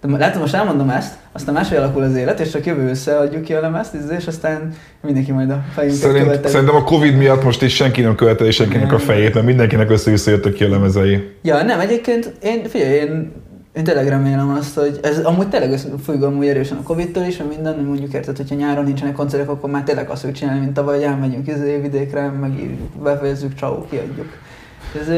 [0.00, 3.42] De látom, most elmondom ezt, aztán máshogy alakul az élet, és csak jövő össze adjuk
[3.42, 4.72] ki a lemezt, és aztán
[5.02, 6.52] mindenki majd a fejünket Szerint, követeli.
[6.52, 9.06] szerintem a Covid miatt most is senki nem követeli senkinek a Nem.
[9.06, 11.28] fejét, mert mindenkinek össze-visszajöttek ki a lemezei.
[11.42, 13.32] Ja, nem, egyébként én, figyelj, én,
[13.78, 17.50] én tényleg remélem azt, hogy ez amúgy tényleg függ amúgy erősen a Covid-től is, mert
[17.50, 20.72] minden, hogy mondjuk érted, hogyha nyáron nincsenek koncertek, akkor már tényleg azt fogjuk csinálni, mint
[20.72, 24.26] tavaly, hogy elmegyünk izé, vidékre, megírjuk, befejezzük, csau, kiadjuk.
[25.00, 25.08] Ez,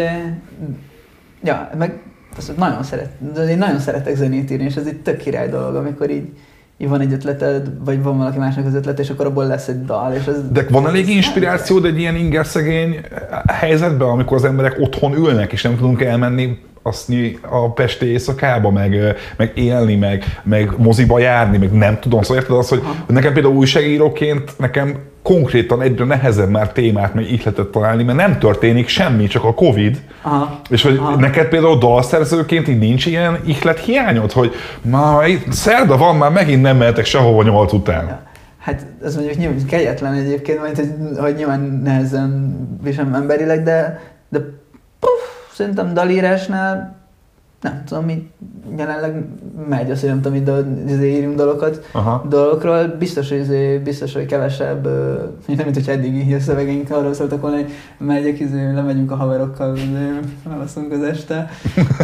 [1.42, 2.02] ja, meg
[2.36, 3.10] azt nagyon szeret,
[3.48, 6.28] én nagyon szeretek zenét írni, és ez egy tök király dolog, amikor így,
[6.78, 9.84] így van egy ötleted, vagy van valaki másnak az ötlet, és akkor abból lesz egy
[9.84, 10.50] dal, és ez...
[10.52, 13.00] De van elég inspirációd egy ilyen ingerszegény
[13.46, 19.16] helyzetben, amikor az emberek otthon ülnek, és nem tudunk elmenni aszni a Pesti éjszakába, meg,
[19.36, 22.22] meg élni, meg, meg moziba járni, meg nem tudom.
[22.22, 27.66] Szóval érted az, hogy nekem például újságíróként nekem konkrétan egyre nehezebb már témát, meg ihletet
[27.66, 30.00] találni, mert nem történik semmi, csak a Covid.
[30.22, 30.60] Aha.
[30.68, 31.16] És hogy Aha.
[31.16, 36.62] neked például dalszerzőként így nincs ilyen ihlet hiányod, hogy ma itt szerda van, már megint
[36.62, 38.06] nem mehetek sehova nyolc után.
[38.06, 38.28] Ja.
[38.58, 40.88] Hát ez mondjuk nyilván kegyetlen egyébként, mert hogy,
[41.18, 44.38] hogy nyilván nehezen visem emberileg, de, de
[44.98, 45.29] puff,
[45.60, 46.98] szerintem dalírásnál
[47.60, 48.30] nem tudom, mi
[48.76, 49.24] jelenleg
[49.68, 52.26] megy az, hogy nem tudom, dal, izé írjunk dalokat, Aha.
[52.28, 54.84] dolgokról, biztos, hogy, izé, biztos, hogy kevesebb,
[55.46, 59.76] nem mint hogyha eddig a szövegeink arról szóltak volna, hogy megyek, izé, lemegyünk a haverokkal,
[59.76, 60.18] izé,
[60.48, 61.48] felaszunk az este.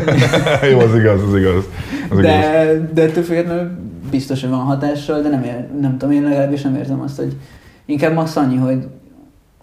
[0.71, 1.65] Jó, az igaz, az igaz.
[2.11, 2.23] Az igaz.
[2.23, 3.71] De, de ettől függetlenül
[4.11, 7.37] biztos, hogy van hatással, de nem, ér, nem tudom, én legalábbis nem érzem azt, hogy
[7.85, 8.87] inkább max annyi, hogy,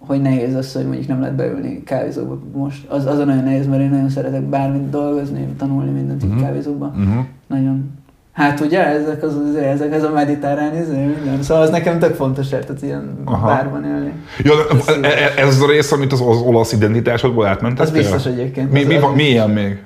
[0.06, 2.88] hogy nehéz az, hogy mondjuk nem lehet beülni kávézóba most.
[2.88, 6.40] Az, az a nagyon nehéz, mert én nagyon szeretek bármit dolgozni, tanulni mindent uh-huh.
[6.40, 6.88] kávézóban.
[6.88, 7.24] Uh-huh.
[7.46, 8.02] Nagyon
[8.34, 11.42] Hát ugye, ezek az, az ezek ez a mediterrán izé, minden.
[11.42, 13.46] Szóval az nekem tök fontos, tehát ilyen Aha.
[13.46, 14.12] bárban élni.
[14.42, 14.52] Ja,
[15.00, 17.84] de e- e- ez az a rész, amit az, az olasz identitásodból átmentettél?
[17.84, 18.72] Az biztos egyébként.
[18.72, 19.82] Mi, Az- mi, az- van, mi ilyen még?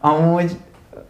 [0.00, 0.56] Amúgy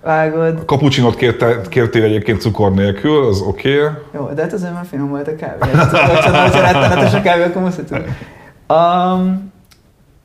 [0.02, 0.64] vágod.
[0.64, 3.78] Kapucsinot kérte, kértél egyébként cukor nélkül, az oké.
[3.78, 3.92] Okay.
[4.14, 5.70] Jó, de hát azért már finom volt a kávé.
[5.72, 7.84] Ha hogyha rettenetes a kávé, akkor muszáj.
[8.68, 9.52] Um,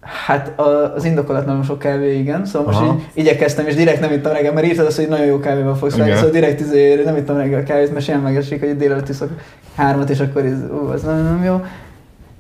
[0.02, 2.45] hát a- az indokolatlanul sok kávé, igen.
[2.45, 5.40] Szóval most így igyekeztem, és direkt nem ittam reggel, mert írtad azt, hogy nagyon jó
[5.40, 9.10] kávéval fogsz fel, szóval direkt izé, nem ittam reggel kávét, mert sem megesik, hogy délelőtt
[9.10, 9.30] iszok
[9.76, 11.66] hármat, és akkor ez, ú, az nagyon nem jó.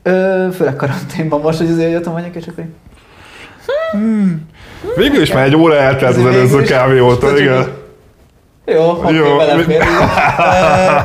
[0.03, 2.69] Ö, főleg karanténban most, hogy azért jöttem vagyok, és akkor így,
[4.95, 7.67] Végül is már egy óra eltelt az előző kávé óta, igen.
[8.65, 9.37] Jó, oké, Jó.
[9.37, 9.83] belefér.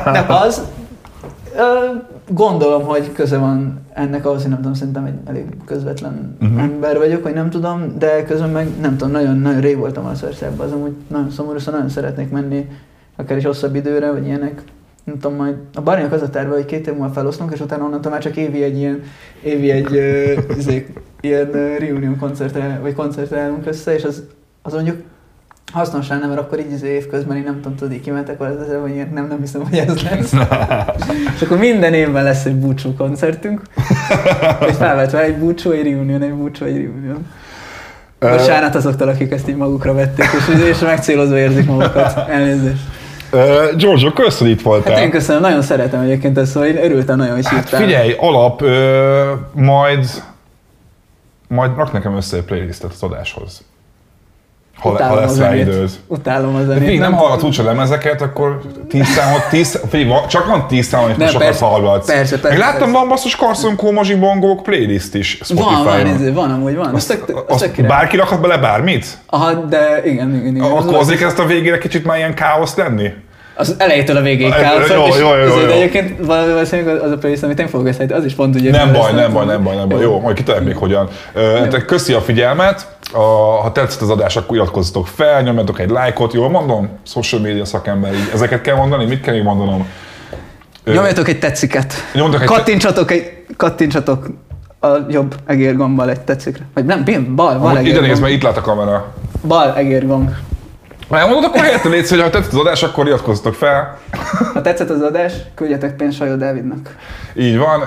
[0.05, 0.61] Nem az.
[1.55, 1.61] Ö,
[2.29, 6.61] Gondolom, hogy köze van ennek ahhoz, hogy nem tudom, szerintem egy elég közvetlen uh-huh.
[6.61, 10.23] ember vagyok, vagy nem tudom, de közben meg nem tudom, nagyon, nagyon rég voltam az
[10.23, 12.69] országban, az amúgy nagyon szomorú, szóval nagyon szeretnék menni,
[13.15, 14.61] akár is hosszabb időre, vagy ilyenek.
[15.03, 17.83] Nem tudom, majd a Barniak az a terve, hogy két év múlva feloszlunk, és utána
[17.83, 19.03] onnantól már csak évi egy ilyen,
[19.43, 24.23] évi egy ö, izé, ilyen ö, reunion koncertre, vagy koncertre állunk össze, és az,
[24.61, 24.97] az mondjuk
[25.73, 28.93] hasznos lenne, mert akkor így az év közben én nem tudom, tudod, kimentek de vagy
[28.93, 30.33] ilyen, nem, nem hiszem, hogy ez lesz.
[31.35, 33.61] és akkor minden évben lesz egy búcsú koncertünk,
[34.69, 37.27] és felvetve egy búcsú, egy reunion, egy búcsú, egy reunion.
[38.19, 42.29] Bocsánat azoktól, akik ezt így magukra vették, és, és megcélozva érzik magukat.
[42.29, 42.81] Elnézést.
[43.31, 44.93] ö, Giorgio, kösz, hogy itt voltál.
[44.93, 48.61] Hát én köszönöm, nagyon szeretem egyébként ezt, szóval én örültem nagyon, hogy Hát figyelj, alap,
[48.61, 50.23] ö, majd,
[51.47, 53.63] majd rak nekem össze egy playlistet az adáshoz.
[54.75, 55.61] Ha, ha Utálom a lesz rá zenét.
[55.67, 55.89] időd.
[56.07, 56.87] Utálom a De zenét.
[56.87, 61.03] még nem hallgatsz úgyse lemezeket, akkor 10 számot, 10, figyelj, van- csak van 10 szám,
[61.03, 62.05] amit Nem, sokat persze, hallgatsz.
[62.07, 62.93] persze, persze, Még láttam, persze.
[62.93, 66.15] van basszus Carson Kómozsi Bongók playlist is Van, van, Spotify-on.
[66.15, 66.93] izé, van, amúgy van.
[66.95, 69.17] Azt, Azt, azt, bárki rakhat bele bármit?
[69.25, 70.61] Aha, de igen, igen, igen.
[70.71, 73.09] Akkor Az- azért ezt a végére kicsit már ilyen káosz lenni?
[73.57, 74.89] Az elejétől a végéig Jó, káosz.
[74.89, 75.67] jó, jó, jó, jó.
[75.67, 78.71] egyébként valószínűleg az a playlist, amit én fogok összeállítani, az is pont ugye.
[78.71, 80.01] Nem baj, nem baj, nem baj, nem baj.
[80.01, 81.09] Jó, majd kitaláljuk még hogyan.
[81.85, 82.87] Köszi a figyelmet.
[83.13, 83.19] A,
[83.61, 86.89] ha tetszett az adás, akkor iratkozzatok fel, nyomjatok egy lájkot, jól mondom?
[87.05, 89.05] Social media szakember, így ezeket kell mondani?
[89.05, 89.87] Mit kell még mondanom?
[90.85, 91.93] Nyomjatok egy tetsziket.
[92.13, 94.27] Nyomjatok egy Kattintsatok egy, kattintsatok
[94.79, 96.63] a jobb egérgombbal egy tetszikre.
[96.73, 97.03] Vagy nem,
[97.35, 98.21] bal, bal Ide nézd, egérgomb.
[98.21, 99.13] mert itt lát a kamera.
[99.47, 100.29] Bal egérgomb.
[101.09, 103.97] Ha mondod, akkor helyette létsz, hogy ha tetszett az adás, akkor iratkozzatok fel.
[104.53, 106.95] Ha tetszett az adás, küldjetek pénzt Sajó Dávidnak.
[107.35, 107.83] Így van,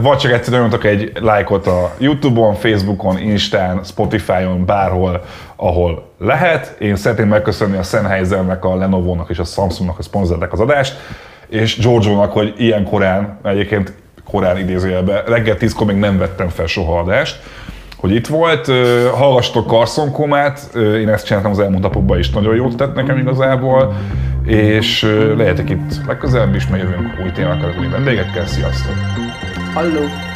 [0.00, 5.24] vagy csak egyszerűen nyomjatok egy lájkot a Youtube-on, Facebookon, Instán, Spotify-on, bárhol,
[5.56, 6.76] ahol lehet.
[6.78, 10.96] Én szeretném megköszönni a Sennheisernek, a Lenovo-nak és a Samsungnak, hogy szponzorálták az adást,
[11.48, 13.92] és Giorgio-nak, hogy ilyen korán, egyébként
[14.30, 17.42] korán idézőjelben, reggel 10-kor még nem vettem fel soha adást,
[18.02, 18.66] hogy itt volt,
[19.14, 23.94] hallgassatok Carson Komát, én ezt csináltam az elmúlt napokban is, nagyon jót tett nekem igazából,
[24.44, 25.02] és
[25.36, 28.94] lehetek itt legközelebb is, mert jövünk új témákkal, új vendégekkel, sziasztok!
[29.74, 30.31] Halló!